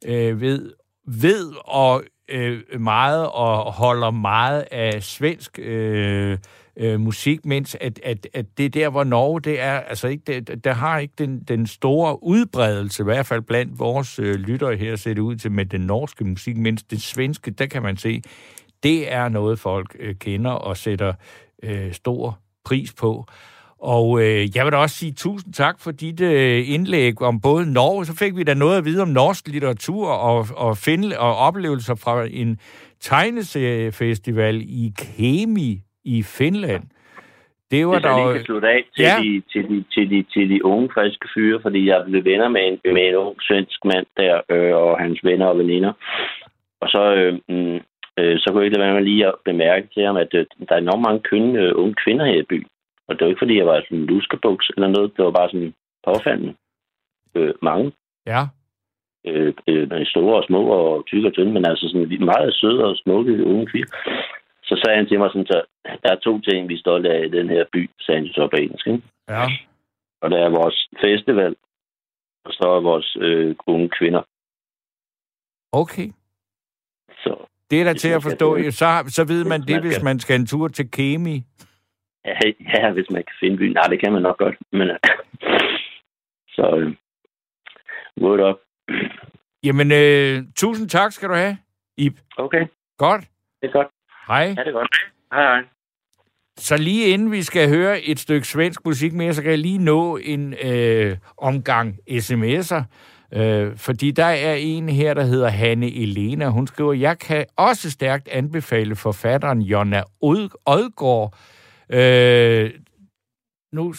øh, 0.06 0.42
ved, 0.42 0.74
ved 1.08 1.52
og 1.66 2.04
øh, 2.30 2.62
meget 2.80 3.30
og 3.30 3.74
holder 3.74 4.12
meget 4.12 4.66
af 4.72 5.04
svensk 5.04 5.60
øh, 5.60 6.38
øh, 6.78 7.00
musik, 7.00 7.46
mens 7.46 7.78
at, 7.82 8.00
at, 8.04 8.28
at 8.34 8.46
det 8.58 8.74
der, 8.74 8.90
hvor 8.90 9.04
Norge, 9.04 9.42
det 9.42 9.60
er, 9.62 9.80
altså 9.80 10.08
ikke, 10.08 10.24
det, 10.28 10.64
der 10.64 10.74
har 10.74 11.00
ikke 11.00 11.14
den, 11.18 11.40
den 11.40 11.68
store 11.68 12.24
udbredelse, 12.24 13.04
i 13.04 13.06
hvert 13.06 13.26
fald 13.26 13.42
blandt 13.42 13.80
vores 13.80 14.20
øh, 14.20 14.36
lyttere 14.36 14.76
her, 14.76 14.96
ser 14.96 15.14
det 15.14 15.22
ud 15.22 15.36
til 15.36 15.52
med 15.52 15.66
den 15.66 15.82
norske 15.82 16.26
musik, 16.26 16.58
mens 16.58 16.84
det 16.84 17.02
svenske, 17.02 17.52
der 17.52 17.66
kan 17.66 17.82
man 17.82 17.98
se, 17.98 18.22
det 18.84 19.14
er 19.14 19.30
noget, 19.30 19.60
folk 19.60 19.96
øh, 20.00 20.16
kender 20.16 20.52
og 20.52 20.78
sætter 20.78 21.14
øh, 21.64 21.94
stor 21.94 22.40
pris 22.66 22.93
på. 23.01 23.26
Og 23.82 24.22
øh, 24.22 24.55
jeg 24.55 24.66
vil 24.66 24.72
da 24.72 24.78
også 24.78 24.95
sige 24.95 25.12
tusind 25.12 25.53
tak 25.53 25.76
for 25.80 25.91
dit 25.91 26.22
øh, 26.22 26.74
indlæg 26.74 27.22
om 27.22 27.41
både 27.41 27.74
Norge, 27.74 28.05
så 28.05 28.18
fik 28.18 28.38
vi 28.38 28.43
da 28.43 28.53
noget 28.53 28.78
at 28.78 28.86
vide 28.86 29.01
om 29.01 29.07
norsk 29.07 29.47
litteratur 29.47 30.07
og, 30.07 30.45
og, 30.55 30.78
finde, 30.78 31.20
og 31.20 31.36
oplevelser 31.38 31.95
fra 31.95 32.28
en 32.32 32.59
tegneseriefestival 32.99 34.62
i 34.62 34.93
Kemi 34.97 35.80
i 36.05 36.24
Finland. 36.24 36.84
Det 37.72 37.88
var 37.88 37.93
Hvis 37.93 38.05
jeg 38.05 38.36
kan 38.36 38.45
slutte 38.45 38.68
af 38.68 38.84
til, 38.95 39.03
ja. 39.03 39.16
de, 39.22 39.41
til, 39.51 39.64
de, 39.70 39.84
til, 39.93 40.09
de, 40.09 40.24
til 40.34 40.49
de 40.49 40.66
unge 40.66 40.89
friske 40.93 41.28
fyre, 41.34 41.59
fordi 41.62 41.88
jeg 41.88 42.03
blev 42.07 42.24
venner 42.26 42.49
med 42.49 42.62
en, 42.68 42.93
med 42.93 43.03
en 43.09 43.16
ung 43.16 43.36
svensk 43.41 43.86
mand 43.86 44.05
der, 44.18 44.41
øh, 44.49 44.76
og 44.76 44.99
hans 44.99 45.20
venner 45.24 45.45
og 45.45 45.57
veninder. 45.57 45.93
Og 46.82 46.88
så, 46.89 47.03
øh, 47.16 47.34
mm, 47.49 47.80
øh, 48.20 48.39
så 48.39 48.45
kunne 48.47 48.59
jeg 48.59 48.66
ikke 48.66 48.78
lade 48.78 48.88
være 48.88 48.99
med 48.99 49.09
lige 49.09 49.28
at 49.28 49.36
bemærke 49.45 49.88
til 49.93 50.03
ham, 50.03 50.18
at 50.18 50.34
øh, 50.34 50.45
der 50.70 50.76
er 50.76 50.80
enormt 50.80 51.05
mange 51.07 51.22
kønne, 51.30 51.59
øh, 51.59 51.72
unge 51.76 51.95
kvinder 52.03 52.26
her 52.26 52.39
i 52.39 52.49
byen. 52.51 52.70
Og 53.07 53.16
det 53.16 53.22
var 53.22 53.30
ikke, 53.30 53.43
fordi 53.43 53.57
jeg 53.57 53.66
var 53.66 53.82
sådan 53.82 53.97
en 53.97 54.05
luskebuks 54.05 54.72
eller 54.76 54.88
noget. 54.88 55.18
Det 55.18 55.26
var 55.26 55.32
bare 55.32 55.49
sådan 55.49 55.74
påfaldende. 56.07 56.53
Øh, 57.36 57.53
mange. 57.62 57.91
Ja. 58.26 58.41
Øh, 59.26 59.53
øh, 59.68 60.05
store 60.05 60.36
og 60.38 60.43
små 60.43 60.62
og 60.68 61.05
tykke 61.05 61.28
og 61.28 61.34
tynde, 61.34 61.51
men 61.51 61.66
altså 61.66 61.88
sådan 61.88 62.26
meget 62.26 62.53
søde 62.53 62.86
og 62.86 62.97
smukke 62.97 63.45
unge 63.45 63.68
kvinder. 63.68 63.95
Så 64.64 64.82
sagde 64.84 64.97
han 64.97 65.07
til 65.07 65.20
mig 65.20 65.30
sådan, 65.30 65.45
så 65.45 65.62
der 66.03 66.12
er 66.12 66.16
to 66.16 66.41
ting, 66.41 66.70
vi 66.70 66.74
er 66.74 66.80
stolte 66.80 67.09
af 67.09 67.26
i 67.26 67.30
den 67.30 67.49
her 67.49 67.66
by, 67.74 67.89
sagde 67.99 68.20
han 68.20 68.28
så 68.28 68.47
på 68.47 68.57
engelsk. 68.57 68.88
Ikke? 68.88 69.01
Ja. 69.30 69.45
Og 70.22 70.32
der 70.32 70.38
er 70.38 70.49
vores 70.49 70.89
festival, 71.01 71.55
og 72.45 72.51
så 72.53 72.64
er 72.78 72.82
vores 72.82 73.18
øh, 73.20 73.55
unge 73.68 73.89
kvinder. 73.89 74.22
Okay. 75.72 76.07
Så, 77.24 77.45
det 77.72 77.82
er 77.82 77.84
da 77.84 77.94
til 77.94 78.10
at 78.10 78.24
forstå. 78.24 78.58
Så, 78.72 79.04
så 79.08 79.24
ved 79.24 79.46
man 79.46 79.62
det, 79.62 79.82
hvis 79.82 80.04
man 80.04 80.20
skal 80.20 80.40
en 80.40 80.48
tur 80.48 80.68
til 80.68 80.92
Kemi. 80.92 81.44
Ja, 82.26 82.40
ja, 82.74 82.92
hvis 82.92 83.10
man 83.12 83.24
kan 83.24 83.36
finde 83.40 83.58
byen. 83.58 83.74
Nej, 83.74 83.84
det 83.84 84.00
kan 84.04 84.14
man 84.14 84.22
nok 84.22 84.38
godt. 84.38 84.56
Men, 84.72 84.88
så, 86.48 86.78
øh, 86.78 86.94
word 88.22 88.40
up. 88.40 88.58
Jamen, 89.64 89.92
øh, 89.92 90.44
tusind 90.56 90.90
tak 90.90 91.12
skal 91.12 91.30
du 91.30 91.34
have, 91.34 91.58
Ib. 91.98 92.18
Okay. 92.38 92.66
Godt. 92.98 93.22
Det 93.62 93.68
er 93.68 93.72
godt. 93.72 93.88
Hej. 94.28 94.44
Ja, 94.44 94.50
det 94.50 94.68
er 94.68 94.72
godt. 94.72 94.90
Hej, 95.34 95.42
hej. 95.42 95.64
Så 96.58 96.78
lige 96.78 97.08
inden 97.08 97.32
vi 97.32 97.42
skal 97.42 97.70
høre 97.70 98.02
et 98.02 98.20
stykke 98.20 98.48
svensk 98.48 98.86
musik 98.86 99.14
mere, 99.14 99.34
så 99.34 99.42
kan 99.42 99.52
jeg 99.52 99.60
lige 99.60 99.78
nå 99.78 100.18
en 100.18 100.54
øh, 100.64 101.18
omgang 101.38 102.00
sms'er. 102.10 102.84
Øh, 103.34 103.78
fordi 103.78 104.12
der 104.12 104.26
er 104.26 104.54
en 104.54 104.90
her, 104.90 105.14
der 105.14 105.24
hedder 105.24 105.50
Hanne 105.50 105.96
Elena. 105.96 106.48
Hun 106.48 106.68
skriver, 106.68 106.94
jeg 106.94 107.20
kan 107.20 107.46
også 107.56 107.92
stærkt 107.92 108.28
anbefale 108.28 108.96
forfatteren 108.96 109.62
Jonna 109.62 110.04
Odgaard. 110.66 111.36
Øh, 111.90 112.72
nu 113.74 113.94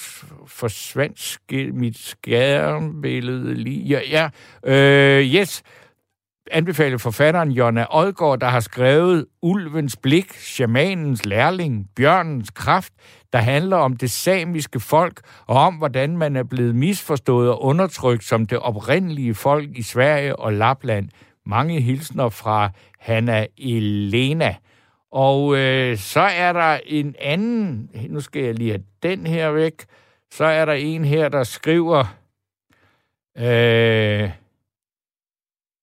forsvandt 0.46 1.38
mit 1.74 1.98
skærmbillede 1.98 3.54
lige. 3.54 3.84
Ja, 3.84 4.00
ja. 4.10 4.28
Øh, 4.72 5.34
yes 5.34 5.62
anbefale 6.52 6.98
forfatteren 6.98 7.50
Jonna 7.50 7.86
Odgaard, 7.90 8.40
der 8.40 8.46
har 8.46 8.60
skrevet 8.60 9.26
Ulvens 9.42 9.96
blik, 9.96 10.32
shamanens 10.32 11.24
lærling, 11.24 11.86
bjørnens 11.96 12.50
kraft, 12.50 12.92
der 13.32 13.38
handler 13.38 13.76
om 13.76 13.96
det 13.96 14.10
samiske 14.10 14.80
folk 14.80 15.20
og 15.46 15.56
om, 15.56 15.74
hvordan 15.74 16.16
man 16.16 16.36
er 16.36 16.42
blevet 16.42 16.74
misforstået 16.74 17.50
og 17.50 17.62
undertrykt 17.62 18.24
som 18.24 18.46
det 18.46 18.58
oprindelige 18.58 19.34
folk 19.34 19.68
i 19.78 19.82
Sverige 19.82 20.36
og 20.36 20.52
Lapland. 20.52 21.08
Mange 21.46 21.80
hilsner 21.80 22.28
fra 22.28 22.70
Hanna 22.98 23.46
Elena. 23.58 24.54
Og 25.12 25.56
øh, 25.56 25.98
så 25.98 26.20
er 26.20 26.52
der 26.52 26.78
en 26.86 27.14
anden, 27.18 27.90
nu 28.08 28.20
skal 28.20 28.42
jeg 28.42 28.54
lige 28.54 28.70
have 28.70 28.82
den 29.02 29.26
her 29.26 29.50
væk, 29.50 29.84
så 30.30 30.44
er 30.44 30.64
der 30.64 30.72
en 30.72 31.04
her, 31.04 31.28
der 31.28 31.44
skriver, 31.44 32.04
øh, 33.38 34.30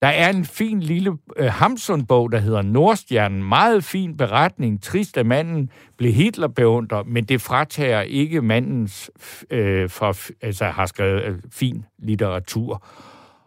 der 0.02 0.08
er 0.08 0.30
en 0.30 0.46
fin 0.46 0.80
lille 0.80 1.18
øh, 1.38 1.52
Hamsun-bog, 1.52 2.32
der 2.32 2.40
hedder 2.40 2.62
Nordstjernen. 2.62 3.44
Meget 3.44 3.84
fin 3.84 4.18
beretning. 4.18 4.84
Trist, 4.84 5.18
at 5.18 5.26
manden 5.26 5.70
blev 5.98 6.14
Hitler 6.14 6.48
beundret, 6.48 7.08
men 7.08 7.24
det 7.24 7.42
fratager 7.42 8.02
ikke 8.02 8.42
mandens 8.42 9.12
øh, 9.50 9.90
for, 9.90 10.16
altså, 10.42 10.66
har 10.66 10.86
skrevet 10.86 11.24
øh, 11.24 11.36
fin 11.52 11.86
litteratur. 11.98 12.84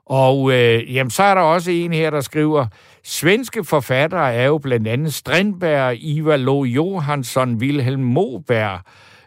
Og 0.06 0.52
øh, 0.52 0.94
jamen, 0.94 1.10
så 1.10 1.22
er 1.22 1.34
der 1.34 1.42
også 1.42 1.70
en 1.70 1.92
her, 1.92 2.10
der 2.10 2.20
skriver, 2.20 2.66
svenske 3.02 3.64
forfattere 3.64 4.34
er 4.34 4.46
jo 4.46 4.58
blandt 4.58 4.88
andet 4.88 5.14
Strindberg, 5.14 5.96
Ivar 5.96 6.36
Lo 6.36 6.64
Johansson, 6.64 7.54
Wilhelm 7.54 8.02
Moberg, 8.02 8.80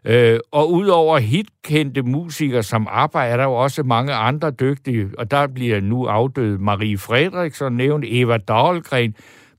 Øh, 0.07 0.39
og 0.51 0.71
udover 0.71 1.17
hitkendte 1.17 2.01
musikere 2.01 2.63
som 2.63 2.87
arbejder, 2.89 3.33
er 3.33 3.37
der 3.37 3.43
jo 3.43 3.53
også 3.53 3.83
mange 3.83 4.13
andre 4.13 4.51
dygtige, 4.51 5.09
og 5.17 5.31
der 5.31 5.47
bliver 5.47 5.81
nu 5.81 6.05
afdød 6.05 6.57
Marie 6.57 6.97
Fredriksson 6.97 7.73
nævnt, 7.73 8.05
Eva 8.07 8.37
Dahlgren, 8.37 9.15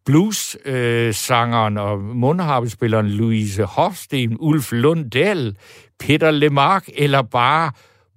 blues-sangeren 0.07 1.79
og 1.79 1.99
mundharpespilleren 1.99 3.09
Louise 3.09 3.65
Hofsten, 3.65 4.37
Ulf 4.41 4.73
Lundell, 4.73 5.57
Peter 6.01 6.31
Lemark 6.31 6.85
eller 6.99 7.23
bare 7.23 7.73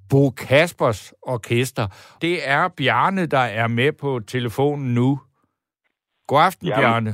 Bo 0.09 0.30
Kaspers 0.30 1.13
Orkester. 1.21 1.88
Det 2.21 2.49
er 2.49 2.67
Bjarne, 2.77 3.25
der 3.25 3.45
er 3.61 3.67
med 3.67 3.91
på 3.91 4.19
telefonen 4.27 4.93
nu. 4.93 5.19
God 6.27 6.41
aften, 6.41 6.67
Jamen, 6.67 6.82
Bjarne. 6.82 7.11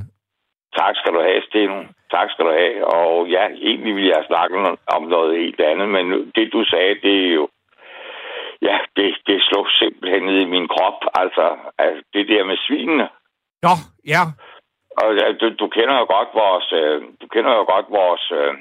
Tak 0.78 0.96
skal 0.96 1.14
du 1.14 1.20
have, 1.20 1.42
Sten. 1.50 1.95
Tak 2.16 2.28
skal 2.32 2.46
du 2.46 2.54
have. 2.62 2.78
Og 2.98 3.28
ja, 3.36 3.44
egentlig 3.70 3.94
vil 3.96 4.08
jeg 4.16 4.24
snakke 4.28 4.54
om 4.96 5.04
noget 5.16 5.32
helt 5.44 5.62
andet, 5.72 5.90
men 5.96 6.06
det 6.36 6.54
du 6.54 6.62
sagde, 6.74 6.96
det 7.06 7.16
er 7.28 7.34
jo... 7.40 7.48
Ja, 8.62 8.78
det, 8.96 9.06
det 9.28 9.38
slog 9.48 9.66
simpelthen 9.82 10.24
ned 10.24 10.40
i 10.42 10.52
min 10.56 10.68
krop. 10.68 11.00
Altså, 11.22 11.46
altså 11.78 12.04
det 12.14 12.28
der 12.28 12.44
med 12.46 12.58
svinene. 12.68 13.08
Nå, 13.66 13.74
ja. 14.14 14.22
Og 15.02 15.10
ja, 15.20 15.26
du, 15.40 15.46
du 15.62 15.68
kender 15.68 15.96
jo 16.02 16.06
godt 16.16 16.32
vores, 16.44 16.68
øh, 16.82 17.02
du 17.22 17.28
kender 17.34 17.52
jo 17.60 17.64
godt 17.74 17.88
vores 17.90 18.26
øh, 18.40 18.54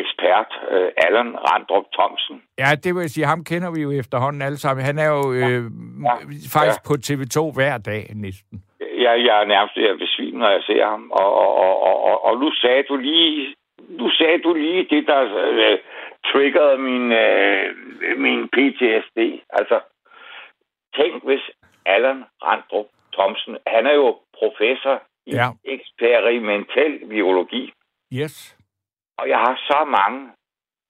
ekspert, 0.00 0.50
øh, 0.74 0.88
Allan 1.04 1.30
Randrup 1.46 1.86
Thomsen. 1.96 2.36
Ja, 2.58 2.70
det 2.84 2.94
vil 2.94 3.10
sige, 3.10 3.26
ham 3.26 3.44
kender 3.44 3.70
vi 3.70 3.80
jo 3.82 3.90
efterhånden 3.90 4.42
alle 4.42 4.58
sammen. 4.58 4.86
Han 4.86 4.98
er 4.98 5.10
jo 5.16 5.32
øh, 5.32 5.62
ja. 6.08 6.14
faktisk 6.54 6.80
ja. 6.82 6.88
på 6.88 6.94
TV2 7.06 7.38
hver 7.54 7.78
dag 7.78 8.02
næsten 8.14 8.62
jeg, 9.00 9.24
jeg 9.26 9.40
er 9.40 9.44
nærmest 9.44 9.76
ved 9.76 9.84
at 9.84 9.98
besvime, 9.98 10.38
når 10.38 10.50
jeg 10.50 10.62
ser 10.62 10.84
ham. 10.86 11.10
Og, 11.10 11.34
og, 11.34 11.54
og, 11.54 12.04
og, 12.04 12.24
og 12.24 12.38
nu 12.40 12.52
sagde 12.52 12.82
du 12.82 12.96
lige, 12.96 13.54
nu 13.88 14.10
sagde 14.10 14.38
du 14.38 14.54
lige 14.54 14.86
det, 14.90 15.06
der 15.06 15.22
uh, 15.22 15.78
triggerede 16.32 16.78
min, 16.78 17.04
uh, 17.22 17.66
min 18.24 18.48
PTSD. 18.48 19.18
Altså, 19.58 19.80
tænk 20.96 21.24
hvis 21.24 21.50
Allan 21.86 22.24
Randrup 22.42 22.86
Thomsen, 23.12 23.56
han 23.66 23.86
er 23.86 23.94
jo 23.94 24.18
professor 24.38 25.02
i 25.26 25.32
ja. 25.34 25.48
eksperimentel 25.64 27.08
biologi. 27.08 27.72
Yes. 28.14 28.56
Og 29.18 29.28
jeg 29.28 29.38
har 29.38 29.56
så 29.70 29.84
mange 29.84 30.30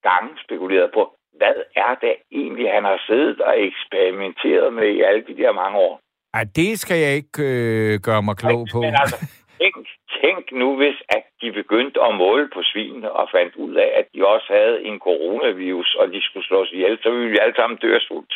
gange 0.03 0.31
spekuleret 0.45 0.91
på, 0.95 1.17
hvad 1.33 1.55
er 1.77 1.95
det 1.95 2.15
egentlig, 2.33 2.73
han 2.73 2.85
har 2.85 3.03
siddet 3.07 3.41
og 3.41 3.61
eksperimenteret 3.61 4.73
med 4.73 4.89
i 4.89 5.01
alle 5.01 5.25
de 5.29 5.37
der 5.37 5.53
mange 5.53 5.79
år? 5.79 6.01
Ej, 6.35 6.45
det 6.57 6.81
skal 6.81 6.99
jeg 7.05 7.13
ikke 7.21 7.43
øh, 7.51 8.01
gøre 8.07 8.23
mig 8.23 8.37
klog 8.37 8.67
på. 8.73 8.81
Men 8.81 8.95
altså, 9.03 9.17
tænk, 9.61 9.75
tænk 10.23 10.45
nu, 10.53 10.77
hvis 10.77 10.99
at 11.09 11.25
de 11.43 11.53
begyndte 11.53 11.99
at 12.09 12.15
måle 12.15 12.49
på 12.55 12.61
svinene 12.63 13.13
og 13.13 13.29
fandt 13.37 13.55
ud 13.57 13.75
af, 13.75 13.91
at 14.01 14.07
de 14.15 14.27
også 14.27 14.49
havde 14.59 14.77
en 14.89 14.99
coronavirus, 14.99 15.95
og 16.01 16.09
de 16.15 16.21
skulle 16.23 16.47
slås 16.47 16.69
ihjel, 16.73 16.99
så 17.03 17.11
ville 17.11 17.31
vi 17.31 17.39
alle 17.39 17.57
sammen 17.57 17.79
dø 17.83 17.95
af 17.95 18.01
sult. 18.01 18.33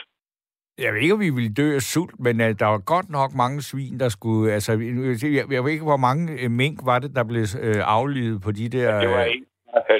Jeg 0.79 0.93
ved 0.93 1.01
ikke, 1.01 1.15
om 1.15 1.21
vi 1.21 1.31
ville 1.39 1.55
dø 1.55 1.75
af 1.75 1.85
sult, 1.93 2.21
men 2.21 2.41
uh, 2.41 2.51
der 2.61 2.67
var 2.75 2.83
godt 2.95 3.09
nok 3.11 3.31
mange 3.43 3.63
svin, 3.63 4.01
der 4.01 4.09
skulle... 4.09 4.53
Altså, 4.53 4.73
jeg, 5.39 5.45
jeg 5.55 5.65
ved 5.65 5.71
ikke, 5.73 5.91
hvor 5.93 6.03
mange 6.09 6.23
uh, 6.45 6.51
mink 6.51 6.79
var 6.91 6.99
det, 6.99 7.11
der 7.17 7.25
blev 7.25 7.45
uh, 7.67 7.83
aflivet 7.97 8.43
på 8.45 8.51
de 8.59 8.69
der... 8.77 9.01
Det 9.01 9.11
var 9.11 9.25
ikke 9.25 9.47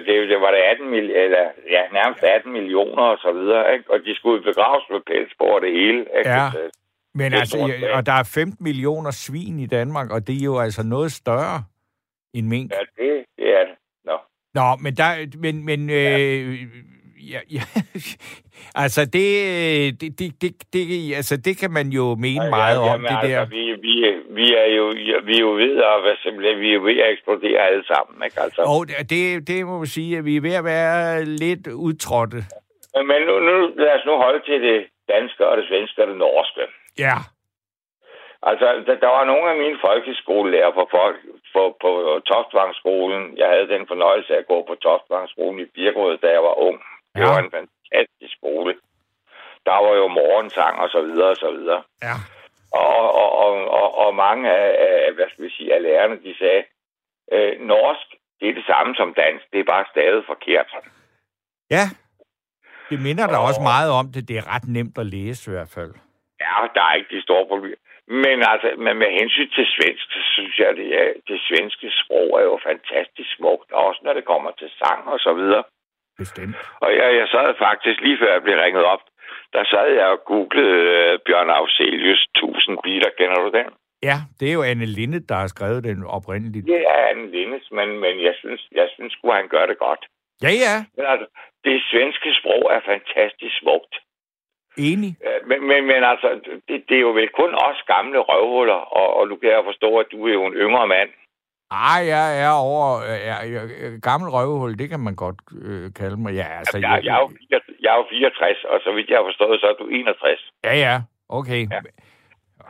det, 0.07 0.29
det 0.33 0.41
var 0.41 0.51
det 0.51 0.63
18 0.73 0.91
mil, 0.91 1.11
eller 1.11 1.45
ja, 1.71 1.83
nærmest 1.93 2.23
18 2.23 2.53
millioner 2.53 3.03
og 3.03 3.19
så 3.19 3.33
videre, 3.33 3.73
ikke? 3.75 3.91
og 3.93 3.99
de 4.07 4.15
skulle 4.15 4.43
begraves 4.43 4.85
med 4.91 5.01
pelsbord 5.11 5.55
og 5.55 5.61
det 5.61 5.73
hele. 5.73 6.01
Ikke? 6.19 6.31
Ja, 6.31 6.49
men 7.15 7.35
altså, 7.35 7.59
og 7.93 8.07
der 8.07 8.13
er 8.13 8.31
15 8.35 8.65
millioner 8.65 9.11
svin 9.11 9.59
i 9.59 9.67
Danmark, 9.67 10.11
og 10.11 10.27
det 10.27 10.41
er 10.41 10.45
jo 10.45 10.59
altså 10.59 10.83
noget 10.83 11.13
større 11.13 11.65
end 12.35 12.47
mink. 12.47 12.73
Ja, 12.73 12.79
det, 12.79 13.25
det 13.39 13.49
er 13.59 13.65
det. 13.65 13.77
Nå. 14.05 14.17
Nå, 14.55 14.77
men 14.83 14.95
der, 14.97 15.39
men, 15.39 15.65
men 15.65 15.91
øh, 15.91 16.59
ja, 17.33 17.41
ja, 17.57 17.65
altså 18.85 19.03
det, 19.05 20.01
det, 20.01 20.19
det, 20.19 20.43
det, 20.43 20.53
det, 20.73 21.15
altså 21.15 21.37
det 21.37 21.59
kan 21.59 21.71
man 21.71 21.89
jo 21.89 22.15
mene 22.15 22.45
ja, 22.45 22.51
meget 22.51 22.77
ja, 22.77 22.95
om, 22.95 23.01
det 23.01 23.09
altså, 23.11 23.29
der. 23.29 23.45
Vi, 23.45 23.63
vi, 23.87 23.95
vi, 24.39 24.55
er 24.55 24.69
jo, 24.77 24.87
vi 25.29 25.35
er 25.37 25.41
jo 25.41 25.53
ved 25.53 25.77
at, 25.91 25.97
hvad 26.03 26.17
simpelthen, 26.23 26.61
vi 26.61 26.75
er 26.75 26.81
ved 26.81 26.99
at 27.05 27.13
eksplodere 27.13 27.61
alle 27.69 27.85
sammen, 27.87 28.25
ikke 28.25 28.41
altså? 28.41 28.63
Og 28.63 29.11
det, 29.11 29.49
det 29.49 29.67
må 29.67 29.79
man 29.79 29.87
sige, 29.87 30.19
at 30.19 30.25
vi 30.25 30.37
er 30.37 30.41
ved 30.41 30.55
at 30.55 30.65
være 30.65 31.25
lidt 31.25 31.67
udtrådte. 31.67 32.41
Men 33.11 33.21
nu, 33.29 33.35
nu, 33.49 33.55
lad 33.83 33.93
os 33.99 34.05
nu 34.07 34.15
holde 34.25 34.41
til 34.49 34.59
det 34.63 34.79
danske 35.09 35.47
og 35.49 35.57
det 35.57 35.65
svenske 35.69 36.03
og 36.03 36.09
det 36.09 36.17
norske. 36.17 36.65
Ja. 36.99 37.17
Altså, 38.43 38.67
der, 38.87 38.95
der 39.05 39.11
var 39.19 39.25
nogle 39.25 39.51
af 39.51 39.57
mine 39.57 39.79
folkeskolelærer 39.87 40.73
på, 40.79 40.89
folk, 40.91 41.17
på, 41.55 41.63
på 41.83 42.21
Toftvangsskolen. 42.31 43.39
Jeg 43.39 43.49
havde 43.49 43.69
den 43.75 43.85
fornøjelse 43.87 44.35
af 44.35 44.39
at 44.39 44.47
gå 44.47 44.59
på 44.69 44.75
Toftvangsskolen 44.75 45.61
i 45.61 45.65
Birkerød, 45.75 46.19
da 46.19 46.29
jeg 46.37 46.43
var 46.43 46.55
ung. 46.67 46.79
Det 47.15 47.21
ja. 47.21 47.29
var 47.31 47.39
en 47.39 47.55
fantastisk 47.59 48.33
skole. 48.39 48.75
Der 49.67 49.77
var 49.85 49.95
jo 50.01 50.07
morgensang 50.09 50.75
og 50.79 50.89
så 50.95 51.01
videre 51.03 51.31
og 51.35 51.37
så 51.37 51.51
videre. 51.51 51.83
Ja. 52.03 52.17
Og, 52.73 53.15
og, 53.23 53.31
og, 53.45 53.53
og, 53.81 53.99
og 53.99 54.15
mange 54.15 54.51
af, 54.51 54.69
af, 54.87 55.13
hvad 55.15 55.27
skal 55.31 55.45
vi 55.45 55.51
sige, 55.51 55.75
af 55.75 55.83
lærerne, 55.83 56.17
de 56.27 56.39
sagde, 56.39 56.63
øh, 57.33 57.61
norsk, 57.61 58.07
det 58.41 58.49
er 58.49 58.55
det 58.55 58.67
samme 58.67 58.95
som 58.95 59.15
dansk, 59.15 59.45
det 59.53 59.61
er 59.61 59.73
bare 59.75 59.85
stadig 59.91 60.23
forkert. 60.27 60.69
Ja, 61.71 61.85
det 62.91 63.03
minder 63.03 63.27
da 63.27 63.37
og... 63.37 63.45
også 63.45 63.61
meget 63.61 63.91
om 63.91 64.07
det. 64.13 64.29
Det 64.29 64.37
er 64.39 64.55
ret 64.55 64.69
nemt 64.69 64.99
at 64.99 65.07
læse 65.07 65.51
i 65.51 65.55
hvert 65.55 65.69
fald. 65.69 65.95
Ja, 66.45 66.55
der 66.75 66.83
er 66.89 66.95
ikke 66.95 67.17
de 67.17 67.27
store 67.27 67.47
problemer. 67.53 67.81
Men 68.23 68.39
altså, 68.53 68.69
men 68.85 68.95
med 69.03 69.11
hensyn 69.21 69.51
til 69.57 69.67
svensk, 69.77 70.05
så 70.17 70.21
synes 70.35 70.55
jeg, 70.59 70.69
at 70.69 70.77
det, 70.77 70.89
er, 71.03 71.09
det 71.29 71.39
svenske 71.49 71.87
sprog 72.01 72.29
er 72.41 72.45
jo 72.51 72.57
fantastisk 72.71 73.31
smukt, 73.37 73.73
også 73.73 74.01
når 74.05 74.13
det 74.19 74.25
kommer 74.33 74.51
til 74.61 74.71
sang 74.81 75.01
og 75.15 75.19
så 75.27 75.33
videre. 75.41 75.63
Bestemt. 76.19 76.57
Og 76.85 76.91
jeg, 76.99 77.09
jeg 77.21 77.29
sad 77.29 77.55
faktisk 77.67 78.01
lige 78.01 78.19
før 78.19 78.33
jeg 78.33 78.43
blev 78.43 78.57
ringet 78.59 78.85
op, 78.85 79.03
der 79.53 79.65
sad 79.65 79.89
jeg 80.01 80.07
og 80.15 80.21
googlede 80.25 81.15
uh, 81.15 81.21
Bjørn 81.27 81.51
Afzelius 81.51 82.23
1000 82.37 82.79
biler. 82.85 83.11
Kender 83.19 83.39
du 83.45 83.51
den? 83.59 83.69
Ja, 84.09 84.17
det 84.39 84.47
er 84.49 84.55
jo 84.59 84.63
Anne 84.63 84.87
Linde, 84.99 85.21
der 85.29 85.37
har 85.43 85.47
skrevet 85.47 85.85
den 85.85 86.05
oprindeligt. 86.17 86.67
Det 86.67 86.81
er 86.95 86.99
Anne 87.11 87.31
Lindes, 87.31 87.67
men, 87.71 87.89
men 88.05 88.15
jeg 88.29 88.35
synes, 88.43 88.69
jeg 88.73 88.89
synes 88.95 89.13
sgu, 89.13 89.31
han 89.31 89.49
gør 89.49 89.67
det 89.67 89.79
godt. 89.79 90.03
Ja, 90.43 90.53
ja. 90.65 90.75
Men 90.97 91.07
altså, 91.13 91.27
det 91.65 91.77
svenske 91.91 92.31
sprog 92.41 92.63
er 92.75 92.81
fantastisk 92.93 93.55
smukt. 93.61 93.95
Enig. 94.77 95.17
Men, 95.49 95.67
men, 95.69 95.87
men 95.87 96.05
altså, 96.13 96.29
det, 96.69 96.85
det 96.89 96.97
er 96.97 97.01
jo 97.01 97.13
vel 97.21 97.29
kun 97.29 97.55
os 97.55 97.81
gamle 97.87 98.19
røvhuller, 98.19 98.81
og, 99.01 99.17
og 99.17 99.29
nu 99.29 99.37
kan 99.37 99.51
jeg 99.51 99.63
forstå, 99.65 99.97
at 99.97 100.07
du 100.13 100.27
er 100.27 100.33
jo 100.33 100.47
en 100.47 100.53
yngre 100.53 100.87
mand. 100.87 101.11
Ej, 101.71 102.01
jeg 102.15 102.43
er 102.45 102.51
over... 102.51 103.03
Jeg, 103.31 103.39
jeg, 103.53 103.63
gammel 104.03 104.29
røvehul, 104.31 104.79
det 104.79 104.89
kan 104.89 105.01
man 105.01 105.17
godt 105.17 105.39
øh, 105.63 105.91
kalde 106.01 106.17
mig. 106.17 106.35
Ja, 106.35 106.49
altså, 106.59 106.79
jeg, 106.79 106.91
jeg, 106.91 107.05
jeg, 107.05 107.15
er 107.17 107.21
jo, 107.21 107.31
jeg 107.83 107.91
er 107.93 107.97
jo 107.97 108.07
64, 108.11 108.65
og 108.65 108.81
så 108.85 108.93
vidt 108.93 109.09
jeg 109.11 109.19
har 109.19 109.25
forstået, 109.25 109.61
så 109.61 109.67
er 109.67 109.77
du 109.83 109.87
61. 109.87 110.51
Ja, 110.65 110.75
ja. 110.87 110.97
Okay. 111.29 111.63
Ja. 111.71 111.81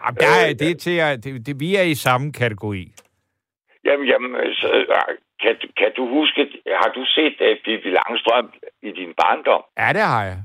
Jamen, 0.05 0.19
der 0.21 0.33
er, 0.49 0.55
det 0.65 0.79
til 0.79 0.97
at, 0.99 1.25
det, 1.25 1.47
det, 1.47 1.61
vi 1.61 1.77
er 1.77 1.83
i 1.83 1.95
samme 1.95 2.33
kategori. 2.33 2.85
Jamen, 3.85 4.07
jamen 4.07 4.31
så, 4.55 4.69
kan, 5.43 5.55
kan 5.81 5.91
du 5.97 6.03
huske, 6.17 6.41
har 6.83 6.91
du 6.97 7.03
set 7.17 7.37
uh, 7.47 7.55
Pippi 7.65 7.91
Langstrøm 7.99 8.53
i 8.83 8.91
din 8.99 9.13
barndom? 9.21 9.63
Ja, 9.79 9.89
det 9.99 10.05
har 10.13 10.25
jeg. 10.25 10.39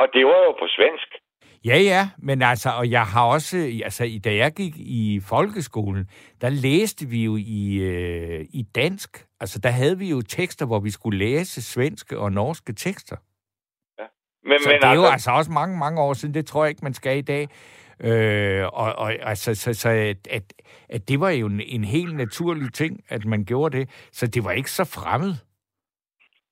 Og 0.00 0.06
det 0.14 0.24
var 0.30 0.40
jo 0.46 0.52
på 0.62 0.66
svensk. 0.76 1.08
Ja, 1.64 1.78
ja, 1.78 2.08
men 2.18 2.42
altså, 2.42 2.70
og 2.70 2.90
jeg 2.90 3.06
har 3.06 3.24
også, 3.24 3.56
altså, 3.84 4.20
da 4.24 4.34
jeg 4.34 4.52
gik 4.52 4.74
i 4.76 5.20
folkeskolen, 5.28 6.08
der 6.40 6.50
læste 6.50 7.06
vi 7.06 7.24
jo 7.24 7.36
i, 7.36 7.76
øh, 7.76 8.44
i 8.50 8.62
dansk. 8.74 9.26
Altså, 9.40 9.58
der 9.58 9.68
havde 9.68 9.98
vi 9.98 10.10
jo 10.10 10.22
tekster, 10.22 10.66
hvor 10.66 10.80
vi 10.80 10.90
skulle 10.90 11.18
læse 11.18 11.62
svenske 11.62 12.18
og 12.18 12.32
norske 12.32 12.72
tekster. 12.72 13.16
Ja. 13.98 14.04
Men, 14.44 14.58
så 14.62 14.68
men 14.68 14.80
det 14.80 14.84
er 14.84 14.88
altså... 14.88 15.02
jo 15.02 15.12
altså 15.12 15.30
også 15.30 15.50
mange, 15.50 15.78
mange 15.78 16.00
år 16.00 16.12
siden. 16.12 16.34
Det 16.34 16.46
tror 16.46 16.64
jeg 16.64 16.70
ikke, 16.70 16.84
man 16.84 16.94
skal 16.94 17.18
i 17.18 17.22
dag. 17.22 17.48
Øh, 18.00 18.64
og, 18.64 18.94
og 18.94 19.12
altså, 19.20 19.54
så, 19.54 19.74
så 19.74 19.88
at, 19.88 20.28
at, 20.30 20.52
at 20.88 21.08
det 21.08 21.20
var 21.20 21.30
jo 21.30 21.46
en, 21.46 21.60
en 21.60 21.84
helt 21.84 22.16
naturlig 22.16 22.72
ting, 22.72 23.00
at 23.08 23.24
man 23.24 23.44
gjorde 23.44 23.78
det. 23.78 23.90
Så 24.12 24.26
det 24.26 24.44
var 24.44 24.50
ikke 24.50 24.70
så 24.70 24.84
fremmed. 24.84 25.34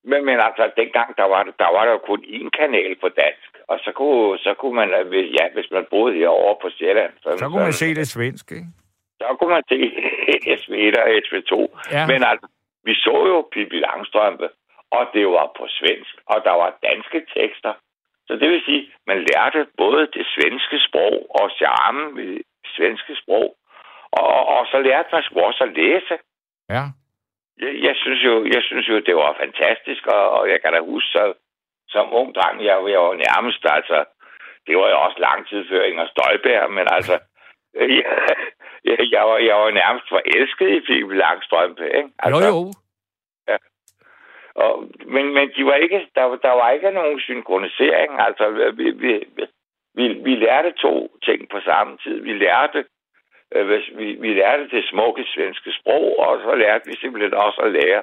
Men, 0.03 0.25
men 0.25 0.39
altså, 0.39 0.71
dengang, 0.77 1.17
der 1.17 1.23
var, 1.23 1.43
der 1.43 1.69
var 1.75 1.85
der 1.85 1.91
jo 1.91 1.97
kun 1.97 2.23
én 2.23 2.49
kanal 2.49 2.95
på 3.01 3.09
dansk. 3.09 3.51
Og 3.67 3.79
så 3.83 3.91
kunne, 3.91 4.37
så 4.37 4.53
kunne 4.59 4.75
man, 4.75 4.89
ja, 5.37 5.45
hvis 5.53 5.71
man 5.71 5.85
boede 5.89 6.15
herovre 6.15 6.55
på 6.61 6.69
Sjælland... 6.69 7.13
Så, 7.23 7.37
så 7.37 7.49
kunne 7.49 7.63
man 7.63 7.73
se 7.73 7.95
det 7.95 8.07
svenske, 8.07 8.55
ikke? 8.55 8.67
Så 9.21 9.35
kunne 9.39 9.53
man 9.57 9.63
se 9.71 9.79
SV1 10.59 10.93
og 11.01 11.07
SV2. 11.25 11.53
Ja. 11.91 12.07
Men 12.11 12.23
altså, 12.29 12.47
vi 12.83 12.93
så 12.93 13.15
jo 13.31 13.47
Pippi 13.51 13.79
Langstrømpe, 13.79 14.49
og 14.91 15.03
det 15.13 15.27
var 15.27 15.47
på 15.59 15.65
svensk, 15.79 16.13
og 16.31 16.37
der 16.47 16.55
var 16.61 16.77
danske 16.87 17.19
tekster. 17.35 17.73
Så 18.27 18.33
det 18.41 18.49
vil 18.49 18.61
sige, 18.65 18.91
man 19.07 19.19
lærte 19.29 19.67
både 19.77 20.01
det 20.17 20.25
svenske 20.35 20.77
sprog 20.87 21.15
og 21.39 21.45
charme 21.59 22.15
ved 22.17 22.33
det 22.63 22.71
svenske 22.77 23.13
sprog, 23.21 23.55
og, 24.11 24.47
og 24.55 24.65
så 24.71 24.77
lærte 24.87 25.09
man 25.11 25.23
også 25.47 25.63
at 25.67 25.73
læse. 25.81 26.15
Ja. 26.69 26.83
Jeg, 27.61 27.73
jeg, 27.87 27.95
synes 27.95 28.21
jo, 28.27 28.45
jeg 28.45 28.61
synes 28.63 28.89
jo, 28.89 28.99
det 28.99 29.15
var 29.15 29.41
fantastisk, 29.43 30.07
og, 30.07 30.29
og 30.37 30.49
jeg 30.49 30.61
kan 30.61 30.73
da 30.73 30.79
huske, 30.79 31.09
så, 31.11 31.33
som 31.89 32.13
ung 32.13 32.35
dreng, 32.35 32.57
jeg, 32.65 32.75
jeg 32.93 32.99
var 32.99 33.15
nærmest, 33.27 33.65
altså, 33.77 34.05
det 34.67 34.77
var 34.77 34.89
jo 34.89 34.97
også 35.05 35.19
lang 35.19 35.47
tid 35.47 35.61
før 35.69 35.83
Inger 35.83 36.07
Støjberg, 36.07 36.71
men 36.71 36.87
altså, 36.95 37.15
jeg, 38.89 38.97
jeg, 39.13 39.23
var, 39.29 39.37
jeg 39.37 39.55
var 39.55 39.71
nærmest 39.71 40.07
forelsket 40.09 40.69
i 40.69 40.79
Pippi 40.79 41.15
Langstrømpe, 41.15 41.85
ikke? 41.97 42.09
Altså, 42.19 42.47
jo, 42.47 42.53
jo. 42.53 42.73
Ja. 43.47 43.57
Og, 44.63 44.73
men, 45.13 45.33
men 45.33 45.51
de 45.55 45.65
var 45.65 45.73
ikke, 45.73 46.07
der, 46.15 46.35
der 46.35 46.51
var 46.51 46.69
ikke 46.71 46.91
nogen 46.91 47.19
synkronisering. 47.19 48.11
Altså, 48.19 48.71
vi, 48.77 48.89
vi, 48.91 49.11
vi, 49.95 50.07
vi 50.07 50.35
lærte 50.35 50.71
to 50.71 51.17
ting 51.23 51.49
på 51.49 51.59
samme 51.59 51.97
tid. 51.97 52.21
Vi 52.21 52.33
lærte, 52.33 52.85
vi, 53.97 54.07
vi 54.23 54.29
lærte 54.33 54.69
det 54.75 54.83
smukke 54.91 55.23
svenske 55.33 55.71
sprog, 55.79 56.19
og 56.19 56.39
så 56.45 56.55
lærte 56.55 56.85
vi 56.89 56.95
simpelthen 57.01 57.33
også 57.33 57.61
at 57.61 57.71
lære 57.71 58.01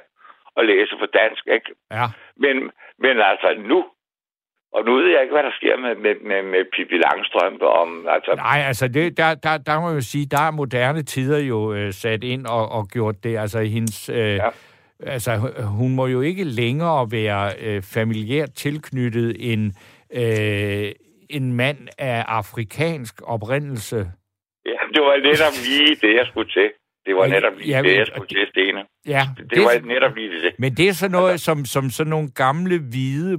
at 0.56 0.66
læse 0.66 0.94
på 1.00 1.06
dansk. 1.06 1.46
Ikke? 1.56 1.70
Ja. 1.90 2.06
Men, 2.36 2.56
men 2.98 3.14
altså 3.30 3.48
nu, 3.70 3.78
og 4.72 4.84
nu 4.84 4.94
ved 4.94 5.08
jeg 5.12 5.22
ikke, 5.22 5.34
hvad 5.34 5.42
der 5.42 5.56
sker 5.60 5.76
med, 5.76 5.94
med, 5.94 6.14
med, 6.28 6.42
med 6.42 6.64
Pippi 6.72 6.96
Langstrømpe. 7.06 7.66
Om, 7.66 8.06
altså... 8.08 8.34
Nej, 8.36 8.60
altså 8.66 8.88
det, 8.88 9.16
der, 9.16 9.34
der, 9.34 9.58
der 9.58 9.80
må 9.80 9.88
jeg 9.88 9.96
jo 9.96 10.00
sige, 10.00 10.26
der 10.26 10.40
er 10.40 10.50
moderne 10.50 11.02
tider 11.02 11.38
jo 11.38 11.74
øh, 11.74 11.92
sat 11.92 12.24
ind 12.24 12.46
og, 12.46 12.68
og 12.68 12.88
gjort 12.88 13.24
det. 13.24 13.38
Altså 13.38 13.60
hendes... 13.60 14.08
Øh, 14.08 14.16
ja. 14.16 14.48
Altså, 15.06 15.30
hun 15.78 15.94
må 15.94 16.06
jo 16.06 16.20
ikke 16.20 16.44
længere 16.44 17.08
være 17.10 17.50
øh, 17.60 17.82
familiært 17.82 18.52
tilknyttet 18.52 19.52
en, 19.52 19.72
øh, 20.14 20.92
en 21.30 21.56
mand 21.56 21.78
af 21.98 22.24
afrikansk 22.28 23.14
oprindelse. 23.24 24.06
Det 24.94 25.02
var 25.02 25.16
netop 25.30 25.54
lige 25.66 25.94
det, 26.04 26.12
jeg 26.20 26.26
skulle 26.30 26.50
til. 26.50 26.68
Det 27.06 27.16
var 27.16 27.26
netop 27.26 27.52
lige 27.58 27.76
ja, 27.76 27.82
det, 27.82 27.96
jeg 27.96 28.06
skulle 28.06 28.28
til, 28.28 28.46
Stene. 28.50 28.80
Ja, 29.06 29.22
det, 29.36 29.50
det 29.50 29.62
var 29.62 29.86
netop 29.86 30.16
lige 30.16 30.30
det. 30.30 30.54
Men 30.58 30.74
det 30.74 30.88
er 30.88 30.92
sådan 30.92 31.10
noget, 31.10 31.40
som, 31.40 31.64
som 31.64 31.90
sådan 31.90 32.10
nogle 32.10 32.28
gamle, 32.34 32.78
hvide, 32.78 33.38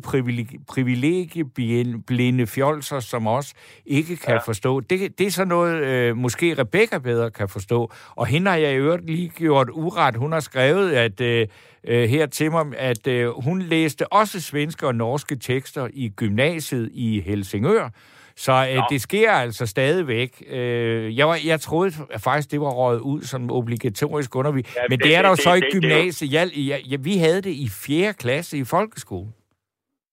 privilegieblinde 0.67 2.47
fjolser, 2.47 2.99
som 2.99 3.27
os 3.27 3.53
ikke 3.85 4.17
kan 4.17 4.33
ja. 4.33 4.39
forstå. 4.39 4.79
Det, 4.79 5.19
det 5.19 5.27
er 5.27 5.31
sådan 5.31 5.47
noget, 5.47 5.85
øh, 5.85 6.17
måske 6.17 6.55
Rebecca 6.59 6.97
bedre 6.97 7.31
kan 7.31 7.49
forstå. 7.49 7.91
Og 8.15 8.27
hende 8.27 8.51
har 8.51 8.57
jeg 8.57 8.73
i 8.73 8.77
øvrigt 8.77 9.05
lige 9.05 9.29
gjort 9.29 9.69
uret. 9.69 10.15
Hun 10.15 10.31
har 10.31 10.39
skrevet 10.39 10.91
at 10.91 11.21
øh, 11.21 11.47
øh, 11.87 12.09
her 12.09 12.25
til 12.25 12.51
mig, 12.51 12.65
at 12.77 13.07
øh, 13.07 13.27
hun 13.43 13.61
læste 13.61 14.13
også 14.13 14.41
svenske 14.41 14.87
og 14.87 14.95
norske 14.95 15.35
tekster 15.35 15.87
i 15.93 16.09
gymnasiet 16.09 16.89
i 16.93 17.19
Helsingør. 17.19 17.89
Så 18.37 18.51
øh, 18.51 18.83
det 18.89 19.01
sker 19.01 19.31
altså 19.31 19.65
stadigvæk. 19.65 20.43
Øh, 20.49 21.17
jeg, 21.17 21.27
var, 21.27 21.37
jeg 21.45 21.59
troede 21.59 21.91
faktisk, 22.23 22.51
det 22.51 22.61
var 22.61 22.71
røget 22.81 22.99
ud 22.99 23.21
som 23.21 23.51
obligatorisk 23.51 24.35
undervisning. 24.35 24.75
Ja, 24.75 24.81
men 24.89 24.97
det, 24.99 25.05
det 25.05 25.15
er 25.15 25.21
der 25.21 25.29
jo 25.29 25.35
så 25.35 25.53
i 25.53 25.61
gymnasiet. 25.75 26.33
Jeg, 26.33 26.45
jeg, 26.71 26.79
jeg, 26.91 26.99
vi 27.05 27.17
havde 27.17 27.41
det 27.41 27.53
i 27.65 27.67
4. 27.87 28.13
klasse 28.13 28.57
i 28.57 28.65
folkeskolen. 28.75 29.33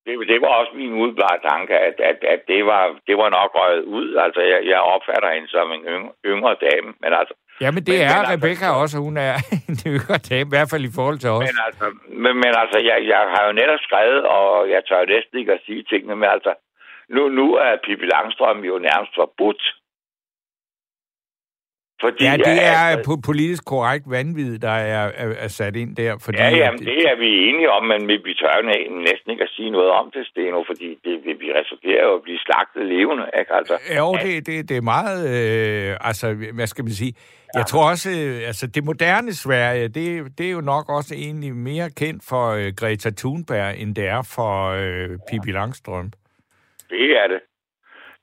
Det, 0.07 0.13
det 0.33 0.39
var 0.45 0.53
også 0.61 0.73
min 0.83 0.93
udblare 1.03 1.39
tanke, 1.51 1.75
at, 1.89 1.97
at, 2.11 2.19
at 2.35 2.41
det, 2.53 2.61
var, 2.71 2.83
det 3.09 3.17
var 3.23 3.29
nok 3.39 3.51
røget 3.61 3.85
ud. 3.97 4.09
Altså, 4.25 4.41
jeg, 4.53 4.61
jeg 4.73 4.81
opfatter 4.95 5.29
hende 5.35 5.49
som 5.57 5.67
en 5.77 5.83
yngre, 5.95 6.13
yngre 6.33 6.55
dame, 6.67 6.89
men 7.03 7.11
altså... 7.21 7.35
Ja, 7.65 7.71
men 7.75 7.83
det 7.89 7.95
men, 7.99 8.03
er 8.11 8.17
men, 8.17 8.19
altså- 8.19 8.33
Rebecca 8.35 8.67
altså, 8.69 8.83
også. 8.83 8.97
Hun 9.07 9.17
er 9.29 9.35
en 9.71 9.79
yngre 9.93 10.19
dame, 10.31 10.47
i 10.51 10.55
hvert 10.55 10.71
fald 10.73 10.85
i 10.91 10.95
forhold 10.99 11.19
til 11.23 11.31
os. 11.37 11.45
Men 11.49 11.59
altså, 11.69 11.87
men, 12.23 12.33
men 12.43 12.53
altså 12.63 12.79
jeg, 12.91 12.99
jeg 13.13 13.23
har 13.33 13.43
jo 13.49 13.53
netop 13.61 13.83
skrevet, 13.89 14.23
og 14.37 14.47
jeg 14.75 14.81
tør 14.89 15.01
næsten 15.15 15.35
ikke 15.41 15.53
at 15.57 15.65
sige 15.67 15.83
tingene, 15.91 16.15
men 16.21 16.29
altså, 16.37 16.53
nu, 17.09 17.29
nu 17.29 17.55
er 17.55 17.77
Pippi 17.85 18.07
Langstrøm 18.15 18.65
jo 18.65 18.79
nærmest 18.79 19.15
forbudt. 19.15 19.63
Fordi, 22.05 22.25
ja, 22.25 22.37
det 22.37 22.59
er 22.75 22.85
altså, 22.93 23.21
politisk 23.31 23.65
korrekt 23.65 24.05
vanvid, 24.11 24.59
der 24.59 24.77
er, 24.95 25.05
er, 25.23 25.29
er 25.45 25.49
sat 25.49 25.77
ind 25.77 25.97
der. 25.97 26.19
Fordi, 26.25 26.39
ja, 26.39 26.49
jamen, 26.49 26.79
det, 26.79 26.87
det 26.87 27.05
er 27.13 27.17
vi 27.25 27.31
enige 27.49 27.71
om, 27.71 27.83
men 27.93 28.09
vi 28.09 28.35
tør 28.41 28.57
næsten 29.11 29.31
ikke 29.31 29.43
at 29.43 29.53
sige 29.57 29.71
noget 29.71 29.91
om 29.91 30.11
det, 30.15 30.27
Steno, 30.27 30.65
fordi 30.67 30.89
det, 31.05 31.15
det, 31.25 31.35
vi 31.41 31.49
risikerer 31.61 32.05
jo 32.09 32.15
at 32.15 32.23
blive 32.23 32.39
slagtet 32.39 32.87
levende. 32.87 33.25
Ikke? 33.39 33.53
Altså, 33.55 33.75
jo, 33.99 34.09
det, 34.25 34.47
det, 34.47 34.69
det 34.69 34.77
er 34.77 34.87
meget... 34.97 35.21
Øh, 35.35 35.97
altså, 36.01 36.27
hvad 36.55 36.67
skal 36.67 36.85
man 36.85 36.93
sige? 36.93 37.15
Ja. 37.55 37.59
Jeg 37.59 37.67
tror 37.67 37.91
også, 37.91 38.11
øh, 38.11 38.49
altså 38.51 38.67
det 38.67 38.85
moderne 38.85 39.33
Sverige, 39.33 39.89
det, 39.89 40.39
det 40.39 40.47
er 40.47 40.51
jo 40.51 40.61
nok 40.61 40.85
også 40.89 41.15
egentlig 41.15 41.55
mere 41.55 41.91
kendt 41.91 42.23
for 42.29 42.45
øh, 42.51 42.73
Greta 42.77 43.11
Thunberg, 43.11 43.81
end 43.81 43.95
det 43.95 44.07
er 44.07 44.23
for 44.37 44.53
øh, 44.69 45.09
Pippi 45.29 45.53
Langstrøm. 45.53 46.13
Det 46.93 47.11
er 47.23 47.27
det. 47.27 47.41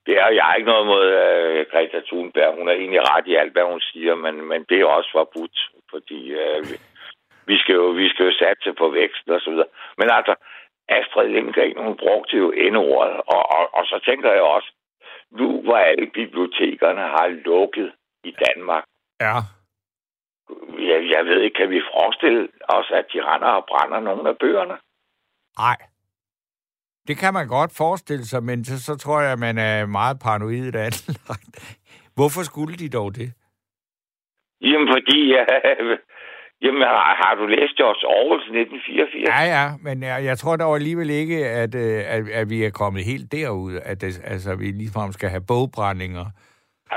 Det 0.06 0.14
er, 0.22 0.28
jeg 0.38 0.44
har 0.44 0.54
ikke 0.54 0.72
noget 0.72 0.86
mod 0.86 1.06
uh, 1.22 1.60
Greta 1.70 2.00
Thunberg. 2.08 2.56
Hun 2.58 2.68
er 2.68 2.72
egentlig 2.72 3.02
ret 3.12 3.26
i 3.26 3.34
alt, 3.40 3.52
hvad 3.52 3.66
hun 3.72 3.80
siger, 3.80 4.14
men, 4.14 4.34
men 4.50 4.60
det 4.68 4.80
er 4.80 4.84
også 4.96 5.10
forbudt, 5.12 5.58
fordi 5.90 6.20
uh, 6.42 6.60
vi, 6.68 6.74
vi, 7.50 7.56
skal 7.58 7.74
jo, 7.74 7.86
vi 8.00 8.08
skal 8.08 8.26
jo 8.26 8.32
satse 8.42 8.72
på 8.72 8.86
vækst 8.90 9.28
og 9.28 9.40
så 9.40 9.50
videre. 9.50 9.70
Men 9.98 10.08
altså, 10.18 10.34
Astrid 10.88 11.28
Lindgren, 11.28 11.78
hun 11.86 11.96
brugte 11.96 12.36
jo 12.36 12.50
endeordet, 12.50 13.16
og, 13.34 13.42
og, 13.56 13.64
og 13.78 13.84
så 13.90 14.00
tænker 14.08 14.32
jeg 14.32 14.42
også, 14.42 14.70
nu 15.30 15.62
hvor 15.62 15.76
alle 15.76 16.06
bibliotekerne 16.06 17.00
har 17.00 17.28
lukket 17.28 17.92
i 18.24 18.32
Danmark, 18.46 18.84
ja. 19.20 19.36
jeg, 20.90 21.10
jeg 21.10 21.24
ved 21.24 21.40
ikke, 21.40 21.58
kan 21.60 21.70
vi 21.70 21.80
forestille 21.94 22.48
os, 22.68 22.90
at 22.90 23.06
de 23.12 23.18
render 23.30 23.48
og 23.48 23.64
brænder 23.66 24.00
nogle 24.00 24.28
af 24.28 24.38
bøgerne? 24.38 24.76
Nej. 25.58 25.76
Det 27.10 27.18
kan 27.18 27.34
man 27.34 27.46
godt 27.48 27.72
forestille 27.82 28.24
sig, 28.32 28.42
men 28.42 28.58
så, 28.64 28.74
så 28.88 28.94
tror 29.02 29.20
jeg, 29.20 29.32
at 29.32 29.42
man 29.48 29.58
er 29.58 29.86
meget 29.86 30.16
paranoid 30.24 30.74
af 30.84 30.90
Hvorfor 32.18 32.42
skulle 32.50 32.74
de 32.82 32.88
dog 32.98 33.08
det? 33.20 33.28
Jamen, 34.60 34.88
fordi... 34.94 35.18
Ja, 36.62 36.66
jamen, 36.66 36.82
har, 36.82 37.14
har 37.22 37.34
du 37.40 37.44
læst 37.46 37.74
George 37.80 38.02
Orwell 38.16 38.42
1984? 38.42 39.28
Ja, 39.34 39.42
ja, 39.56 39.64
men 39.86 39.96
jeg, 40.02 40.18
jeg 40.28 40.36
tror 40.38 40.56
dog 40.56 40.74
alligevel 40.74 41.10
ikke, 41.10 41.38
at, 41.62 41.74
øh, 41.84 41.98
at, 42.14 42.22
at 42.40 42.46
vi 42.52 42.58
er 42.64 42.70
kommet 42.80 43.02
helt 43.12 43.32
derud, 43.32 43.72
at 43.90 44.00
det, 44.00 44.10
altså, 44.32 44.50
vi 44.60 44.66
ligefrem 44.80 45.12
skal 45.12 45.28
have 45.34 45.44
bogbrændinger. 45.52 46.26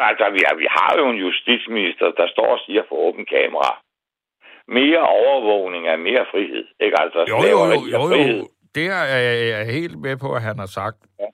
Altså, 0.10 0.26
vi 0.36 0.42
har, 0.48 0.56
vi 0.64 0.68
har 0.78 0.92
jo 1.00 1.06
en 1.14 1.20
justitsminister, 1.26 2.08
der 2.20 2.28
står 2.34 2.50
og 2.56 2.60
siger 2.66 2.84
for 2.90 2.96
åben 3.08 3.26
kamera, 3.36 3.72
mere 4.68 5.04
overvågning 5.22 5.84
er 5.88 5.98
mere 6.08 6.26
frihed. 6.32 6.66
Ikke? 6.86 6.96
Altså, 7.04 7.20
jo, 7.32 7.38
jo, 7.54 7.60
jo, 7.74 7.80
jo, 7.94 8.02
jo, 8.32 8.48
det 8.76 8.86
er 8.88 9.04
jeg 9.56 9.66
helt 9.66 9.98
med 10.06 10.16
på, 10.24 10.30
at 10.38 10.42
han 10.42 10.58
har 10.64 10.70
sagt. 10.80 11.00
Ja, 11.20 11.30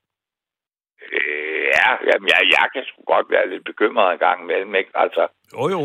øh, 1.05 1.63
ja 1.75 1.89
jamen, 2.07 2.27
jeg, 2.33 2.41
jeg 2.57 2.65
kan 2.73 2.83
sgu 2.87 2.99
godt 3.13 3.27
være 3.35 3.49
lidt 3.49 3.65
bekymret 3.71 4.13
en 4.13 4.19
gang 4.25 4.37
imellem, 4.43 4.75
ikke? 4.75 4.91
Altså, 5.03 5.23
jo, 5.53 5.63
jo. 5.75 5.83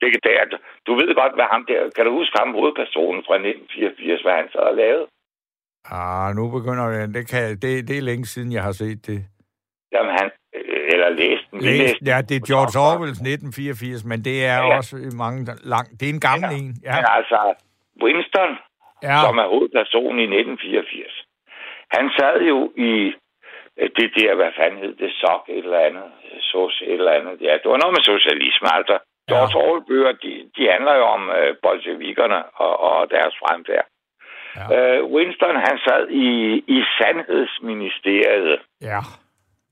Det, 0.00 0.08
det 0.26 0.32
er, 0.40 0.44
du 0.86 0.92
ved 1.00 1.14
godt, 1.20 1.34
hvad 1.38 1.48
ham 1.54 1.64
der... 1.68 1.90
Kan 1.96 2.04
du 2.06 2.12
huske 2.20 2.34
ham, 2.38 2.52
hovedpersonen 2.58 3.22
fra 3.26 3.34
1984, 3.34 4.22
hvad 4.22 4.34
han 4.40 4.48
så 4.54 4.60
har 4.68 4.74
lavet? 4.82 5.04
Ah, 5.98 6.28
nu 6.38 6.42
begynder 6.56 6.86
jeg... 6.90 7.14
Det, 7.16 7.24
kan, 7.30 7.42
det, 7.62 7.88
det 7.88 7.96
er 7.98 8.08
længe 8.10 8.26
siden, 8.26 8.52
jeg 8.52 8.62
har 8.62 8.72
set 8.72 9.06
det. 9.06 9.20
Jamen, 9.92 10.12
han... 10.18 10.30
Eller 10.92 11.08
læst 11.08 11.44
den. 11.50 11.60
Læst, 11.60 11.94
ja, 12.10 12.16
det 12.28 12.34
er 12.36 12.44
George 12.50 12.76
Orwells 12.88 13.20
1984, 13.20 14.04
men 14.04 14.18
det 14.28 14.36
er 14.44 14.58
ja. 14.58 14.76
også 14.76 14.96
mange 15.24 15.38
lang... 15.72 15.86
Det 16.00 16.04
er 16.08 16.14
en 16.18 16.24
gammel 16.30 16.50
ja. 16.50 16.58
en. 16.58 16.68
Ja. 16.88 16.94
Men 16.96 17.06
altså, 17.18 17.38
Winston, 18.02 18.50
ja. 19.02 19.16
som 19.24 19.38
er 19.38 19.48
hovedpersonen 19.52 20.18
i 20.18 20.28
1984. 20.40 21.24
Han 21.96 22.10
sad 22.18 22.36
jo 22.52 22.72
i 22.76 22.92
øh, 23.80 23.90
det 23.98 24.10
der, 24.18 24.34
hvad 24.34 24.52
fanden 24.58 24.78
hed 24.82 24.94
det, 25.02 25.12
sok 25.22 25.42
et 25.48 25.64
eller 25.64 25.78
andet, 25.88 26.08
sos 26.40 26.82
et 26.86 26.92
eller 26.92 27.12
andet. 27.18 27.36
Ja, 27.40 27.52
det 27.62 27.68
var 27.72 27.80
noget 27.82 27.96
med 27.96 28.04
socialisme, 28.12 28.68
altså. 28.78 28.98
Ja. 29.30 29.34
George 29.34 30.18
de, 30.22 30.32
de 30.56 30.62
handler 30.72 30.94
jo 30.94 31.04
om 31.16 31.30
øh, 31.30 31.56
bolsjevikerne 31.62 32.40
og, 32.64 32.80
og 32.80 33.10
deres 33.10 33.34
fremfærd. 33.42 33.86
Ja. 34.56 34.64
Øh, 34.74 35.04
Winston, 35.04 35.56
han 35.56 35.78
sad 35.86 36.08
i, 36.08 36.28
i 36.76 36.78
Sandhedsministeriet. 36.98 38.60
Ja. 38.80 39.00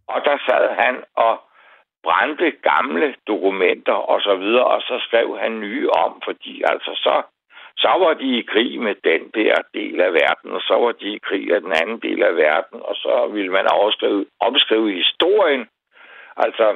Og 0.08 0.20
der 0.24 0.38
sad 0.48 0.64
han 0.82 0.94
og 1.16 1.34
brændte 2.04 2.50
gamle 2.70 3.14
dokumenter 3.26 3.98
og 4.12 4.20
så 4.20 4.34
videre, 4.36 4.64
og 4.64 4.80
så 4.80 4.96
skrev 5.06 5.38
han 5.38 5.60
nye 5.60 5.90
om, 5.90 6.22
fordi 6.24 6.62
altså 6.72 6.90
så 6.94 7.22
så 7.84 7.92
var 8.02 8.14
de 8.14 8.28
i 8.38 8.48
krig 8.52 8.80
med 8.80 8.94
den 9.10 9.22
der 9.38 9.54
del 9.74 10.00
af 10.00 10.12
verden, 10.12 10.50
og 10.56 10.60
så 10.68 10.74
var 10.84 10.92
de 10.92 11.08
i 11.16 11.24
krig 11.28 11.54
af 11.54 11.60
den 11.60 11.72
anden 11.80 12.00
del 12.06 12.22
af 12.22 12.34
verden, 12.36 12.78
og 12.88 12.94
så 12.94 13.28
ville 13.32 13.52
man 13.52 13.66
overskrive, 13.78 14.26
omskrive 14.40 14.92
historien. 15.02 15.62
Altså, 16.36 16.66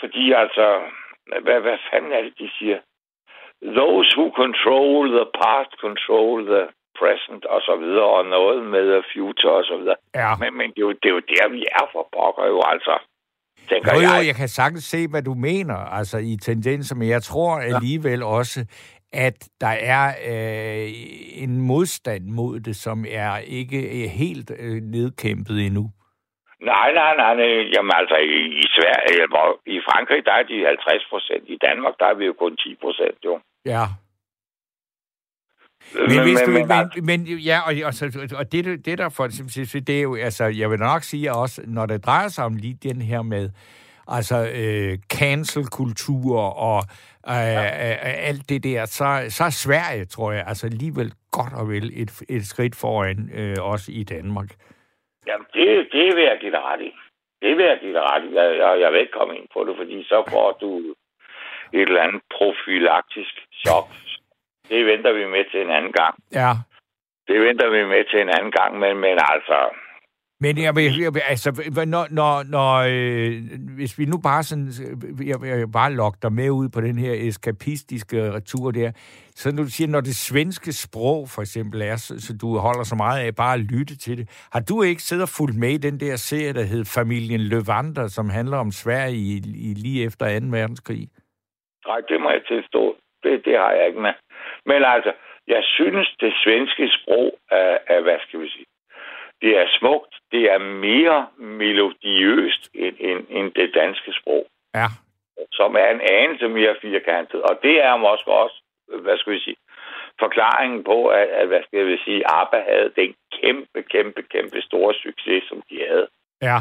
fordi 0.00 0.32
altså, 0.32 0.66
hvad, 1.46 1.60
hvad 1.60 1.78
fanden 1.90 2.12
er 2.12 2.22
det, 2.22 2.34
de 2.38 2.50
siger? 2.58 2.78
Those 3.78 4.10
who 4.18 4.26
control 4.42 5.02
the 5.18 5.26
past 5.42 5.72
control 5.84 6.38
the 6.54 6.64
present, 7.00 7.44
og 7.54 7.60
så 7.68 7.74
videre, 7.82 8.08
og 8.18 8.24
noget 8.36 8.58
med 8.74 8.84
the 8.94 9.02
future, 9.12 9.54
og 9.60 9.64
så 9.64 9.76
videre. 9.80 9.98
Ja. 10.14 10.30
Men, 10.40 10.50
men 10.58 10.66
det, 10.74 10.80
er 10.82 10.86
jo, 10.88 10.92
det 11.02 11.08
er 11.10 11.16
jo 11.18 11.22
der, 11.34 11.48
vi 11.56 11.62
er 11.78 11.86
for 11.92 12.04
pokker 12.16 12.46
jo, 12.54 12.60
altså. 12.72 12.94
Tænker 13.70 13.94
jo, 13.94 14.00
jo, 14.00 14.14
jeg. 14.16 14.26
jeg 14.26 14.36
kan 14.40 14.48
sagtens 14.48 14.84
se, 14.84 15.08
hvad 15.12 15.22
du 15.22 15.34
mener, 15.34 15.78
altså 15.98 16.18
i 16.18 16.36
tendenser, 16.48 16.94
men 16.96 17.08
jeg 17.08 17.22
tror 17.22 17.52
alligevel 17.70 18.22
også, 18.22 18.58
at 19.12 19.48
der 19.60 19.74
er 19.94 20.06
øh, 20.30 20.90
en 21.44 21.60
modstand 21.60 22.24
mod 22.24 22.60
det, 22.60 22.76
som 22.76 23.04
er 23.08 23.38
ikke 23.38 24.04
er 24.04 24.08
helt 24.08 24.50
øh, 24.58 24.82
nedkæmpet 24.82 25.66
endnu. 25.66 25.90
Nej, 26.60 26.92
nej, 26.92 27.16
nej, 27.16 27.34
nej. 27.34 27.52
Jamen 27.74 27.92
altså, 28.00 28.16
i, 28.16 28.38
i 28.62 28.64
Sverige, 28.76 29.26
hvor, 29.28 29.48
i 29.66 29.80
Frankrig, 29.88 30.24
der 30.24 30.32
er 30.32 30.42
de 30.42 30.66
50 30.66 31.06
procent. 31.10 31.44
I 31.46 31.58
Danmark, 31.66 31.94
der 31.98 32.06
er 32.06 32.14
vi 32.14 32.24
jo 32.24 32.34
kun 32.38 32.56
10 32.56 32.76
procent, 32.82 33.18
jo. 33.24 33.40
Ja. 33.66 33.84
Men, 35.94 36.02
men, 36.08 36.22
hvis 36.22 36.40
men, 36.46 36.68
du, 36.68 36.74
men, 37.02 37.06
men, 37.06 37.38
ja, 37.38 37.58
og, 37.66 37.72
og, 37.84 38.38
og 38.38 38.52
det, 38.52 38.86
det 38.86 38.98
der 38.98 39.08
for, 39.08 39.26
det 39.86 39.98
er 39.98 40.02
jo, 40.02 40.14
altså, 40.14 40.44
jeg 40.44 40.70
vil 40.70 40.78
nok 40.78 41.02
sige 41.02 41.32
også, 41.32 41.62
når 41.66 41.86
det 41.86 42.06
drejer 42.06 42.28
sig 42.28 42.44
om 42.44 42.56
lige 42.56 42.78
den 42.82 43.02
her 43.02 43.22
med, 43.22 43.50
altså, 44.08 44.36
øh, 44.54 44.98
cancel-kultur 45.12 46.38
og 46.40 46.82
øh, 47.28 47.54
ja. 47.58 47.64
øh, 47.92 48.28
alt 48.28 48.48
det 48.48 48.64
der, 48.64 48.84
så, 48.84 49.04
så 49.36 49.44
er 49.44 49.54
Sverige, 49.66 50.04
tror 50.04 50.32
jeg, 50.32 50.44
altså 50.46 50.66
alligevel 50.66 51.10
godt 51.38 51.52
og 51.60 51.68
vel 51.68 51.86
et, 52.02 52.10
et 52.28 52.44
skridt 52.46 52.76
foran 52.82 53.30
øh, 53.40 53.56
os 53.72 53.88
i 53.88 54.04
Danmark. 54.04 54.50
Jamen, 55.26 55.46
det, 55.54 55.88
det 55.92 56.16
vil 56.16 56.24
jeg 56.30 56.38
give 56.40 56.52
dig 56.52 56.62
ret 56.70 56.80
i. 56.80 56.92
Det 57.42 57.56
vil 57.56 57.64
jeg 57.64 57.78
give 57.80 57.94
dig 57.98 58.02
ret 58.02 58.24
i. 58.28 58.34
Jeg, 58.34 58.46
jeg, 58.62 58.80
jeg 58.80 58.92
vil 58.92 59.00
ikke 59.00 59.18
komme 59.18 59.36
ind 59.38 59.48
på 59.54 59.64
det, 59.66 59.74
fordi 59.76 60.04
så 60.04 60.18
får 60.32 60.58
du 60.60 60.70
et 61.72 61.88
eller 61.88 62.02
andet 62.02 62.22
profylaktisk 62.36 63.34
chok. 63.62 63.88
Det 64.68 64.86
venter 64.86 65.12
vi 65.12 65.24
med 65.26 65.44
til 65.50 65.60
en 65.60 65.70
anden 65.70 65.92
gang. 65.92 66.14
Ja. 66.32 66.52
Det 67.28 67.40
venter 67.40 67.68
vi 67.70 67.84
med 67.84 68.04
til 68.10 68.20
en 68.20 68.28
anden 68.36 68.52
gang, 68.52 68.78
men, 68.78 68.96
men 68.96 69.16
altså, 69.34 69.58
men 70.42 70.52
jeg, 70.64 70.72
jeg, 70.76 70.92
jeg, 71.02 71.22
altså, 71.34 71.48
når, 71.94 72.04
når, 72.18 72.32
når 72.56 72.70
øh, 72.94 73.32
hvis 73.78 73.92
vi 73.98 74.04
nu 74.12 74.18
bare 74.30 74.42
sådan, 74.50 74.68
øh, 74.84 75.28
jeg, 75.30 75.36
jeg 75.60 75.72
bare 75.80 75.92
lokker 76.00 76.20
dig 76.22 76.32
med 76.40 76.50
ud 76.60 76.68
på 76.74 76.80
den 76.80 76.96
her 77.04 77.14
eskapistiske 77.28 78.16
retur 78.36 78.70
der, 78.70 78.90
så 79.40 79.46
når 79.56 79.62
du 79.68 79.72
siger, 79.76 79.88
når 79.88 80.02
det 80.08 80.16
svenske 80.28 80.72
sprog 80.84 81.20
for 81.34 81.42
eksempel 81.46 81.78
er, 81.90 81.96
så, 82.06 82.12
så 82.26 82.30
du 82.42 82.48
holder 82.66 82.84
så 82.92 82.96
meget 83.04 83.18
af 83.26 83.30
bare 83.42 83.54
at 83.58 83.66
lytte 83.72 83.94
til 84.04 84.14
det, 84.18 84.26
har 84.54 84.62
du 84.70 84.74
ikke 84.82 85.02
siddet 85.02 85.26
og 85.28 85.32
fulgt 85.38 85.58
med 85.62 85.72
i 85.78 85.84
den 85.88 85.96
der 86.04 86.16
serie, 86.16 86.52
der 86.58 86.64
hed 86.72 86.84
Familien 86.98 87.42
Levander, 87.52 88.06
som 88.16 88.26
handler 88.38 88.58
om 88.64 88.70
Sverige 88.82 89.20
i, 89.32 89.34
i 89.68 89.70
lige 89.84 90.04
efter 90.06 90.24
2. 90.40 90.46
verdenskrig? 90.58 91.04
Nej, 91.88 92.00
det 92.08 92.18
må 92.22 92.28
jeg 92.36 92.44
tilstå. 92.52 92.82
Det, 93.22 93.32
det 93.46 93.54
har 93.62 93.72
jeg 93.78 93.84
ikke 93.88 94.02
med. 94.06 94.14
Men 94.70 94.80
altså, 94.94 95.12
jeg 95.54 95.62
synes, 95.76 96.06
det 96.20 96.32
svenske 96.44 96.84
sprog 96.96 97.28
er, 97.50 97.78
er 97.94 98.00
hvad 98.02 98.18
skal 98.26 98.40
vi 98.40 98.48
sige, 98.48 98.66
det 99.42 99.52
er 99.62 99.66
smukt, 99.78 100.14
det 100.32 100.42
er 100.54 100.58
mere 100.58 101.28
melodiøst 101.38 102.62
end, 102.74 102.96
end, 102.98 103.26
end 103.30 103.52
det 103.52 103.74
danske 103.74 104.12
sprog. 104.20 104.46
Ja. 104.74 104.88
Som 105.52 105.74
er 105.74 105.88
en 105.96 106.00
anelse 106.00 106.48
mere 106.48 106.76
firkantet. 106.82 107.42
Og 107.42 107.58
det 107.62 107.76
er 107.84 107.96
måske 107.96 108.30
også, 108.30 108.58
hvad 109.04 109.16
skal 109.18 109.32
vi 109.32 109.40
sige, 109.40 109.56
forklaringen 110.20 110.84
på, 110.84 111.06
at, 111.06 111.28
at 111.40 111.46
hvad 111.48 111.62
skal 111.66 111.78
jeg 111.78 111.98
sige, 112.04 112.22
ABBA 112.40 112.60
havde 112.70 112.92
den 112.96 113.14
kæmpe, 113.38 113.82
kæmpe, 113.82 114.22
kæmpe 114.22 114.60
store 114.62 114.94
succes, 114.94 115.42
som 115.48 115.62
de 115.70 115.76
havde. 115.88 116.06
Ja. 116.42 116.58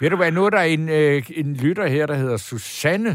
Ved 0.00 0.10
du 0.10 0.16
hvad, 0.16 0.32
nu 0.32 0.44
er 0.44 0.50
der 0.50 0.64
en, 0.76 0.88
øh, 0.88 1.22
en 1.40 1.50
lytter 1.64 1.86
her, 1.86 2.06
der 2.06 2.14
hedder 2.14 2.36
Susanne, 2.36 3.12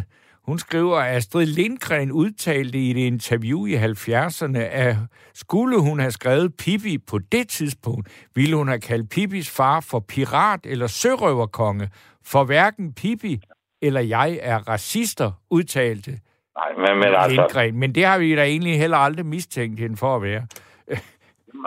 hun 0.47 0.59
skriver, 0.59 0.97
at 0.97 1.15
Astrid 1.15 1.45
Lindgren 1.45 2.11
udtalte 2.11 2.77
i 2.77 2.91
et 2.91 2.97
interview 2.97 3.65
i 3.65 3.75
70'erne, 3.75 4.59
at 4.59 4.95
skulle 5.33 5.79
hun 5.79 5.99
have 5.99 6.11
skrevet 6.11 6.53
Pippi 6.57 6.97
på 6.97 7.19
det 7.31 7.49
tidspunkt, 7.49 8.27
ville 8.35 8.55
hun 8.55 8.67
have 8.67 8.79
kaldt 8.79 9.09
Pippis 9.09 9.57
far 9.57 9.85
for 9.91 9.99
pirat 9.99 10.59
eller 10.65 10.87
sørøverkonge, 10.87 11.89
for 12.25 12.43
hverken 12.43 12.93
Pippi 12.93 13.41
eller 13.81 14.01
jeg 14.01 14.39
er 14.41 14.57
racister, 14.69 15.31
udtalte 15.49 16.11
Nej, 16.57 16.71
men, 16.77 16.99
men 16.99 17.15
altså... 17.15 17.29
Lindgren. 17.29 17.79
Men 17.79 17.95
det 17.95 18.05
har 18.05 18.19
vi 18.19 18.35
da 18.35 18.43
egentlig 18.43 18.79
heller 18.79 18.97
aldrig 18.97 19.25
mistænkt 19.25 19.79
hende 19.79 19.97
for 19.97 20.15
at 20.15 20.21
være. 20.21 20.43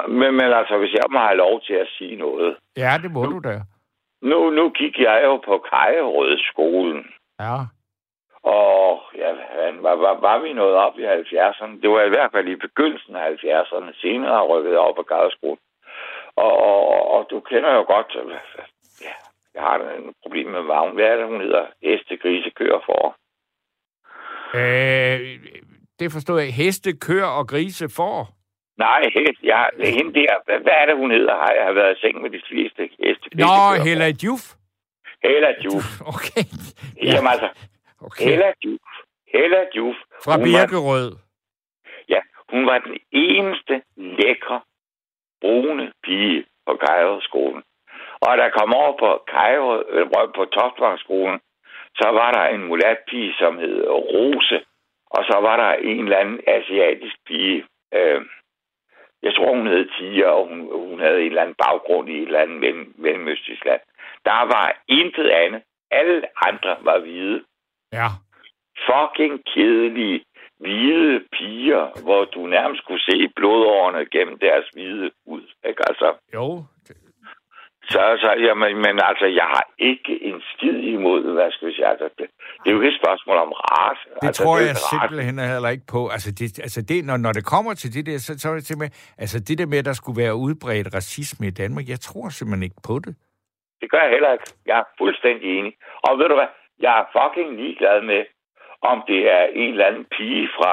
Men, 0.09 0.35
men 0.39 0.49
altså, 0.61 0.79
hvis 0.79 0.93
jeg 0.93 1.07
må 1.11 1.19
have 1.19 1.37
lov 1.37 1.61
til 1.61 1.75
at 1.75 1.89
sige 1.99 2.17
noget. 2.17 2.57
Ja, 2.77 2.99
det 3.03 3.11
må 3.11 3.25
du 3.25 3.39
da. 3.45 3.61
Nu, 4.23 4.51
nu 4.51 4.71
gik 4.71 4.99
jeg 4.99 5.21
jo 5.25 5.37
på 5.37 5.65
Kajerød 5.71 6.39
skolen. 6.53 7.05
Ja. 7.41 7.57
Og 8.47 9.03
ja, 9.15 9.31
var, 9.85 9.95
var, 9.95 10.15
var 10.21 10.39
vi 10.39 10.53
nået 10.53 10.75
op 10.75 10.99
i 10.99 11.05
70'erne? 11.05 11.81
Det 11.83 11.91
var 11.91 12.03
i 12.03 12.15
hvert 12.15 12.33
fald 12.33 12.49
i 12.49 12.57
begyndelsen 12.67 13.17
af 13.17 13.31
70'erne. 13.31 14.01
Senere 14.01 14.47
rykket 14.47 14.71
jeg 14.71 14.79
op 14.79 14.95
på 14.95 15.03
Kajerskolen. 15.03 15.59
Og, 16.37 16.53
og, 16.69 17.11
og, 17.15 17.27
du 17.31 17.41
kender 17.41 17.75
jo 17.75 17.83
godt... 17.95 18.17
Ja, 19.07 19.15
jeg 19.55 19.63
har 19.63 19.75
et 19.79 20.15
problem 20.23 20.47
med 20.47 20.63
Vagn. 20.63 20.95
Hvad 20.95 21.05
er 21.05 21.17
det, 21.17 21.27
hun 21.27 21.41
hedder? 21.41 21.67
Heste, 21.83 22.17
grise, 22.17 22.51
kører 22.51 22.81
for. 22.87 23.17
Øh, 24.55 25.21
det 26.01 26.13
forstår 26.13 26.39
jeg. 26.39 26.55
Heste, 26.55 26.97
kører 26.97 27.31
og 27.39 27.49
grise 27.49 27.89
for? 27.97 28.29
Nej, 28.79 29.03
hest, 29.15 29.43
jeg, 29.43 29.71
hende 29.79 30.15
der, 30.21 30.33
hvad, 30.45 30.59
hvad 30.59 30.73
er 30.81 30.87
det, 30.87 30.97
hun 30.97 31.11
hedder? 31.11 31.35
Har 31.35 31.53
jeg 31.53 31.75
været 31.75 31.97
i 31.97 32.01
seng 32.01 32.23
med 32.23 32.31
de 32.31 32.43
fleste 32.49 32.83
heste? 33.01 33.27
Nå, 33.35 33.85
Hella 33.85 34.09
Juf. 34.25 34.45
Hella 35.25 35.51
Juf. 35.65 35.87
Okay. 36.15 36.45
Ja. 37.03 37.15
Jamen 37.15 37.31
altså, 37.35 37.49
okay. 38.01 38.25
Hella 38.25 38.53
Juf. 38.65 38.81
Hella 39.33 39.63
Juf. 39.77 39.97
Fra 40.25 40.37
Birkerød. 40.37 41.13
Ja, 42.09 42.21
hun 42.51 42.67
var 42.67 42.79
den 42.79 42.99
eneste 43.13 43.83
lækre, 43.97 44.61
brune 45.41 45.93
pige 46.03 46.47
på 46.67 46.77
Kajrød-skolen. 46.77 47.63
Og 48.21 48.39
der 48.39 48.49
kom 48.51 48.75
over 48.75 48.99
på 48.99 49.25
Kajrød, 49.29 49.85
øh, 49.89 50.07
på 50.37 50.45
Toftvangsskolen, 50.45 51.41
så 52.01 52.09
var 52.09 52.31
der 52.33 52.45
en 52.45 52.65
mulatpige, 52.65 53.35
som 53.39 53.59
hed 53.59 53.87
Rose. 53.89 54.65
Og 55.11 55.25
så 55.25 55.39
var 55.41 55.57
der 55.57 55.73
en 55.73 56.05
eller 56.05 56.19
anden 56.19 56.41
asiatisk 56.47 57.17
pige, 57.27 57.67
øh, 57.95 58.21
jeg 59.23 59.35
tror, 59.35 59.57
hun 59.57 59.67
hed 59.67 59.89
Tia, 59.99 60.29
og 60.29 60.49
hun, 60.49 60.61
hun 60.91 61.01
havde 61.01 61.21
en 61.21 61.27
eller 61.27 61.43
anden 61.43 61.61
baggrund 61.65 62.09
i 62.09 62.17
et 62.17 62.27
eller 62.27 62.41
andet 62.41 62.61
mellem, 62.61 62.95
mellemøstisk 62.97 63.65
land. 63.65 63.81
Der 64.25 64.41
var 64.55 64.67
intet 64.89 65.29
andet. 65.29 65.63
Alle 65.91 66.23
andre 66.49 66.77
var 66.81 66.99
hvide. 66.99 67.45
Ja. 67.93 68.09
Fucking 68.89 69.45
kedelige, 69.55 70.25
hvide 70.61 71.21
piger, 71.33 72.03
hvor 72.03 72.25
du 72.25 72.47
nærmest 72.47 72.85
kunne 72.87 73.01
se 73.01 73.29
blodårene 73.37 74.07
gennem 74.07 74.39
deres 74.39 74.67
hvide 74.75 75.11
ud. 75.27 75.45
Ikke 75.69 75.83
altså? 75.89 76.15
Jo, 76.35 76.65
så, 77.93 78.03
så 78.23 78.31
jamen, 78.47 78.77
men 78.85 78.95
altså, 79.11 79.27
jeg 79.41 79.49
har 79.55 79.65
ikke 79.79 80.13
en 80.29 80.39
skid 80.51 80.79
imod, 80.95 81.23
hvad 81.35 81.51
skal 81.53 81.69
vi 81.69 81.75
sige, 81.75 81.87
altså, 81.87 82.09
det, 82.19 82.27
det 82.61 82.67
er 82.69 82.75
jo 82.75 82.81
ikke 82.81 82.95
et 82.95 83.01
spørgsmål 83.03 83.37
om 83.37 83.53
race. 83.53 84.03
Det 84.21 84.27
altså, 84.29 84.43
tror 84.43 84.57
det 84.57 84.67
jeg 84.67 84.77
simpelthen 84.93 85.39
heller 85.55 85.71
ikke 85.77 85.87
på. 85.95 86.01
Altså, 86.09 86.31
det, 86.39 86.59
altså 86.67 86.81
det, 86.91 87.05
når, 87.05 87.17
når 87.17 87.33
det 87.33 87.45
kommer 87.55 87.75
til 87.75 87.95
det 87.95 88.07
der, 88.07 88.19
så, 88.19 88.39
så 88.39 88.49
er 88.51 88.55
det 88.55 88.67
simpelthen, 88.67 88.95
altså 89.19 89.39
det 89.49 89.59
der 89.59 89.67
med, 89.67 89.79
at 89.79 89.85
der 89.91 89.97
skulle 90.01 90.23
være 90.25 90.35
udbredt 90.47 90.95
racisme 90.95 91.47
i 91.47 91.55
Danmark, 91.63 91.85
jeg 91.89 92.01
tror 92.01 92.29
simpelthen 92.29 92.63
ikke 92.69 92.83
på 92.89 92.95
det. 93.05 93.13
Det 93.81 93.89
gør 93.93 94.03
jeg 94.07 94.13
heller 94.17 94.33
ikke. 94.33 94.49
Jeg 94.71 94.79
er 94.83 94.89
fuldstændig 95.01 95.49
enig. 95.59 95.73
Og 96.07 96.13
ved 96.19 96.27
du 96.29 96.35
hvad, 96.41 96.51
jeg 96.81 96.95
er 97.01 97.05
fucking 97.17 97.57
ligeglad 97.61 98.01
med, 98.03 98.25
om 98.83 99.03
det 99.09 99.21
er 99.33 99.45
en 99.45 99.71
eller 99.71 99.87
anden 99.87 100.05
pige 100.05 100.49
fra 100.57 100.73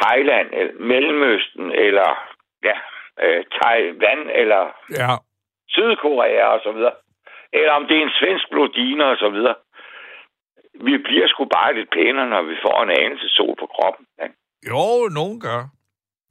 Thailand, 0.00 0.48
eller 0.52 0.74
Mellemøsten, 0.80 1.72
eller 1.72 2.08
ja, 2.64 2.76
øh, 3.22 3.44
Taiwan, 3.56 4.30
eller 4.30 4.62
Ja, 4.90 5.12
Sydkorea 5.68 6.44
og 6.44 6.60
så 6.62 6.72
videre. 6.72 6.94
Eller 7.52 7.72
om 7.72 7.86
det 7.86 7.96
er 7.98 8.02
en 8.02 8.18
svensk 8.20 8.50
blodiner 8.50 9.04
og 9.04 9.16
så 9.16 9.28
videre. 9.28 9.54
Vi 10.74 10.98
bliver 10.98 11.26
sgu 11.28 11.44
bare 11.44 11.74
lidt 11.74 11.90
pænere, 11.90 12.28
når 12.28 12.42
vi 12.42 12.56
får 12.66 12.82
en 12.82 12.90
anelse 12.90 13.28
sol 13.28 13.54
på 13.58 13.66
kroppen. 13.66 14.06
Ja. 14.20 14.26
jo, 14.70 15.08
nogen 15.18 15.40
gør. 15.40 15.62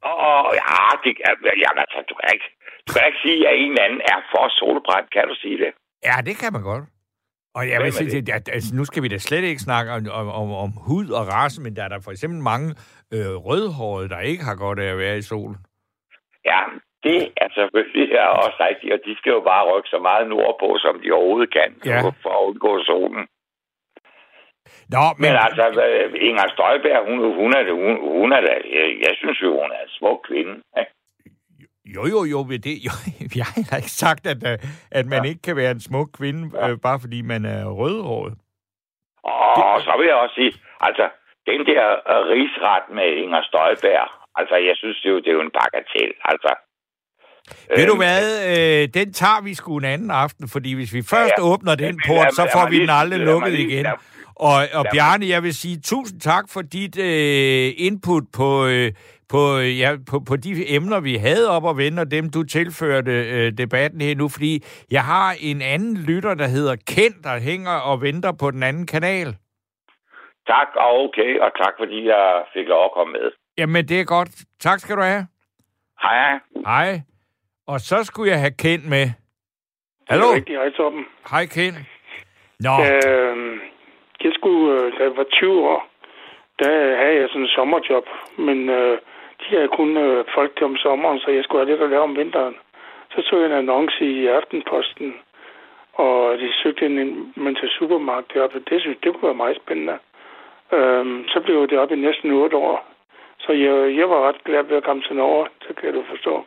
Og, 0.01 0.53
ja, 0.61 0.77
det, 1.03 1.11
jamen, 1.63 1.79
altså, 1.85 1.99
du 2.09 2.15
kan 2.19 2.29
ikke, 2.33 2.49
du 2.87 2.93
kan 2.93 3.07
ikke 3.07 3.21
sige, 3.25 3.49
at 3.49 3.55
en 3.57 3.71
eller 3.71 3.83
anden 3.83 4.01
er 4.13 4.19
for 4.31 4.45
solbrændt. 4.59 5.09
Kan 5.11 5.27
du 5.27 5.35
sige 5.35 5.57
det? 5.57 5.71
Ja, 6.07 6.15
det 6.27 6.35
kan 6.41 6.53
man 6.53 6.63
godt. 6.63 6.83
Og 7.57 7.69
jeg 7.69 7.79
vil 7.83 7.91
sige, 7.93 8.17
at, 8.17 8.29
at, 8.29 8.49
altså, 8.55 8.75
nu 8.75 8.83
skal 8.85 9.03
vi 9.03 9.07
da 9.07 9.17
slet 9.17 9.43
ikke 9.43 9.61
snakke 9.67 9.91
om, 9.91 10.01
om, 10.19 10.27
om, 10.41 10.47
om 10.65 10.71
hud 10.87 11.07
og 11.19 11.23
race, 11.35 11.61
men 11.61 11.75
der 11.75 11.83
er 11.83 11.87
der 11.93 11.99
for 12.03 12.11
eksempel 12.11 12.39
mange 12.51 12.69
øh, 13.15 13.33
rødhårede, 13.47 14.09
der 14.09 14.19
ikke 14.19 14.43
har 14.43 14.55
godt 14.55 14.79
af 14.79 14.89
at 14.91 14.97
være 14.97 15.17
i 15.17 15.21
solen. 15.31 15.57
Ja, 16.51 16.61
det 17.03 17.19
er 17.43 17.49
selvfølgelig 17.57 18.07
er 18.23 18.27
også 18.43 18.57
rigtigt, 18.69 18.93
og 18.93 18.99
de 19.05 19.13
skal 19.19 19.31
jo 19.37 19.41
bare 19.51 19.63
rykke 19.71 19.89
så 19.95 19.99
meget 20.07 20.25
nordpå, 20.33 20.69
som 20.85 20.93
de 21.03 21.11
overhovedet 21.17 21.51
kan, 21.57 21.69
Ja. 21.85 21.99
for 22.23 22.33
at 22.37 22.45
undgå 22.49 22.71
solen. 22.91 23.23
Nå, 24.95 25.03
men, 25.19 25.29
Men 25.31 25.35
altså, 25.47 25.65
øh, 25.87 26.13
Inger 26.27 26.47
Støjberg, 26.53 27.01
hun, 27.07 27.17
hun 27.41 27.51
er 27.57 27.63
det, 27.67 27.73
hun, 27.83 27.93
hun 28.19 28.29
er 28.37 28.41
da, 28.47 28.53
jeg, 28.77 28.87
jeg 29.05 29.13
synes 29.21 29.37
jo, 29.43 29.49
hun 29.61 29.71
er 29.77 29.81
en 29.87 29.93
smuk 29.97 30.19
kvinde. 30.29 30.55
Ikke? 30.81 30.91
Jo, 31.85 32.05
jo, 32.07 32.23
jo, 32.23 32.45
ved 32.47 32.59
det, 32.59 32.77
jo, 32.87 32.91
jeg 33.39 33.45
har 33.45 33.53
heller 33.55 33.77
ikke 33.77 33.91
sagt, 33.91 34.27
at, 34.27 34.47
øh, 34.51 34.57
at 34.91 35.05
man 35.05 35.23
ja. 35.23 35.29
ikke 35.29 35.41
kan 35.41 35.55
være 35.55 35.71
en 35.71 35.79
smuk 35.81 36.09
kvinde, 36.17 36.43
øh, 36.63 36.77
bare 36.79 36.99
fordi 36.99 37.21
man 37.21 37.45
er 37.45 37.65
rødhåret. 37.65 38.33
Og 39.73 39.81
så 39.81 39.93
vil 39.99 40.07
jeg 40.07 40.15
også 40.15 40.35
sige, 40.35 40.53
altså, 40.79 41.05
den 41.49 41.59
der 41.71 41.83
øh, 42.11 42.21
rigsret 42.33 42.83
med 42.97 43.09
Inger 43.23 43.41
Støjberg, 43.49 44.07
altså, 44.35 44.55
jeg 44.55 44.75
synes 44.75 44.97
det 45.01 45.09
er 45.09 45.13
jo, 45.13 45.19
det 45.19 45.27
er 45.27 45.37
jo 45.39 45.41
en 45.41 45.55
bagatel, 45.59 46.11
altså. 46.31 46.51
Ved 47.77 47.85
du 47.87 47.91
Øhm, 47.93 47.97
hvad, 48.03 48.23
øh, 48.51 48.87
den 48.93 49.13
tager 49.13 49.41
vi 49.43 49.53
sgu 49.53 49.77
en 49.77 49.85
anden 49.85 50.11
aften, 50.11 50.47
fordi 50.49 50.73
hvis 50.73 50.93
vi 50.93 51.01
først 51.01 51.33
Ja, 51.37 51.41
ja, 51.43 51.47
ja. 51.47 51.53
åbner 51.53 51.75
den 51.75 51.99
port, 52.07 52.23
lad- 52.25 52.31
så 52.31 52.43
lad 52.43 52.51
får 52.53 52.69
vi 52.69 52.79
den 52.79 52.89
aldrig 52.89 53.19
lad 53.19 53.27
lukket 53.27 53.51
lige- 53.53 53.67
igen. 53.69 53.83
lad- 53.83 53.91
Og, 54.35 54.53
og 54.53 54.83
mig- 54.83 54.91
Bjarne, 54.93 55.27
jeg 55.27 55.43
vil 55.43 55.53
sige 55.53 55.77
tusind 55.81 56.19
tak 56.21 56.45
for 56.53 56.61
dit 56.61 56.99
øh, 56.99 57.71
input 57.77 58.23
på, 58.33 58.65
øh, 58.65 58.91
på, 59.29 59.57
øh, 59.57 59.79
ja, 59.79 59.89
på, 60.11 60.19
på 60.29 60.35
de 60.35 60.51
emner, 60.75 60.99
vi 60.99 61.15
havde 61.15 61.49
op 61.49 61.63
og 61.63 61.77
vende, 61.77 62.01
og 62.01 62.11
dem, 62.11 62.29
du 62.29 62.43
tilførte 62.43 63.11
øh, 63.35 63.51
debatten 63.57 64.01
her 64.01 64.15
nu, 64.15 64.29
fordi 64.29 64.63
jeg 64.91 65.03
har 65.03 65.35
en 65.41 65.61
anden 65.61 65.97
lytter, 66.07 66.33
der 66.33 66.47
hedder 66.47 66.75
Ken, 66.87 67.13
der 67.23 67.39
hænger 67.39 67.75
og 67.89 68.01
venter 68.01 68.31
på 68.39 68.51
den 68.51 68.63
anden 68.63 68.87
kanal. 68.87 69.27
Tak, 70.47 70.67
og 70.75 71.03
okay, 71.03 71.39
og 71.39 71.51
tak 71.63 71.73
fordi 71.79 72.07
jeg 72.07 72.43
fik 72.53 72.67
lov 72.67 72.85
at 72.85 72.91
komme 72.93 73.11
med. 73.13 73.31
Jamen, 73.57 73.87
det 73.87 73.99
er 73.99 74.03
godt. 74.05 74.29
Tak 74.59 74.79
skal 74.79 74.95
du 74.95 75.01
have. 75.01 75.27
Hej, 76.01 76.39
hej. 76.65 77.01
Og 77.67 77.79
så 77.79 78.03
skulle 78.03 78.31
jeg 78.31 78.39
have 78.39 78.53
Ken 78.59 78.89
med. 78.89 79.05
Hallo? 80.09 80.27
Det 80.27 80.35
rigtigt, 80.35 80.59
hej 80.59 80.69
Torben. 80.69 81.05
Hej, 81.31 81.45
Ken. 81.45 81.73
Nå, 82.59 82.69
Øh, 82.69 83.35
jeg 84.23 84.31
skulle, 84.33 84.91
da 84.97 85.03
jeg 85.03 85.17
var 85.17 85.25
20 85.31 85.69
år, 85.69 85.87
der 86.59 86.71
havde 87.01 87.15
jeg 87.21 87.27
sådan 87.29 87.41
en 87.41 87.47
sommerjob, 87.47 88.05
men 88.37 88.69
øh, 88.69 88.97
de 89.39 89.45
havde 89.55 89.67
kun 89.79 89.97
øh, 89.97 90.25
folk 90.35 90.51
til 90.55 90.65
om 90.65 90.77
sommeren, 90.77 91.19
så 91.19 91.31
jeg 91.31 91.43
skulle 91.43 91.61
have 91.65 91.71
lidt 91.71 91.83
at 91.83 91.89
lave 91.89 92.03
om 92.03 92.15
vinteren. 92.17 92.55
Så 93.11 93.21
så 93.27 93.37
jeg 93.37 93.45
en 93.45 93.51
annonce 93.61 94.05
i 94.05 94.27
Aftenposten, 94.27 95.13
og 95.93 96.37
de 96.37 96.47
søgte 96.63 96.85
en 96.85 97.33
men 97.35 97.55
til 97.55 97.69
supermarked 97.69 98.41
op, 98.41 98.55
og 98.55 98.61
det 98.69 98.81
synes 98.81 98.97
det 99.03 99.13
kunne 99.13 99.27
være 99.31 99.43
meget 99.43 99.57
spændende. 99.63 99.97
Øhm, 100.73 101.23
så 101.27 101.39
blev 101.45 101.67
det 101.69 101.77
op 101.79 101.91
i 101.91 101.95
næsten 101.95 102.31
8 102.31 102.57
år. 102.57 102.85
Så 103.39 103.51
jeg, 103.51 103.97
jeg 103.97 104.09
var 104.09 104.27
ret 104.27 104.43
glad 104.43 104.63
ved 104.63 104.77
at 104.77 104.83
komme 104.83 105.03
til 105.03 105.15
Norge, 105.15 105.47
det 105.67 105.75
kan 105.75 105.93
du 105.93 106.03
forstå. 106.09 106.45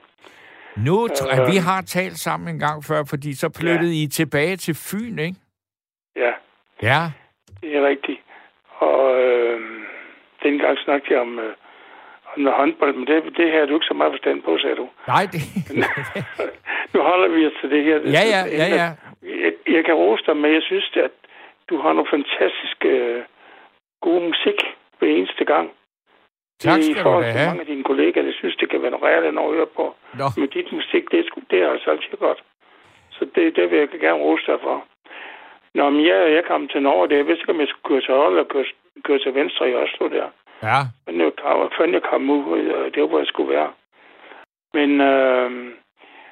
nu 0.77 1.05
Øh. 1.05 1.53
vi 1.53 1.57
har 1.69 1.81
talt 1.83 2.19
sammen 2.19 2.49
en 2.55 2.59
gang 2.61 2.85
før, 2.85 3.01
fordi 3.11 3.35
så 3.35 3.49
flyttede 3.61 4.03
I 4.03 4.07
tilbage 4.07 4.57
til 4.57 4.75
Fyn, 4.75 5.19
ikke? 5.19 5.37
Ja, 6.17 6.33
Ja. 6.83 7.01
det 7.61 7.77
er 7.77 7.87
rigtigt. 7.87 8.21
Og 8.79 9.23
øh, 9.23 9.61
dengang 10.43 10.79
snakkede 10.79 11.13
jeg 11.15 11.21
om, 11.21 11.39
øh, 11.39 11.45
om 11.45 11.53
noget 12.45 12.59
håndbold, 12.61 12.95
men 12.95 13.07
det, 13.07 13.37
det 13.37 13.53
her 13.53 13.63
er 13.63 13.67
du 13.67 13.75
ikke 13.75 13.91
så 13.93 13.95
meget 13.95 14.13
forstand 14.13 14.43
på, 14.43 14.59
sagde 14.59 14.77
du. 14.77 14.89
Nej, 15.07 15.25
det... 15.33 15.41
nu 16.95 17.01
holder 17.01 17.29
vi 17.29 17.47
os 17.47 17.53
til 17.61 17.71
det 17.71 17.85
her. 17.85 17.97
ja, 18.17 18.25
ja, 18.35 18.41
ja, 18.61 18.67
ja. 18.81 18.89
Jeg, 19.45 19.53
jeg 19.77 19.85
kan 19.85 19.95
rose 19.95 20.23
dig 20.27 20.37
med, 20.37 20.51
jeg 20.51 20.63
synes, 20.63 20.91
at 20.97 21.15
du 21.71 21.77
har 21.83 21.93
nogle 21.93 22.11
fantastiske 22.11 22.89
øh, 22.89 23.23
gode 24.01 24.23
musik 24.29 24.59
hver 24.99 25.09
eneste 25.09 25.45
gang. 25.45 25.71
Tak 26.61 26.83
skal 26.83 26.97
du 26.97 27.03
forhold 27.03 27.25
da 27.25 27.31
til 27.31 27.39
have. 27.39 27.49
mange 27.49 27.61
af 27.61 27.67
dine 27.67 27.85
kollegaer, 27.85 28.25
det 28.25 28.35
synes, 28.35 28.57
det 28.57 28.71
kan 28.71 28.83
være 28.83 28.91
noget 28.91 29.07
rærligt 29.07 29.39
at 29.39 29.55
høre 29.55 29.67
på. 29.77 29.85
Nå. 30.21 30.27
Men 30.37 30.49
dit 30.49 30.73
musik, 30.73 31.11
det 31.11 31.19
er, 31.21 31.25
sgu, 31.27 31.41
det 31.51 31.59
er 31.63 31.71
altså 31.71 31.91
altid 31.91 32.17
godt. 32.27 32.41
Så 33.11 33.23
det, 33.35 33.57
det 33.57 33.71
vil 33.71 33.79
jeg 33.79 33.89
gerne 33.89 34.23
rose 34.23 34.47
dig 34.47 34.59
for. 34.63 34.85
Nå, 35.75 35.91
men 35.91 36.07
jeg, 36.07 36.33
jeg 36.37 36.45
kom 36.45 36.69
til 36.69 36.83
Norge, 36.83 37.09
det 37.09 37.17
jeg 37.17 37.27
vidste 37.27 37.43
ikke, 37.43 37.53
om 37.53 37.61
jeg 37.61 37.69
skulle 37.69 37.89
køre 37.89 38.01
til 38.01 38.15
højre 38.15 38.31
eller 38.31 38.45
køre, 38.45 38.65
køre 39.05 39.19
til 39.19 39.35
venstre 39.35 39.71
i 39.71 39.75
Oslo 39.75 40.09
der. 40.09 40.29
Ja. 40.63 40.79
Men 41.07 41.21
jeg 41.21 41.33
før 41.77 41.85
jeg 41.93 42.03
kom 42.03 42.31
ud, 42.31 42.59
øh, 42.59 42.95
det 42.95 43.03
var, 43.03 43.09
hvor 43.09 43.19
jeg 43.19 43.27
skulle 43.27 43.55
være. 43.55 43.71
Men, 44.75 45.01
øh, 45.01 45.51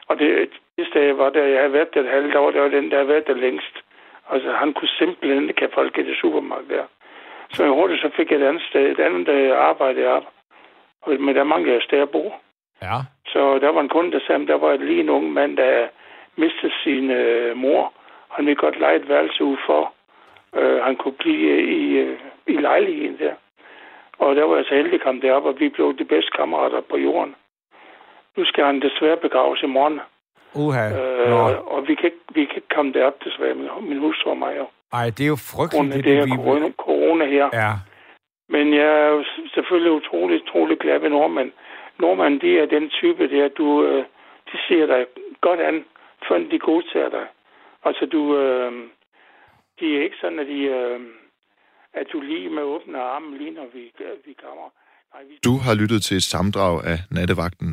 og 0.09 0.19
det, 0.19 0.49
sted, 0.91 1.03
jeg 1.03 1.19
var 1.19 1.31
der, 1.31 1.45
jeg 1.45 1.59
havde 1.61 1.73
været 1.73 1.95
der 1.95 2.01
et 2.01 2.09
halvt 2.11 2.35
år, 2.37 2.51
det 2.51 2.61
var 2.61 2.69
den, 2.69 2.91
der 2.91 2.97
havde 2.97 3.09
været 3.09 3.27
der 3.27 3.35
længst. 3.35 3.77
Altså, 4.31 4.53
han 4.53 4.73
kunne 4.73 4.89
simpelthen 4.89 5.49
ikke 5.49 5.61
have 5.61 5.71
folk 5.75 5.99
i 5.99 6.03
det 6.03 6.17
supermarked 6.21 6.69
der. 6.77 6.85
Så 7.51 7.63
jeg 7.65 7.73
hurtigt 7.73 8.01
så 8.01 8.11
fik 8.17 8.31
jeg 8.31 8.39
et 8.41 8.45
andet 8.49 8.63
sted, 8.63 8.91
et 8.91 9.01
andet 9.01 9.29
øh, 9.29 9.59
arbejde 9.59 10.07
op. 10.07 10.25
Og- 11.03 11.21
Men 11.21 11.37
der 11.37 11.45
mangler 11.45 11.73
jeg 11.73 11.83
sted 11.83 11.99
at 11.99 12.11
bo. 12.11 12.33
Ja. 12.83 12.97
Så 13.27 13.59
der 13.59 13.69
var 13.73 13.81
en 13.81 13.89
kunde, 13.89 14.13
der 14.13 14.21
sagde, 14.27 14.47
der 14.47 14.55
var 14.59 14.77
lige 14.77 15.01
en 15.01 15.09
ung 15.09 15.33
mand, 15.33 15.57
der 15.57 15.89
mistede 16.37 16.73
sin 16.83 17.11
øh, 17.11 17.57
mor. 17.57 17.93
Han 18.31 18.47
ville 18.47 18.57
godt 18.57 18.79
lege 18.81 18.97
et 18.97 19.09
værelse 19.09 19.45
ud 19.45 19.57
for. 19.67 19.93
Øh, 20.57 20.83
han 20.85 20.97
kunne 20.97 21.15
blive 21.15 21.63
i, 21.73 21.97
øh, 21.97 22.19
i 22.47 22.53
lejligheden 22.53 23.19
der. 23.19 23.35
Og 24.19 24.37
der 24.37 24.45
var 24.45 24.57
jeg 24.57 24.65
så 24.65 24.75
heldig 24.75 24.95
at 24.95 25.01
komme 25.01 25.21
derop, 25.21 25.45
og 25.45 25.61
vi 25.61 25.69
blev 25.69 25.99
de 25.99 26.05
bedste 26.05 26.31
kammerater 26.37 26.81
på 26.81 26.97
jorden. 26.97 27.35
nu 28.37 28.45
skal 28.45 28.65
han 28.65 28.81
desværre 28.81 29.17
begraves 29.17 29.63
i 29.63 29.67
morgen. 29.67 30.01
Uha. 30.55 30.85
Øh, 30.89 31.73
og 31.75 31.89
vi 31.89 31.95
kan, 31.95 32.05
ikke, 32.05 32.23
vi 32.35 32.45
kan 32.45 32.57
ikke 32.57 32.75
komme 32.75 32.93
derop, 32.93 33.25
desværre, 33.25 33.55
min, 33.55 33.69
min 33.89 33.99
hustru 33.99 34.31
og 34.31 34.37
mig 34.37 34.55
jo. 34.57 34.67
Ej, 34.93 35.11
det 35.17 35.25
er 35.25 35.33
jo 35.37 35.41
frygteligt, 35.55 35.95
det, 35.95 36.05
det 36.05 36.17
her 36.17 36.25
vi... 36.25 36.37
corona, 36.37 36.71
corona 36.71 37.25
her. 37.27 37.49
Ja. 37.53 37.73
Men 38.49 38.75
jeg 38.75 38.89
er 39.05 39.09
jo 39.09 39.25
selvfølgelig 39.55 39.93
utrolig, 39.93 40.43
utrolig 40.43 40.79
glad 40.79 40.99
ved 40.99 41.11
nordmænd. 41.11 41.53
Nordmænd, 41.99 42.41
de 42.41 42.59
er 42.59 42.67
den 42.67 42.91
type 42.91 43.29
der, 43.29 43.49
du, 43.49 43.85
øh, 43.85 44.05
de 44.53 44.59
ser 44.69 44.87
dig 44.87 45.07
godt 45.41 45.61
an, 45.61 45.85
før 46.29 46.39
de 46.39 46.59
godtager 46.59 47.09
dig. 47.09 47.27
Altså, 47.85 48.07
du, 48.07 48.37
øh, 48.37 48.73
de 49.81 49.97
er 49.97 50.03
ikke 50.03 50.17
sådan, 50.21 50.39
at 50.39 50.47
de, 50.47 50.61
øh, 50.63 51.01
at 52.01 52.07
du 52.13 52.19
lige 52.21 52.49
med 52.57 52.63
åbne 52.75 52.99
arme, 53.15 53.39
lige 53.41 53.55
når 53.59 53.69
vi, 53.75 53.83
vi 54.27 54.33
kommer. 54.45 54.69
Nej, 55.13 55.23
vi... 55.29 55.35
Du 55.49 55.55
har 55.65 55.75
lyttet 55.81 56.01
til 56.07 56.17
et 56.21 56.27
samdrag 56.35 56.75
af 56.93 56.99
Nattevagten 57.17 57.71